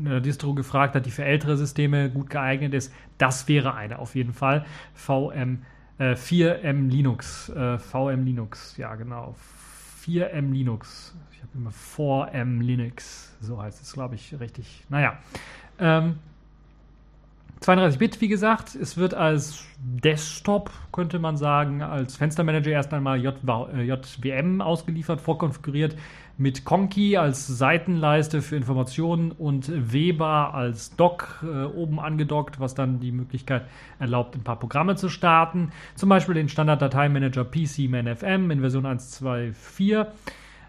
einer 0.04 0.20
Distro 0.20 0.54
gefragt 0.54 0.94
hat, 0.94 1.06
die 1.06 1.10
für 1.10 1.24
ältere 1.24 1.56
Systeme 1.56 2.10
gut 2.10 2.30
geeignet 2.30 2.74
ist. 2.74 2.92
Das 3.18 3.48
wäre 3.48 3.74
eine 3.74 3.98
auf 3.98 4.14
jeden 4.14 4.32
Fall. 4.32 4.64
VM 4.94 5.62
äh, 5.98 6.14
4M 6.14 6.88
Linux. 6.88 7.48
Äh, 7.50 7.78
VM 7.78 8.24
Linux, 8.24 8.76
ja 8.76 8.94
genau. 8.94 9.34
4M 10.06 10.52
Linux 10.52 11.14
immer 11.54 11.70
4M 11.70 12.60
Linux, 12.60 13.34
so 13.40 13.62
heißt 13.62 13.80
es, 13.80 13.92
glaube 13.92 14.16
ich, 14.16 14.38
richtig. 14.38 14.84
Naja. 14.88 15.18
Ähm, 15.78 16.16
32-Bit, 17.60 18.20
wie 18.20 18.28
gesagt, 18.28 18.74
es 18.74 18.96
wird 18.98 19.14
als 19.14 19.64
Desktop, 19.78 20.70
könnte 20.92 21.18
man 21.18 21.36
sagen, 21.36 21.82
als 21.82 22.16
Fenstermanager 22.16 22.70
erst 22.70 22.92
einmal 22.92 23.18
JWM 23.22 24.60
äh, 24.60 24.62
ausgeliefert, 24.62 25.20
vorkonfiguriert 25.20 25.96
mit 26.36 26.64
Conky 26.64 27.16
als 27.16 27.46
Seitenleiste 27.46 28.42
für 28.42 28.56
Informationen 28.56 29.30
und 29.30 29.92
Weber 29.92 30.54
als 30.54 30.96
Dock 30.96 31.44
äh, 31.44 31.64
oben 31.64 32.00
angedockt, 32.00 32.58
was 32.58 32.74
dann 32.74 33.00
die 33.00 33.12
Möglichkeit 33.12 33.66
erlaubt, 33.98 34.34
ein 34.34 34.42
paar 34.42 34.58
Programme 34.58 34.96
zu 34.96 35.08
starten. 35.08 35.70
Zum 35.94 36.08
Beispiel 36.08 36.34
den 36.34 36.48
Standard-Dateimanager 36.48 37.44
PCManFM 37.44 38.50
in 38.50 38.60
Version 38.60 38.86
1.2.4 38.86 40.06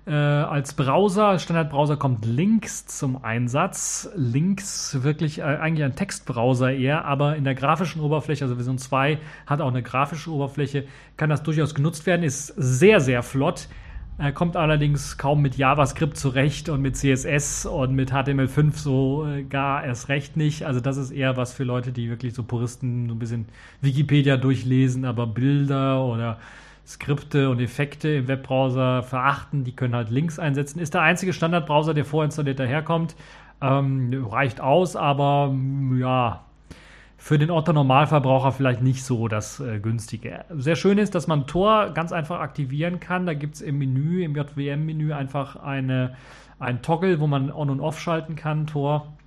äh, 0.08 0.12
als 0.12 0.74
Browser, 0.74 1.40
Standardbrowser 1.40 1.98
kommt 1.98 2.26
Links 2.26 2.86
zum 2.86 3.24
Einsatz. 3.24 4.08
Links 4.16 5.02
wirklich 5.02 5.40
äh, 5.40 5.44
eigentlich 5.44 5.84
ein 5.84 5.96
Textbrowser 5.96 6.72
eher, 6.72 7.06
aber 7.06 7.36
in 7.36 7.44
der 7.44 7.56
grafischen 7.56 8.02
Oberfläche, 8.02 8.44
also 8.44 8.56
Version 8.56 8.78
2 8.78 9.18
hat 9.48 9.62
auch 9.62 9.70
eine 9.70 9.82
grafische 9.82 10.30
Oberfläche, 10.30 10.86
kann 11.18 11.32
das 11.32 11.42
durchaus 11.42 11.74
genutzt 11.74 12.06
werden, 12.06 12.22
ist 12.22 12.48
sehr, 12.56 13.00
sehr 13.00 13.24
flott. 13.24 13.68
Er 14.18 14.32
kommt 14.32 14.56
allerdings 14.56 15.18
kaum 15.18 15.42
mit 15.42 15.58
JavaScript 15.58 16.16
zurecht 16.16 16.70
und 16.70 16.82
mit 16.82 16.96
CSS 16.96 17.66
und 17.66 17.94
mit 17.96 18.14
HTML5 18.14 18.72
so 18.78 19.28
äh, 19.28 19.44
gar 19.44 19.84
erst 19.84 20.08
recht 20.08 20.38
nicht. 20.38 20.64
Also 20.64 20.80
das 20.80 20.96
ist 20.96 21.12
eher 21.12 21.36
was 21.36 21.52
für 21.52 21.66
Leute, 21.66 21.92
die 21.92 22.10
wirklich 22.10 22.34
so 22.34 22.44
Puristen 22.44 23.10
so 23.10 23.16
ein 23.16 23.20
bisschen 23.20 23.48
Wikipedia 23.82 24.38
durchlesen, 24.38 25.04
aber 25.04 25.28
Bilder 25.28 26.06
oder 26.06 26.40
Skripte 26.88 27.50
und 27.50 27.60
Effekte 27.60 28.10
im 28.10 28.28
Webbrowser 28.30 29.04
verachten. 29.04 29.66
Die 29.66 29.76
können 29.76 29.96
halt 29.96 30.10
Links 30.12 30.40
einsetzen. 30.40 30.80
Ist 30.80 30.94
der 30.94 31.02
einzige 31.02 31.34
Standardbrowser, 31.34 31.94
der 31.94 32.06
vorinstalliert 32.06 32.60
daherkommt. 32.60 33.18
Ähm, 33.62 34.26
reicht 34.30 34.62
aus, 34.62 34.96
aber 34.96 35.54
ja, 35.98 36.46
für 37.26 37.40
den 37.40 37.50
Otto-Normalverbraucher 37.50 38.52
vielleicht 38.52 38.84
nicht 38.84 39.04
so 39.04 39.28
das 39.28 39.60
äh, 39.60 39.80
günstige. 39.80 40.46
Sehr 40.52 40.76
schön 40.76 41.00
ist, 41.00 41.16
dass 41.16 41.26
man 41.26 41.48
Tor 41.48 41.90
ganz 41.90 42.12
einfach 42.12 42.40
aktivieren 42.40 43.00
kann. 43.00 43.26
Da 43.26 43.34
gibt 43.34 43.56
es 43.56 43.62
im 43.62 43.80
Menü, 43.80 44.24
im 44.24 44.36
JWM-Menü 44.36 45.12
einfach 45.12 45.56
eine, 45.56 46.14
ein 46.60 46.84
Toggle, 46.84 47.20
wo 47.20 47.26
man 47.26 47.52
On 47.52 47.72
und 47.72 47.80
Off 47.80 48.00
schalten 48.00 48.36
kann, 48.36 48.68
Tor 48.68 49.18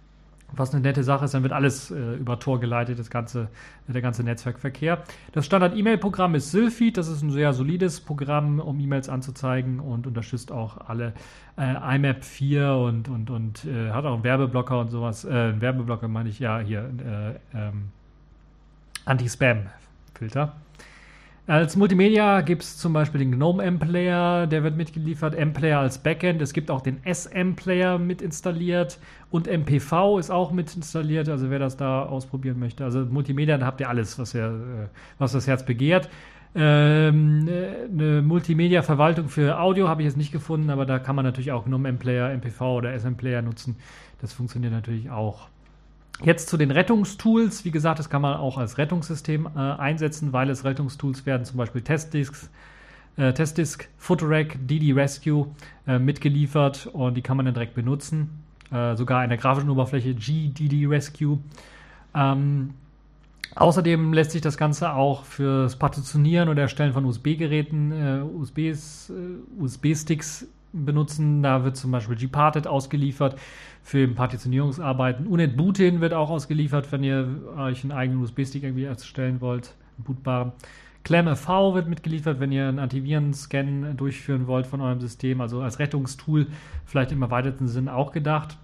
was 0.52 0.72
eine 0.72 0.80
nette 0.80 1.04
Sache 1.04 1.24
ist, 1.24 1.34
dann 1.34 1.42
wird 1.42 1.52
alles 1.52 1.90
äh, 1.90 2.14
über 2.14 2.38
Tor 2.38 2.58
geleitet, 2.58 2.98
das 2.98 3.10
ganze, 3.10 3.48
der 3.86 4.00
ganze 4.00 4.22
Netzwerkverkehr. 4.22 5.02
Das 5.32 5.44
Standard-E-Mail-Programm 5.46 6.34
ist 6.34 6.50
Sylphid, 6.50 6.96
das 6.96 7.08
ist 7.08 7.22
ein 7.22 7.30
sehr 7.30 7.52
solides 7.52 8.00
Programm, 8.00 8.58
um 8.58 8.80
E-Mails 8.80 9.08
anzuzeigen 9.08 9.80
und 9.80 10.06
unterstützt 10.06 10.50
auch 10.50 10.88
alle 10.88 11.12
äh, 11.58 11.96
IMAP 11.96 12.24
4 12.24 12.72
und, 12.72 13.08
und, 13.08 13.30
und 13.30 13.64
äh, 13.64 13.90
hat 13.90 14.04
auch 14.04 14.14
einen 14.14 14.24
Werbeblocker 14.24 14.80
und 14.80 14.88
sowas. 14.88 15.24
Äh, 15.24 15.60
Werbeblocker 15.60 16.08
meine 16.08 16.28
ich, 16.28 16.38
ja, 16.38 16.60
hier, 16.60 16.90
äh, 17.54 17.58
ähm, 17.58 17.90
Anti-Spam-Filter. 19.04 20.54
Als 21.48 21.76
Multimedia 21.76 22.42
gibt 22.42 22.62
es 22.62 22.76
zum 22.76 22.92
Beispiel 22.92 23.20
den 23.20 23.32
GNOME 23.32 23.62
M-Player, 23.62 24.46
der 24.46 24.64
wird 24.64 24.76
mitgeliefert, 24.76 25.34
M-Player 25.34 25.78
als 25.78 25.96
Backend. 25.96 26.42
Es 26.42 26.52
gibt 26.52 26.70
auch 26.70 26.82
den 26.82 26.98
SM-Player 27.06 27.98
mit 27.98 28.20
installiert 28.20 28.98
und 29.30 29.46
MPV 29.46 30.18
ist 30.18 30.28
auch 30.30 30.52
mit 30.52 30.76
installiert, 30.76 31.26
also 31.30 31.48
wer 31.48 31.58
das 31.58 31.78
da 31.78 32.02
ausprobieren 32.02 32.58
möchte. 32.58 32.84
Also 32.84 33.06
Multimedia, 33.06 33.56
da 33.56 33.64
habt 33.64 33.80
ihr 33.80 33.88
alles, 33.88 34.18
was, 34.18 34.34
ihr, 34.34 34.44
äh, 34.44 34.88
was 35.18 35.32
das 35.32 35.46
Herz 35.46 35.64
begehrt. 35.64 36.10
Ähm, 36.54 37.48
eine 37.48 38.20
Multimedia-Verwaltung 38.20 39.30
für 39.30 39.58
Audio 39.58 39.88
habe 39.88 40.02
ich 40.02 40.06
jetzt 40.06 40.18
nicht 40.18 40.32
gefunden, 40.32 40.68
aber 40.68 40.84
da 40.84 40.98
kann 40.98 41.16
man 41.16 41.24
natürlich 41.24 41.52
auch 41.52 41.64
GNOME 41.64 41.88
M-Player, 41.88 42.28
MPV 42.28 42.76
oder 42.76 42.92
SM-Player 42.92 43.40
nutzen. 43.40 43.76
Das 44.20 44.34
funktioniert 44.34 44.74
natürlich 44.74 45.08
auch. 45.08 45.48
Jetzt 46.22 46.48
zu 46.48 46.56
den 46.56 46.70
Rettungstools. 46.72 47.64
Wie 47.64 47.70
gesagt, 47.70 47.98
das 47.98 48.10
kann 48.10 48.22
man 48.22 48.36
auch 48.36 48.58
als 48.58 48.76
Rettungssystem 48.76 49.46
äh, 49.54 49.58
einsetzen, 49.58 50.32
weil 50.32 50.50
es 50.50 50.64
Rettungstools 50.64 51.26
werden, 51.26 51.44
zum 51.44 51.58
Beispiel 51.58 51.82
Testdisks, 51.82 52.50
äh, 53.16 53.32
Testdisk, 53.32 53.88
Footrack, 53.98 54.58
DD 54.66 54.92
Rescue 54.92 55.46
äh, 55.86 55.98
mitgeliefert 55.98 56.88
und 56.92 57.14
die 57.14 57.22
kann 57.22 57.36
man 57.36 57.46
dann 57.46 57.54
direkt 57.54 57.74
benutzen. 57.74 58.42
Äh, 58.72 58.96
sogar 58.96 59.22
in 59.22 59.30
der 59.30 59.38
grafischen 59.38 59.70
Oberfläche 59.70 60.14
GDD 60.14 60.86
Rescue. 60.86 61.38
Ähm, 62.14 62.74
außerdem 63.54 64.12
lässt 64.12 64.32
sich 64.32 64.42
das 64.42 64.56
Ganze 64.58 64.92
auch 64.94 65.24
fürs 65.24 65.76
Partitionieren 65.76 66.48
oder 66.48 66.62
Erstellen 66.62 66.92
von 66.92 67.04
USB-Geräten, 67.04 67.92
äh, 67.92 68.22
USB-Sticks 68.22 69.12
USB 69.58 69.86
benutzen. 70.72 71.42
Da 71.42 71.64
wird 71.64 71.76
zum 71.76 71.90
Beispiel 71.90 72.16
Gparted 72.16 72.66
ausgeliefert 72.66 73.36
für 73.82 74.06
Partitionierungsarbeiten. 74.08 75.26
Unet 75.26 75.56
Bootin 75.56 76.00
wird 76.00 76.12
auch 76.12 76.30
ausgeliefert, 76.30 76.92
wenn 76.92 77.02
ihr 77.02 77.28
euch 77.56 77.84
einen 77.84 77.92
eigenen 77.92 78.22
USB-Stick 78.22 78.62
irgendwie 78.62 78.84
erstellen 78.84 79.40
wollt, 79.40 79.74
bootbar. 79.98 80.52
ClamFV 81.04 81.74
wird 81.74 81.88
mitgeliefert, 81.88 82.38
wenn 82.40 82.52
ihr 82.52 82.68
einen 82.68 82.78
Antiviren-Scan 82.78 83.94
durchführen 83.96 84.46
wollt 84.46 84.66
von 84.66 84.80
eurem 84.80 85.00
System, 85.00 85.40
also 85.40 85.62
als 85.62 85.78
Rettungstool 85.78 86.48
vielleicht 86.84 87.12
im 87.12 87.22
erweiterten 87.22 87.66
Sinn 87.66 87.88
auch 87.88 88.12
gedacht. 88.12 88.58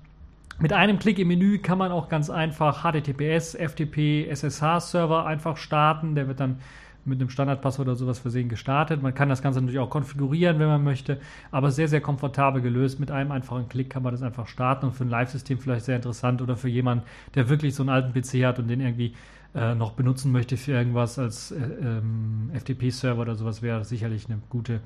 Mit 0.58 0.72
einem 0.72 0.98
Klick 0.98 1.18
im 1.18 1.28
Menü 1.28 1.58
kann 1.58 1.78
man 1.78 1.90
auch 1.90 2.08
ganz 2.08 2.30
einfach 2.30 2.84
HTTPS, 2.84 3.54
FTP, 3.54 4.28
SSH-Server 4.28 5.26
einfach 5.26 5.56
starten. 5.56 6.14
Der 6.14 6.28
wird 6.28 6.38
dann 6.38 6.58
mit 7.06 7.20
einem 7.20 7.28
Standardpasswort 7.28 7.88
oder 7.88 7.96
sowas 7.96 8.18
versehen 8.18 8.48
gestartet. 8.48 9.02
Man 9.02 9.14
kann 9.14 9.28
das 9.28 9.42
Ganze 9.42 9.60
natürlich 9.60 9.80
auch 9.80 9.90
konfigurieren, 9.90 10.58
wenn 10.58 10.68
man 10.68 10.82
möchte, 10.82 11.18
aber 11.50 11.70
sehr, 11.70 11.88
sehr 11.88 12.00
komfortabel 12.00 12.62
gelöst. 12.62 13.00
Mit 13.00 13.10
einem 13.10 13.32
einfachen 13.32 13.68
Klick 13.68 13.90
kann 13.90 14.02
man 14.02 14.12
das 14.12 14.22
einfach 14.22 14.46
starten 14.46 14.86
und 14.86 14.92
für 14.92 15.04
ein 15.04 15.10
Live-System 15.10 15.58
vielleicht 15.58 15.84
sehr 15.84 15.96
interessant 15.96 16.40
oder 16.42 16.56
für 16.56 16.68
jemanden, 16.68 17.04
der 17.34 17.48
wirklich 17.48 17.74
so 17.74 17.82
einen 17.82 17.90
alten 17.90 18.12
PC 18.12 18.44
hat 18.44 18.58
und 18.58 18.68
den 18.68 18.80
irgendwie 18.80 19.14
äh, 19.54 19.74
noch 19.74 19.92
benutzen 19.92 20.32
möchte 20.32 20.56
für 20.56 20.72
irgendwas 20.72 21.18
als 21.18 21.52
äh, 21.52 21.58
ähm, 21.58 22.50
FTP-Server 22.54 23.22
oder 23.22 23.34
sowas, 23.36 23.62
wäre 23.62 23.78
das 23.78 23.88
sicherlich 23.88 24.26
eine 24.28 24.40
gute 24.48 24.80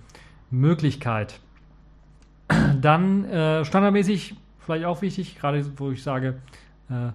Möglichkeit. 0.50 1.40
Dann 2.80 3.24
äh, 3.24 3.64
standardmäßig, 3.64 4.34
vielleicht 4.58 4.84
auch 4.84 5.02
wichtig, 5.02 5.38
gerade 5.38 5.64
wo 5.78 5.90
ich 5.90 6.02
sage, 6.02 6.34
äh, 6.90 7.12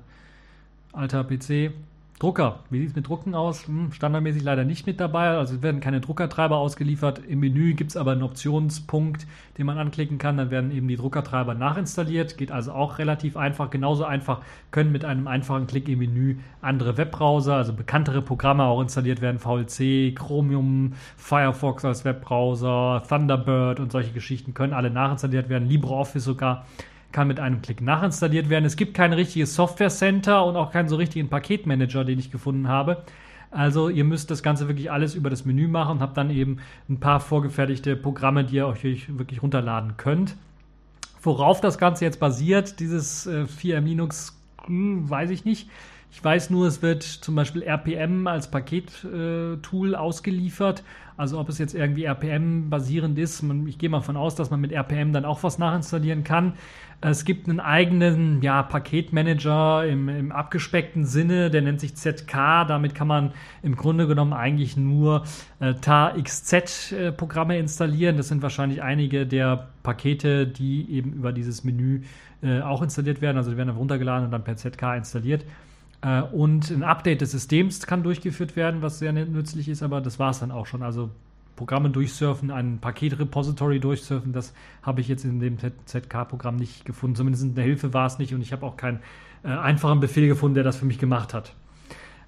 alter 0.94 1.24
PC, 1.24 1.72
Drucker. 2.20 2.60
Wie 2.70 2.80
sieht 2.80 2.90
es 2.92 2.96
mit 2.96 3.08
Drucken 3.08 3.36
aus? 3.36 3.68
Hm, 3.68 3.92
standardmäßig 3.92 4.44
leider 4.44 4.64
nicht 4.64 4.88
mit 4.88 5.00
dabei. 5.00 5.30
Also 5.30 5.62
werden 5.62 5.82
keine 5.82 6.00
Druckertreiber 6.00 6.58
ausgeliefert. 6.58 7.20
Im 7.28 7.40
Menü 7.40 7.74
gibt 7.74 7.92
es 7.92 7.98
aber 7.98 8.12
einen 8.12 8.24
Optionspunkt, 8.24 9.28
den 9.58 9.66
man 9.66 9.78
anklicken 9.78 10.20
kann. 10.20 10.38
Dann 10.38 10.50
werden 10.50 10.72
eben 10.72 10.88
die 10.88 10.96
Druckertreiber 10.96 11.54
nachinstalliert. 11.54 12.38
Geht 12.38 12.52
also 12.52 12.72
auch 12.72 12.98
relativ 12.98 13.36
einfach. 13.36 13.70
Genauso 13.72 14.06
einfach 14.06 14.42
können 14.72 14.92
mit 14.92 15.04
einem 15.04 15.28
einfachen 15.28 15.68
Klick 15.68 15.90
im 15.90 16.00
Menü 16.00 16.38
andere 16.62 16.98
Webbrowser, 16.98 17.56
also 17.56 17.74
bekanntere 17.74 18.22
Programme 18.22 18.64
auch 18.64 18.82
installiert 18.82 19.20
werden. 19.20 19.40
VLC, 19.40 20.16
Chromium, 20.16 20.94
Firefox 21.18 21.84
als 21.84 22.06
Webbrowser, 22.06 23.04
Thunderbird 23.08 23.80
und 23.80 23.92
solche 23.92 24.12
Geschichten 24.12 24.54
können 24.54 24.74
alle 24.74 24.92
nachinstalliert 24.92 25.50
werden. 25.50 25.68
LibreOffice 25.68 26.24
sogar 26.24 26.66
kann 27.14 27.30
mit 27.30 27.40
einem 27.40 27.62
Klick 27.62 27.82
nachinstalliert 27.82 28.50
werden. 28.50 28.66
Es 28.66 28.76
gibt 28.76 28.94
kein 28.94 29.14
richtiges 29.14 29.56
Software 29.56 29.90
Center 29.90 30.46
und 30.46 30.58
auch 30.58 30.72
keinen 30.72 30.90
so 30.90 30.98
richtigen 30.98 31.30
Paketmanager, 31.30 32.04
den 32.04 32.20
ich 32.20 32.32
gefunden 32.32 32.68
habe. 32.68 33.04
Also 33.52 33.88
ihr 33.88 34.04
müsst 34.04 34.32
das 34.32 34.42
Ganze 34.42 34.68
wirklich 34.68 34.92
alles 34.92 35.14
über 35.14 35.30
das 35.30 35.46
Menü 35.46 35.68
machen 35.68 35.98
und 35.98 36.02
habt 36.02 36.18
dann 36.18 36.32
eben 36.32 36.58
ein 36.90 37.00
paar 37.00 37.20
vorgefertigte 37.20 37.96
Programme, 37.96 38.44
die 38.44 38.56
ihr 38.56 38.68
euch 38.68 38.84
wirklich 39.18 39.44
runterladen 39.44 39.96
könnt. 39.96 40.36
Worauf 41.22 41.62
das 41.62 41.78
Ganze 41.78 42.04
jetzt 42.04 42.20
basiert, 42.20 42.80
dieses 42.80 43.28
äh, 43.28 43.46
4M 43.46 43.82
Linux, 43.82 44.38
hm, 44.66 45.08
weiß 45.10 45.30
ich 45.30 45.46
nicht. 45.46 45.70
Ich 46.16 46.24
weiß 46.24 46.52
nur, 46.52 46.68
es 46.68 46.84
wird 46.84 47.02
zum 47.02 47.34
Beispiel 47.34 47.64
RPM 47.64 48.28
als 48.28 48.52
Pakettool 48.52 49.94
äh, 49.94 49.98
ausgeliefert. 49.98 50.84
Also 51.18 51.40
ob 51.40 51.50
es 51.50 51.58
jetzt 51.58 51.74
irgendwie 51.74 52.04
RPM 52.06 52.70
basierend 52.70 53.18
ist. 53.18 53.42
Man, 53.42 53.66
ich 53.68 53.80
gehe 53.80 53.90
mal 53.90 53.98
davon 53.98 54.16
aus, 54.16 54.36
dass 54.36 54.52
man 54.52 54.62
mit 54.62 54.72
RPM 54.72 55.12
dann 55.12 55.26
auch 55.26 55.42
was 55.42 55.58
nachinstallieren 55.58 56.24
kann. 56.24 56.54
Es 57.02 57.26
gibt 57.26 57.50
einen 57.50 57.60
eigenen 57.60 58.44
ja, 58.44 58.62
Paketmanager 58.62 59.88
im, 59.88 60.08
im 60.08 60.32
abgespeckten 60.32 61.06
Sinne, 61.06 61.50
der 61.50 61.64
nennt 61.64 61.80
sich 61.80 61.96
ZK. 61.96 62.66
Damit 62.68 62.94
kann 62.94 63.08
man 63.08 63.34
im 63.64 63.76
Grunde 63.76 64.06
genommen 64.06 64.34
eigentlich 64.34 64.78
nur 64.78 65.24
äh, 65.60 65.74
TAXZ-Programme 65.74 67.56
äh, 67.56 67.60
installieren. 67.60 68.18
Das 68.18 68.28
sind 68.28 68.44
wahrscheinlich 68.44 68.84
einige 68.84 69.26
der 69.26 69.70
Pakete, 69.82 70.46
die 70.46 70.92
eben 70.92 71.14
über 71.14 71.34
dieses 71.34 71.64
Menü 71.64 72.04
äh, 72.44 72.62
auch 72.62 72.84
installiert 72.84 73.20
werden. 73.20 73.38
Also 73.38 73.50
die 73.50 73.58
werden 73.58 73.70
dann 73.70 73.78
runtergeladen 73.78 74.26
und 74.26 74.32
dann 74.32 74.44
per 74.44 74.58
ZK 74.58 74.96
installiert. 74.96 75.44
Äh, 76.04 76.22
und 76.22 76.70
ein 76.70 76.84
Update 76.84 77.22
des 77.22 77.32
Systems 77.32 77.86
kann 77.88 78.04
durchgeführt 78.04 78.56
werden, 78.56 78.82
was 78.82 79.00
sehr 79.00 79.14
nützlich 79.14 79.70
ist, 79.70 79.82
aber 79.82 80.02
das 80.02 80.20
war 80.20 80.32
es 80.32 80.40
dann 80.40 80.52
auch 80.52 80.68
schon. 80.68 80.84
Also 80.84 81.10
Programme 81.56 81.90
durchsurfen, 81.90 82.52
ein 82.52 82.80
Paketrepository 82.80 83.80
durchsurfen, 83.80 84.34
das 84.34 84.54
habe 84.82 85.02
ich 85.02 85.08
jetzt 85.08 85.24
in 85.24 85.40
dem 85.40 85.58
ZK-Programm 85.86 86.56
nicht 86.56 86.84
gefunden. 86.84 87.16
Zumindest 87.16 87.44
eine 87.44 87.62
Hilfe 87.62 87.94
war 87.94 88.08
es 88.08 88.20
nicht 88.20 88.34
und 88.34 88.42
ich 88.42 88.52
habe 88.52 88.66
auch 88.66 88.76
keinen 88.76 89.00
äh, 89.44 89.50
einfachen 89.50 90.00
Befehl 90.00 90.28
gefunden, 90.28 90.56
der 90.56 90.64
das 90.64 90.78
für 90.78 90.86
mich 90.86 90.98
gemacht 90.98 91.34
hat. 91.34 91.54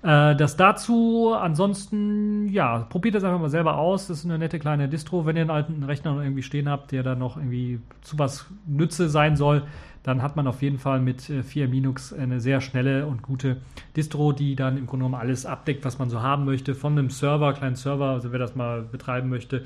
Äh, 0.03 0.35
das 0.35 0.55
dazu, 0.55 1.33
ansonsten, 1.33 2.47
ja, 2.49 2.79
probiert 2.89 3.15
das 3.15 3.23
einfach 3.23 3.39
mal 3.39 3.49
selber 3.49 3.77
aus. 3.77 4.07
Das 4.07 4.19
ist 4.19 4.25
eine 4.25 4.37
nette 4.37 4.59
kleine 4.59 4.87
Distro. 4.87 5.25
Wenn 5.25 5.35
ihr 5.35 5.41
einen 5.41 5.51
alten 5.51 5.83
Rechner 5.83 6.21
irgendwie 6.21 6.43
stehen 6.43 6.69
habt, 6.69 6.91
der 6.91 7.01
da 7.01 7.15
noch 7.15 7.37
irgendwie 7.37 7.79
zu 8.01 8.19
was 8.19 8.45
Nütze 8.67 9.09
sein 9.09 9.35
soll, 9.35 9.63
dann 10.05 10.21
hat 10.21 10.35
man 10.35 10.45
auf 10.45 10.61
jeden 10.61 10.77
Fall 10.77 10.99
mit 10.99 11.31
äh, 11.31 11.41
4 11.41 11.65
Linux 11.65 12.13
eine 12.13 12.39
sehr 12.39 12.61
schnelle 12.61 13.07
und 13.07 13.23
gute 13.23 13.57
Distro, 13.95 14.33
die 14.33 14.55
dann 14.55 14.77
im 14.77 14.85
Grunde 14.85 15.05
genommen 15.05 15.19
alles 15.19 15.47
abdeckt, 15.47 15.83
was 15.83 15.97
man 15.97 16.11
so 16.11 16.21
haben 16.21 16.45
möchte. 16.45 16.75
Von 16.75 16.93
einem 16.93 17.09
Server, 17.09 17.53
kleinen 17.53 17.75
Server, 17.75 18.09
also 18.09 18.31
wer 18.31 18.37
das 18.37 18.55
mal 18.55 18.83
betreiben 18.83 19.29
möchte, 19.29 19.65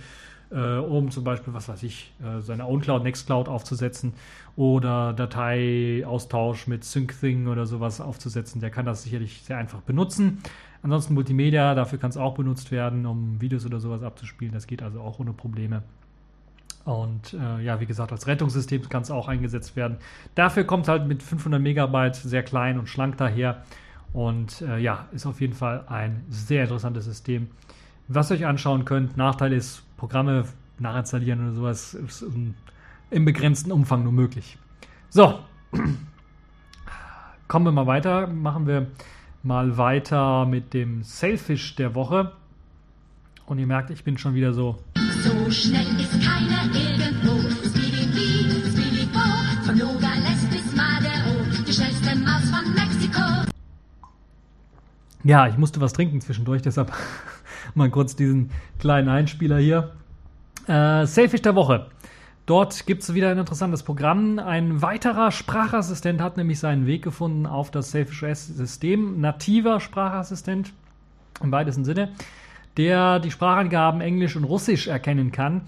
äh, 0.49 0.77
um 0.77 1.11
zum 1.11 1.25
Beispiel, 1.25 1.53
was 1.53 1.67
weiß 1.67 1.83
ich, 1.83 2.13
äh, 2.23 2.39
seine 2.39 2.65
OwnCloud, 2.67 3.03
Nextcloud 3.03 3.49
aufzusetzen 3.49 4.13
oder 4.55 5.11
Dateiaustausch 5.11 6.67
mit 6.67 6.85
SyncThing 6.85 7.47
oder 7.47 7.65
sowas 7.65 7.99
aufzusetzen, 7.99 8.61
der 8.61 8.69
kann 8.69 8.85
das 8.85 9.03
sicherlich 9.03 9.43
sehr 9.43 9.57
einfach 9.57 9.81
benutzen. 9.81 10.41
Ansonsten 10.81 11.15
Multimedia, 11.15 11.75
dafür 11.75 11.99
kann 11.99 12.11
es 12.11 12.17
auch 12.17 12.35
benutzt 12.35 12.71
werden, 12.71 13.05
um 13.05 13.41
Videos 13.41 13.65
oder 13.65 13.81
sowas 13.81 14.03
abzuspielen. 14.03 14.53
Das 14.53 14.67
geht 14.67 14.81
also 14.81 15.01
auch 15.01 15.19
ohne 15.19 15.33
Probleme. 15.33 15.83
Und 16.85 17.33
äh, 17.33 17.61
ja, 17.61 17.79
wie 17.79 17.85
gesagt, 17.85 18.11
als 18.11 18.27
Rettungssystem 18.27 18.87
kann 18.89 19.03
es 19.03 19.11
auch 19.11 19.27
eingesetzt 19.27 19.75
werden. 19.75 19.97
Dafür 20.35 20.63
kommt 20.63 20.87
halt 20.87 21.07
mit 21.07 21.21
500 21.21 21.61
Megabyte 21.61 22.15
sehr 22.15 22.43
klein 22.43 22.79
und 22.79 22.87
schlank 22.87 23.17
daher. 23.17 23.63
Und 24.13 24.61
äh, 24.61 24.79
ja, 24.79 25.07
ist 25.11 25.25
auf 25.25 25.39
jeden 25.41 25.53
Fall 25.53 25.85
ein 25.87 26.23
sehr 26.29 26.63
interessantes 26.63 27.05
System, 27.05 27.47
was 28.07 28.31
ihr 28.31 28.37
euch 28.37 28.45
anschauen 28.45 28.85
könnt. 28.85 29.17
Nachteil 29.17 29.53
ist, 29.53 29.83
Programme 29.97 30.45
nachinstallieren 30.79 31.41
oder 31.41 31.53
sowas 31.53 31.93
ist 31.93 32.25
im 33.11 33.25
begrenzten 33.25 33.71
Umfang 33.71 34.03
nur 34.03 34.13
möglich. 34.13 34.57
So, 35.09 35.39
kommen 37.47 37.65
wir 37.65 37.71
mal 37.71 37.87
weiter. 37.87 38.27
Machen 38.27 38.65
wir 38.65 38.87
mal 39.43 39.77
weiter 39.77 40.45
mit 40.45 40.73
dem 40.73 41.03
Sailfish 41.03 41.75
der 41.75 41.95
Woche. 41.95 42.31
Und 43.45 43.57
ihr 43.57 43.67
merkt, 43.67 43.89
ich 43.89 44.03
bin 44.03 44.17
schon 44.17 44.35
wieder 44.35 44.53
so 44.53 44.77
so 45.49 45.55
schnell 45.55 45.99
ist 45.99 46.11
keiner 46.23 46.63
irgendwo. 46.75 47.39
Speedy 47.67 48.03
Speedy 48.69 49.07
Bo, 49.11 49.19
von 49.65 49.77
Nogales 49.77 50.45
bis 50.51 50.75
Madero, 50.75 51.43
die 51.67 51.73
schnellste 51.73 52.15
Maus 52.17 52.49
von 52.51 52.73
Mexiko. 52.75 53.21
Ja, 55.23 55.47
ich 55.47 55.57
musste 55.57 55.81
was 55.81 55.93
trinken 55.93 56.21
zwischendurch, 56.21 56.61
deshalb 56.61 56.93
mal 57.73 57.89
kurz 57.89 58.15
diesen 58.15 58.51
kleinen 58.77 59.09
Einspieler 59.09 59.57
hier. 59.57 59.91
Äh, 60.67 61.07
Selfish 61.07 61.41
der 61.41 61.55
Woche. 61.55 61.87
Dort 62.45 62.85
gibt 62.85 63.03
es 63.03 63.13
wieder 63.13 63.31
ein 63.31 63.37
interessantes 63.37 63.83
Programm. 63.83 64.39
Ein 64.39 64.81
weiterer 64.81 65.31
Sprachassistent 65.31 66.21
hat 66.21 66.37
nämlich 66.37 66.59
seinen 66.59 66.85
Weg 66.85 67.03
gefunden 67.03 67.47
auf 67.47 67.71
das 67.71 67.91
Selfish 67.91 68.23
OS-System. 68.23 69.19
Nativer 69.19 69.79
Sprachassistent 69.79 70.73
im 71.41 71.51
weitesten 71.51 71.85
Sinne 71.85 72.11
der 72.77 73.19
die 73.19 73.31
Sprachangaben 73.31 74.01
Englisch 74.01 74.35
und 74.35 74.43
Russisch 74.43 74.87
erkennen 74.87 75.31
kann 75.31 75.61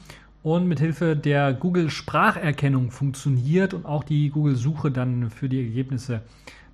und 0.44 0.68
mit 0.68 0.80
Hilfe 0.80 1.16
der 1.16 1.54
Google 1.54 1.90
Spracherkennung 1.90 2.92
funktioniert 2.92 3.74
und 3.74 3.86
auch 3.86 4.04
die 4.04 4.30
Google 4.30 4.56
Suche 4.56 4.92
dann 4.92 5.30
für 5.30 5.50
die 5.50 5.62
Ergebnisse 5.62 6.22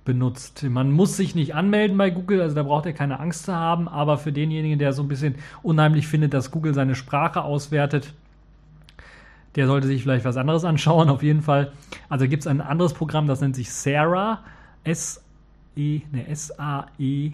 benutzt. 0.04 0.62
Man 0.62 0.90
muss 0.90 1.16
sich 1.18 1.34
nicht 1.34 1.54
anmelden 1.54 1.98
bei 1.98 2.08
Google, 2.08 2.40
also 2.40 2.54
da 2.54 2.62
braucht 2.62 2.86
ihr 2.86 2.94
keine 2.94 3.20
Angst 3.20 3.44
zu 3.44 3.54
haben, 3.54 3.88
aber 3.88 4.16
für 4.16 4.32
denjenigen, 4.32 4.78
der 4.78 4.94
so 4.94 5.02
ein 5.02 5.08
bisschen 5.08 5.34
unheimlich 5.62 6.06
findet, 6.06 6.32
dass 6.32 6.50
Google 6.50 6.72
seine 6.72 6.94
Sprache 6.94 7.42
auswertet, 7.42 8.14
der 9.54 9.66
sollte 9.66 9.86
sich 9.86 10.02
vielleicht 10.02 10.24
was 10.24 10.38
anderes 10.38 10.64
anschauen, 10.64 11.10
auf 11.10 11.22
jeden 11.22 11.42
Fall. 11.42 11.72
Also 12.08 12.26
gibt 12.26 12.42
es 12.42 12.46
ein 12.46 12.62
anderes 12.62 12.94
Programm, 12.94 13.26
das 13.26 13.42
nennt 13.42 13.54
sich 13.54 13.70
Sarah, 13.70 14.42
S-E, 14.84 16.00
ne, 16.10 16.26
S-A-E 16.28 17.32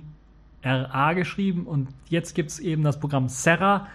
RA 0.64 1.12
geschrieben 1.12 1.66
und 1.66 1.88
jetzt 2.08 2.34
gibt 2.34 2.50
es 2.50 2.58
eben 2.58 2.82
das 2.82 2.98
Programm 2.98 3.28
Serra, 3.28 3.86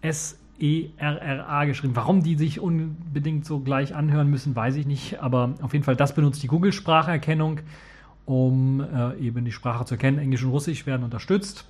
S-E-R-R-A 0.00 1.64
geschrieben. 1.66 1.94
Warum 1.96 2.22
die 2.22 2.36
sich 2.36 2.60
unbedingt 2.60 3.44
so 3.44 3.60
gleich 3.60 3.94
anhören 3.94 4.28
müssen, 4.28 4.56
weiß 4.56 4.76
ich 4.76 4.86
nicht, 4.86 5.20
aber 5.20 5.54
auf 5.60 5.72
jeden 5.72 5.84
Fall 5.84 5.96
das 5.96 6.14
benutzt 6.14 6.42
die 6.42 6.48
Google-Spracherkennung, 6.48 7.60
um 8.24 8.80
äh, 8.80 9.16
eben 9.18 9.44
die 9.44 9.52
Sprache 9.52 9.84
zu 9.84 9.94
erkennen. 9.94 10.18
Englisch 10.18 10.42
und 10.42 10.50
Russisch 10.50 10.86
werden 10.86 11.04
unterstützt. 11.04 11.66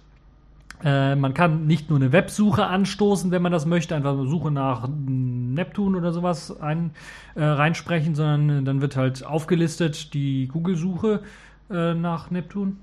Äh, 0.85 1.17
man 1.17 1.35
kann 1.35 1.67
nicht 1.67 1.89
nur 1.89 1.99
eine 1.99 2.13
Websuche 2.13 2.67
anstoßen, 2.67 3.31
wenn 3.31 3.43
man 3.43 3.53
das 3.53 3.67
möchte, 3.67 3.97
einfach 3.97 4.13
eine 4.13 4.29
Suche 4.29 4.51
nach 4.51 4.89
Neptun 4.89 5.97
oder 5.97 6.13
sowas 6.13 6.61
ein, 6.61 6.91
äh, 7.35 7.43
reinsprechen, 7.43 8.15
sondern 8.15 8.65
dann 8.65 8.81
wird 8.81 8.97
halt 8.97 9.25
aufgelistet 9.25 10.13
die 10.13 10.49
Google-Suche 10.49 11.23
äh, 11.71 11.95
nach 11.95 12.31
Neptun 12.31 12.79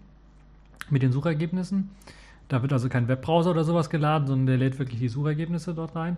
mit 0.89 1.01
den 1.01 1.11
Suchergebnissen. 1.11 1.91
Da 2.49 2.61
wird 2.61 2.73
also 2.73 2.89
kein 2.89 3.07
Webbrowser 3.07 3.51
oder 3.51 3.63
sowas 3.63 3.89
geladen, 3.89 4.27
sondern 4.27 4.47
der 4.47 4.57
lädt 4.57 4.79
wirklich 4.79 4.99
die 4.99 5.09
Suchergebnisse 5.09 5.73
dort 5.73 5.95
rein. 5.95 6.17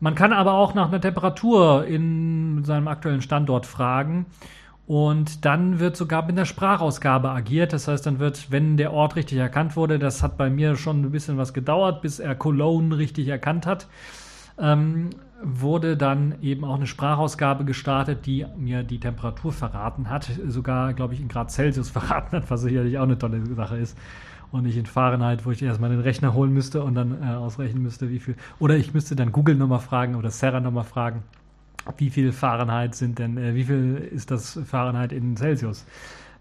Man 0.00 0.14
kann 0.14 0.32
aber 0.32 0.54
auch 0.54 0.74
nach 0.74 0.88
einer 0.88 1.00
Temperatur 1.00 1.84
in 1.86 2.64
seinem 2.64 2.88
aktuellen 2.88 3.22
Standort 3.22 3.66
fragen. 3.66 4.26
Und 4.86 5.44
dann 5.44 5.78
wird 5.78 5.96
sogar 5.96 6.26
mit 6.26 6.36
der 6.36 6.46
Sprachausgabe 6.46 7.30
agiert. 7.30 7.72
Das 7.72 7.86
heißt, 7.86 8.04
dann 8.06 8.18
wird, 8.18 8.50
wenn 8.50 8.76
der 8.76 8.92
Ort 8.92 9.14
richtig 9.14 9.38
erkannt 9.38 9.76
wurde, 9.76 10.00
das 10.00 10.22
hat 10.22 10.36
bei 10.36 10.50
mir 10.50 10.74
schon 10.74 11.02
ein 11.02 11.10
bisschen 11.12 11.36
was 11.36 11.54
gedauert, 11.54 12.02
bis 12.02 12.18
er 12.18 12.34
Cologne 12.34 12.96
richtig 12.96 13.28
erkannt 13.28 13.66
hat. 13.66 13.86
ähm, 14.58 15.10
wurde 15.42 15.96
dann 15.96 16.34
eben 16.42 16.64
auch 16.64 16.76
eine 16.76 16.86
Sprachausgabe 16.86 17.64
gestartet, 17.64 18.26
die 18.26 18.46
mir 18.56 18.82
die 18.82 19.00
Temperatur 19.00 19.52
verraten 19.52 20.10
hat, 20.10 20.30
sogar, 20.46 20.92
glaube 20.94 21.14
ich, 21.14 21.20
in 21.20 21.28
Grad 21.28 21.50
Celsius 21.50 21.90
verraten 21.90 22.36
hat, 22.36 22.50
was 22.50 22.62
sicherlich 22.62 22.98
auch 22.98 23.04
eine 23.04 23.18
tolle 23.18 23.44
Sache 23.54 23.76
ist. 23.76 23.96
Und 24.52 24.64
nicht 24.64 24.76
in 24.76 24.86
Fahrenheit, 24.86 25.46
wo 25.46 25.52
ich 25.52 25.62
erstmal 25.62 25.90
den 25.90 26.00
Rechner 26.00 26.34
holen 26.34 26.52
müsste 26.52 26.82
und 26.82 26.96
dann 26.96 27.22
äh, 27.22 27.34
ausrechnen 27.34 27.82
müsste, 27.82 28.10
wie 28.10 28.18
viel. 28.18 28.34
Oder 28.58 28.76
ich 28.76 28.92
müsste 28.92 29.14
dann 29.14 29.30
Google 29.30 29.54
nochmal 29.54 29.78
fragen 29.78 30.16
oder 30.16 30.30
Sarah 30.30 30.58
nochmal 30.58 30.82
fragen, 30.82 31.22
wie 31.98 32.10
viel 32.10 32.32
Fahrenheit 32.32 32.96
sind 32.96 33.20
denn, 33.20 33.38
äh, 33.38 33.54
wie 33.54 33.64
viel 33.64 33.96
ist 34.12 34.32
das 34.32 34.58
Fahrenheit 34.66 35.12
in 35.12 35.36
Celsius? 35.36 35.86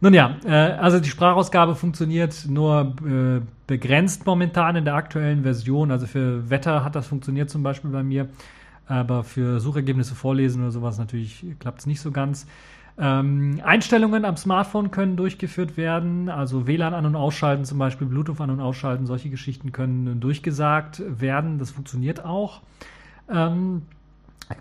Nun 0.01 0.13
ja, 0.13 0.37
äh, 0.45 0.53
also 0.53 0.99
die 0.99 1.09
Sprachausgabe 1.09 1.75
funktioniert 1.75 2.47
nur 2.47 2.95
äh, 3.05 3.41
begrenzt 3.67 4.25
momentan 4.25 4.75
in 4.75 4.85
der 4.85 4.95
aktuellen 4.95 5.43
Version. 5.43 5.91
Also 5.91 6.07
für 6.07 6.49
Wetter 6.49 6.83
hat 6.83 6.95
das 6.95 7.07
funktioniert 7.07 7.49
zum 7.49 7.63
Beispiel 7.63 7.91
bei 7.91 8.03
mir. 8.03 8.29
Aber 8.89 9.23
für 9.23 9.59
Suchergebnisse 9.59 10.15
vorlesen 10.15 10.63
oder 10.63 10.71
sowas 10.71 10.97
natürlich 10.97 11.45
klappt 11.59 11.81
es 11.81 11.85
nicht 11.85 12.01
so 12.01 12.11
ganz. 12.11 12.47
Ähm, 12.97 13.61
Einstellungen 13.63 14.25
am 14.25 14.35
Smartphone 14.35 14.91
können 14.91 15.15
durchgeführt 15.15 15.77
werden, 15.77 16.27
also 16.27 16.67
WLAN 16.67 16.93
an- 16.93 17.05
und 17.05 17.15
ausschalten, 17.15 17.63
zum 17.63 17.77
Beispiel 17.77 18.07
Bluetooth 18.07 18.41
an- 18.41 18.49
und 18.49 18.59
ausschalten, 18.59 19.05
solche 19.05 19.29
Geschichten 19.29 19.71
können 19.71 20.19
durchgesagt 20.19 21.01
werden. 21.07 21.59
Das 21.59 21.69
funktioniert 21.71 22.25
auch. 22.25 22.61
Ähm, 23.31 23.83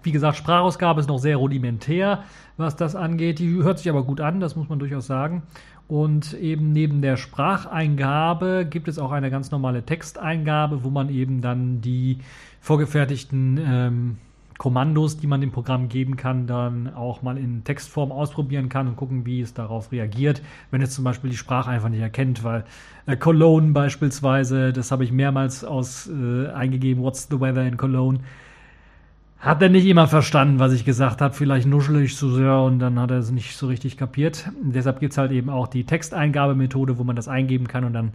wie 0.02 0.12
gesagt, 0.12 0.36
Sprachausgabe 0.36 1.00
ist 1.00 1.08
noch 1.08 1.18
sehr 1.18 1.38
rudimentär, 1.38 2.22
was 2.58 2.76
das 2.76 2.94
angeht. 2.94 3.38
Die 3.38 3.50
hört 3.62 3.78
sich 3.78 3.88
aber 3.88 4.04
gut 4.04 4.20
an, 4.20 4.40
das 4.40 4.54
muss 4.54 4.68
man 4.68 4.78
durchaus 4.78 5.06
sagen. 5.06 5.42
Und 5.88 6.34
eben 6.34 6.72
neben 6.72 7.00
der 7.00 7.16
Spracheingabe 7.16 8.66
gibt 8.68 8.88
es 8.88 8.98
auch 8.98 9.10
eine 9.10 9.30
ganz 9.30 9.50
normale 9.50 9.82
Texteingabe, 9.82 10.84
wo 10.84 10.90
man 10.90 11.08
eben 11.08 11.40
dann 11.40 11.80
die 11.80 12.18
vorgefertigten 12.60 13.58
ähm, 13.58 14.16
Kommandos, 14.58 15.16
die 15.16 15.26
man 15.28 15.40
dem 15.40 15.52
Programm 15.52 15.88
geben 15.88 16.16
kann, 16.16 16.46
dann 16.46 16.92
auch 16.92 17.22
mal 17.22 17.38
in 17.38 17.64
Textform 17.64 18.12
ausprobieren 18.12 18.68
kann 18.68 18.88
und 18.88 18.96
gucken, 18.96 19.24
wie 19.24 19.40
es 19.40 19.54
darauf 19.54 19.90
reagiert, 19.92 20.42
wenn 20.70 20.82
es 20.82 20.94
zum 20.94 21.04
Beispiel 21.04 21.30
die 21.30 21.36
Sprache 21.36 21.70
einfach 21.70 21.88
nicht 21.88 22.00
erkennt, 22.00 22.44
weil 22.44 22.64
äh, 23.06 23.16
Cologne 23.16 23.72
beispielsweise, 23.72 24.72
das 24.72 24.90
habe 24.90 25.04
ich 25.04 25.12
mehrmals 25.12 25.64
aus 25.64 26.08
äh, 26.08 26.48
eingegeben, 26.48 27.02
What's 27.02 27.28
the 27.30 27.40
weather 27.40 27.66
in 27.66 27.76
Cologne? 27.76 28.20
Hat 29.40 29.62
er 29.62 29.68
nicht 29.68 29.86
immer 29.86 30.08
verstanden, 30.08 30.58
was 30.58 30.72
ich 30.72 30.84
gesagt 30.84 31.20
habe. 31.20 31.32
Vielleicht 31.32 31.66
nuschel 31.66 32.02
ich 32.02 32.16
so 32.16 32.30
sehr 32.30 32.58
und 32.58 32.80
dann 32.80 32.98
hat 32.98 33.12
er 33.12 33.18
es 33.18 33.30
nicht 33.30 33.56
so 33.56 33.68
richtig 33.68 33.96
kapiert. 33.96 34.50
Deshalb 34.60 34.98
gibt 34.98 35.12
es 35.12 35.18
halt 35.18 35.30
eben 35.30 35.48
auch 35.48 35.68
die 35.68 35.84
Texteingabemethode, 35.84 36.98
wo 36.98 37.04
man 37.04 37.14
das 37.14 37.28
eingeben 37.28 37.68
kann 37.68 37.84
und 37.84 37.92
dann 37.92 38.12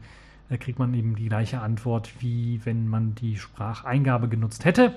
äh, 0.50 0.58
kriegt 0.58 0.80
man 0.80 0.94
eben 0.94 1.16
die 1.16 1.30
gleiche 1.30 1.62
Antwort, 1.62 2.12
wie 2.20 2.60
wenn 2.66 2.88
man 2.88 3.16
die 3.16 3.38
Spracheingabe 3.38 4.28
genutzt 4.28 4.66
hätte. 4.66 4.94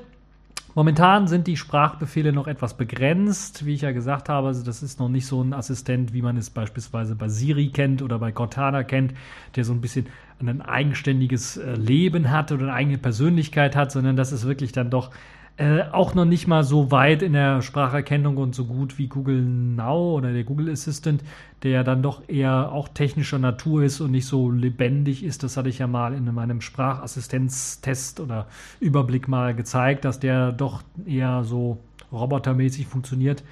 Momentan 0.74 1.27
sind 1.27 1.47
die 1.47 1.57
Sprachbefehle 1.57 2.33
noch 2.33 2.49
etwas 2.49 2.77
begrenzt, 2.77 3.64
wie 3.64 3.72
ich 3.72 3.81
ja 3.83 3.93
gesagt 3.93 4.29
habe. 4.29 4.49
Also 4.49 4.62
das 4.62 4.83
ist 4.83 4.99
noch 4.99 5.09
nicht 5.09 5.27
so 5.27 5.41
ein 5.41 5.55
Assistent, 5.55 6.12
wie 6.12 6.20
man 6.22 6.37
es 6.37 6.51
beispielsweise 6.51 7.14
bei 7.14 7.29
Siri 7.29 7.68
kennt 7.68 8.03
oder 8.03 8.18
bei 8.18 8.33
Cortana 8.33 8.83
kennt, 8.83 9.14
der 9.55 9.64
so 9.64 9.72
ein 9.72 9.81
bisschen 9.81 10.07
ein 10.41 10.61
eigenständiges 10.61 11.57
äh, 11.57 11.77
Leben 11.77 12.31
hat 12.31 12.51
oder 12.51 12.64
eine 12.64 12.72
eigene 12.74 12.99
Persönlichkeit 12.99 13.77
hat, 13.77 13.93
sondern 13.93 14.16
das 14.16 14.33
ist 14.33 14.45
wirklich 14.45 14.72
dann 14.72 14.91
doch 14.91 15.12
äh, 15.59 15.83
auch 15.91 16.15
noch 16.15 16.27
nicht 16.27 16.47
mal 16.47 16.65
so 16.65 16.91
weit 16.91 17.23
in 17.23 17.33
der 17.33 17.63
Spracherkennung 17.63 18.37
und 18.37 18.55
so 18.55 18.67
gut 18.67 18.99
wie 18.99 19.09
Google 19.09 19.41
Now 19.41 20.17
oder 20.17 20.33
der 20.33 20.45
Google 20.45 20.71
Assistant, 20.71 21.23
der 21.63 21.71
ja 21.71 21.83
dann 21.83 22.03
doch 22.03 22.29
eher 22.29 22.73
auch 22.73 22.89
technischer 22.89 23.39
Natur 23.39 23.83
ist 23.83 24.01
und 24.01 24.11
nicht 24.11 24.27
so 24.27 24.51
lebendig 24.51 25.25
ist. 25.25 25.43
Das 25.43 25.57
hatte 25.57 25.71
ich 25.71 25.79
ja 25.79 25.87
mal 25.87 26.13
in 26.13 26.33
meinem 26.35 26.61
Sprachassistenztest 26.61 28.21
oder 28.21 28.49
Überblick 28.81 29.29
mal 29.29 29.55
gezeigt, 29.55 30.05
dass 30.05 30.21
der 30.21 30.53
doch 30.53 30.83
eher 31.07 31.43
so 31.45 31.79
robotermäßig 32.13 32.87
funktioniert. 32.87 33.43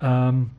Ähm, 0.00 0.50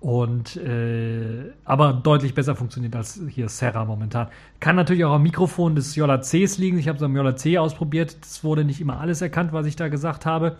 und 0.00 0.56
äh, 0.56 1.52
aber 1.64 1.94
deutlich 1.94 2.34
besser 2.34 2.54
funktioniert 2.54 2.94
als 2.94 3.20
hier 3.28 3.48
Serra 3.48 3.84
momentan. 3.84 4.28
Kann 4.60 4.76
natürlich 4.76 5.04
auch 5.04 5.14
am 5.14 5.22
Mikrofon 5.22 5.74
des 5.74 5.96
Jolla 5.96 6.18
Cs 6.18 6.58
liegen. 6.58 6.78
Ich 6.78 6.88
habe 6.88 6.96
es 6.96 7.02
am 7.02 7.16
Jolla 7.16 7.34
C 7.36 7.58
ausprobiert. 7.58 8.16
Es 8.22 8.44
wurde 8.44 8.64
nicht 8.64 8.80
immer 8.80 9.00
alles 9.00 9.22
erkannt, 9.22 9.52
was 9.52 9.66
ich 9.66 9.76
da 9.76 9.88
gesagt 9.88 10.26
habe. 10.26 10.56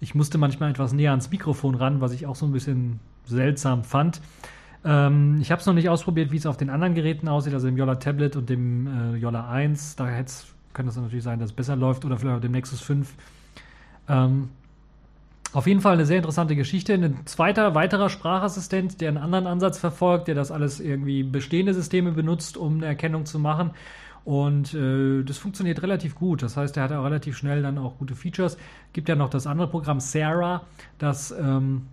Ich 0.00 0.14
musste 0.14 0.38
manchmal 0.38 0.70
etwas 0.70 0.92
näher 0.92 1.10
ans 1.10 1.30
Mikrofon 1.30 1.74
ran, 1.74 2.00
was 2.00 2.12
ich 2.12 2.26
auch 2.26 2.36
so 2.36 2.46
ein 2.46 2.52
bisschen 2.52 3.00
seltsam 3.26 3.84
fand. 3.84 4.20
Ähm, 4.84 5.38
ich 5.40 5.50
habe 5.50 5.60
es 5.60 5.66
noch 5.66 5.74
nicht 5.74 5.88
ausprobiert, 5.88 6.32
wie 6.32 6.36
es 6.36 6.46
auf 6.46 6.56
den 6.56 6.70
anderen 6.70 6.94
Geräten 6.94 7.28
aussieht, 7.28 7.54
also 7.54 7.66
dem 7.66 7.76
Jolla 7.76 7.96
Tablet 7.96 8.34
und 8.36 8.48
dem 8.48 9.14
äh, 9.14 9.16
Jolla 9.16 9.48
1. 9.50 9.96
Da 9.96 10.08
kann 10.72 10.88
es 10.88 10.96
natürlich 10.96 11.24
sein, 11.24 11.38
dass 11.38 11.50
es 11.50 11.56
besser 11.56 11.76
läuft 11.76 12.04
oder 12.04 12.16
vielleicht 12.16 12.38
auch 12.38 12.40
dem 12.40 12.52
Nexus 12.52 12.80
5. 12.80 13.14
Ähm, 14.08 14.48
auf 15.52 15.66
jeden 15.66 15.80
Fall 15.80 15.94
eine 15.94 16.06
sehr 16.06 16.18
interessante 16.18 16.54
Geschichte. 16.54 16.94
Ein 16.94 17.26
zweiter, 17.26 17.74
weiterer 17.74 18.08
Sprachassistent, 18.08 19.00
der 19.00 19.08
einen 19.08 19.18
anderen 19.18 19.46
Ansatz 19.46 19.78
verfolgt, 19.78 20.28
der 20.28 20.34
das 20.34 20.52
alles 20.52 20.80
irgendwie 20.80 21.22
bestehende 21.22 21.74
Systeme 21.74 22.12
benutzt, 22.12 22.56
um 22.56 22.76
eine 22.76 22.86
Erkennung 22.86 23.26
zu 23.26 23.38
machen. 23.38 23.70
Und 24.24 24.74
äh, 24.74 25.22
das 25.24 25.38
funktioniert 25.38 25.82
relativ 25.82 26.14
gut. 26.14 26.42
Das 26.42 26.56
heißt, 26.56 26.76
er 26.76 26.84
hat 26.84 26.92
auch 26.92 27.04
relativ 27.04 27.36
schnell 27.36 27.62
dann 27.62 27.78
auch 27.78 27.98
gute 27.98 28.14
Features. 28.14 28.58
Gibt 28.92 29.08
ja 29.08 29.16
noch 29.16 29.30
das 29.30 29.46
andere 29.46 29.68
Programm 29.68 29.98
Sarah, 29.98 30.62
das 30.98 31.32
ähm, 31.32 31.86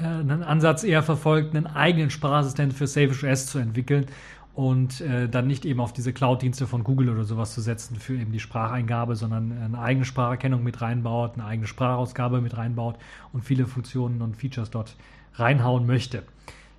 äh, 0.00 0.04
einen 0.04 0.42
Ansatz 0.42 0.82
eher 0.82 1.02
verfolgt, 1.02 1.54
einen 1.54 1.66
eigenen 1.66 2.10
Sprachassistent 2.10 2.72
für 2.72 2.86
Safe 2.86 3.10
OS 3.10 3.46
zu 3.46 3.58
entwickeln 3.58 4.06
und 4.54 5.00
äh, 5.00 5.28
dann 5.28 5.46
nicht 5.46 5.64
eben 5.64 5.80
auf 5.80 5.92
diese 5.92 6.12
Cloud-Dienste 6.12 6.66
von 6.66 6.84
Google 6.84 7.10
oder 7.10 7.24
sowas 7.24 7.54
zu 7.54 7.60
setzen 7.60 7.96
für 7.96 8.14
eben 8.14 8.32
die 8.32 8.40
Spracheingabe, 8.40 9.16
sondern 9.16 9.52
eine 9.52 9.78
eigene 9.78 10.04
Spracherkennung 10.04 10.62
mit 10.62 10.80
reinbaut, 10.80 11.34
eine 11.34 11.44
eigene 11.44 11.66
Sprachausgabe 11.66 12.40
mit 12.40 12.56
reinbaut 12.56 12.96
und 13.32 13.44
viele 13.44 13.66
Funktionen 13.66 14.22
und 14.22 14.36
Features 14.36 14.70
dort 14.70 14.96
reinhauen 15.34 15.86
möchte. 15.86 16.22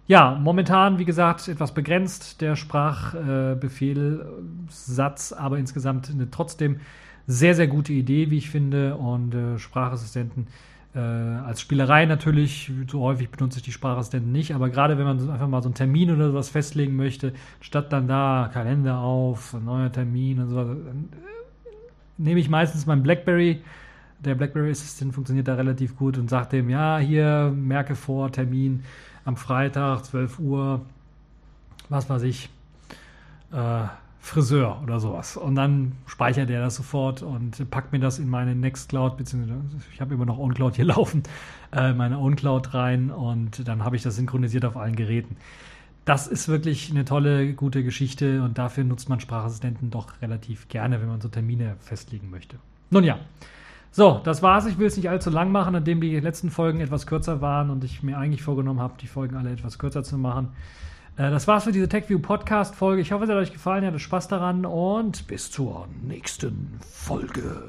Ja, 0.07 0.37
momentan, 0.41 0.97
wie 0.99 1.05
gesagt, 1.05 1.47
etwas 1.47 1.73
begrenzt 1.73 2.41
der 2.41 2.57
Sprachbefehlsatz, 2.57 5.31
äh, 5.31 5.35
aber 5.35 5.57
insgesamt 5.57 6.09
eine 6.09 6.29
trotzdem 6.29 6.81
sehr, 7.27 7.55
sehr 7.55 7.67
gute 7.67 7.93
Idee, 7.93 8.29
wie 8.29 8.39
ich 8.39 8.49
finde. 8.49 8.97
Und 8.97 9.33
äh, 9.33 9.57
Sprachassistenten 9.57 10.47
äh, 10.93 10.99
als 10.99 11.61
Spielerei 11.61 12.05
natürlich, 12.05 12.71
so 12.87 13.01
häufig 13.01 13.29
benutze 13.29 13.59
ich 13.59 13.63
die 13.63 13.71
Sprachassistenten 13.71 14.31
nicht, 14.31 14.53
aber 14.53 14.69
gerade 14.69 14.97
wenn 14.97 15.05
man 15.05 15.29
einfach 15.29 15.47
mal 15.47 15.61
so 15.61 15.69
einen 15.69 15.75
Termin 15.75 16.11
oder 16.11 16.29
sowas 16.29 16.49
festlegen 16.49 16.95
möchte, 16.95 17.33
statt 17.61 17.93
dann 17.93 18.07
da 18.07 18.49
Kalender 18.51 18.99
auf, 18.99 19.53
neuer 19.53 19.91
Termin 19.91 20.39
und 20.39 20.49
sowas, 20.49 20.67
dann 20.67 21.09
äh, 21.13 21.69
nehme 22.17 22.39
ich 22.39 22.49
meistens 22.49 22.85
mein 22.85 23.03
Blackberry. 23.03 23.61
Der 24.19 24.35
Blackberry 24.35 24.69
Assistant 24.69 25.13
funktioniert 25.13 25.47
da 25.47 25.55
relativ 25.55 25.95
gut 25.95 26.17
und 26.17 26.29
sagt 26.29 26.51
dem, 26.53 26.69
ja, 26.69 26.97
hier 26.99 27.53
merke 27.55 27.95
vor, 27.95 28.31
Termin 28.31 28.83
am 29.23 29.37
Freitag, 29.37 30.03
12 30.05 30.39
Uhr, 30.39 30.81
was 31.89 32.09
weiß 32.09 32.23
ich. 32.23 32.49
Äh, 33.51 33.83
Friseur 34.23 34.79
oder 34.83 34.99
sowas. 34.99 35.35
Und 35.35 35.55
dann 35.55 35.93
speichert 36.05 36.49
er 36.51 36.61
das 36.61 36.75
sofort 36.75 37.23
und 37.23 37.69
packt 37.71 37.91
mir 37.91 37.99
das 37.99 38.19
in 38.19 38.29
meine 38.29 38.55
Nextcloud, 38.55 39.17
beziehungsweise 39.17 39.59
ich 39.91 39.99
habe 39.99 40.13
immer 40.13 40.25
noch 40.25 40.37
OwnCloud 40.37 40.75
hier 40.75 40.85
laufen, 40.95 41.23
äh, 41.73 41.91
meine 41.93 42.19
OwnCloud 42.19 42.73
rein 42.75 43.09
und 43.09 43.67
dann 43.67 43.83
habe 43.83 43.95
ich 43.95 44.03
das 44.03 44.15
synchronisiert 44.15 44.63
auf 44.63 44.77
allen 44.77 44.95
Geräten. 44.95 45.37
Das 46.05 46.27
ist 46.27 46.47
wirklich 46.47 46.91
eine 46.91 47.03
tolle, 47.03 47.53
gute 47.53 47.83
Geschichte 47.83 48.43
und 48.43 48.59
dafür 48.59 48.83
nutzt 48.83 49.09
man 49.09 49.19
Sprachassistenten 49.19 49.89
doch 49.89 50.21
relativ 50.21 50.67
gerne, 50.67 51.01
wenn 51.01 51.07
man 51.07 51.19
so 51.19 51.27
Termine 51.27 51.75
festlegen 51.79 52.29
möchte. 52.29 52.57
Nun 52.91 53.03
ja. 53.03 53.19
So, 53.91 54.21
das 54.23 54.41
war's. 54.41 54.67
Ich 54.67 54.77
will 54.77 54.87
es 54.87 54.95
nicht 54.95 55.09
allzu 55.09 55.29
lang 55.29 55.51
machen, 55.51 55.73
nachdem 55.73 55.99
die 55.99 56.17
letzten 56.19 56.49
Folgen 56.49 56.79
etwas 56.79 57.07
kürzer 57.07 57.41
waren 57.41 57.69
und 57.69 57.83
ich 57.83 58.03
mir 58.03 58.17
eigentlich 58.17 58.43
vorgenommen 58.43 58.79
habe, 58.79 58.93
die 59.01 59.07
Folgen 59.07 59.35
alle 59.35 59.51
etwas 59.51 59.79
kürzer 59.79 60.03
zu 60.03 60.17
machen. 60.17 60.49
Äh, 61.21 61.29
das 61.29 61.47
war's 61.47 61.65
für 61.65 61.71
diese 61.71 61.87
TechView 61.87 62.19
Podcast 62.19 62.75
Folge. 62.75 63.01
Ich 63.01 63.11
hoffe, 63.11 63.25
es 63.25 63.29
hat 63.29 63.37
euch 63.37 63.53
gefallen, 63.53 63.83
ihr 63.83 63.87
hattet 63.87 64.01
Spaß 64.01 64.27
daran 64.27 64.65
und 64.65 65.27
bis 65.27 65.51
zur 65.51 65.87
nächsten 66.01 66.79
Folge. 66.89 67.61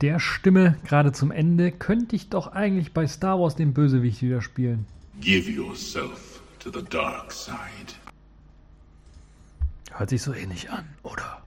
Der 0.00 0.18
Stimme 0.18 0.76
gerade 0.84 1.12
zum 1.12 1.30
Ende 1.30 1.72
könnte 1.72 2.16
ich 2.16 2.30
doch 2.30 2.48
eigentlich 2.48 2.92
bei 2.92 3.06
Star 3.06 3.38
Wars 3.40 3.56
den 3.56 3.74
Bösewicht 3.74 4.22
wieder 4.22 4.40
spielen. 4.40 4.86
Give 5.20 5.50
yourself 5.50 6.40
to 6.58 6.70
the 6.72 6.84
dark 6.88 7.32
side. 7.32 7.56
Hört 9.92 10.10
sich 10.10 10.22
so 10.22 10.32
ähnlich 10.32 10.70
an, 10.70 10.88
oder? 11.02 11.42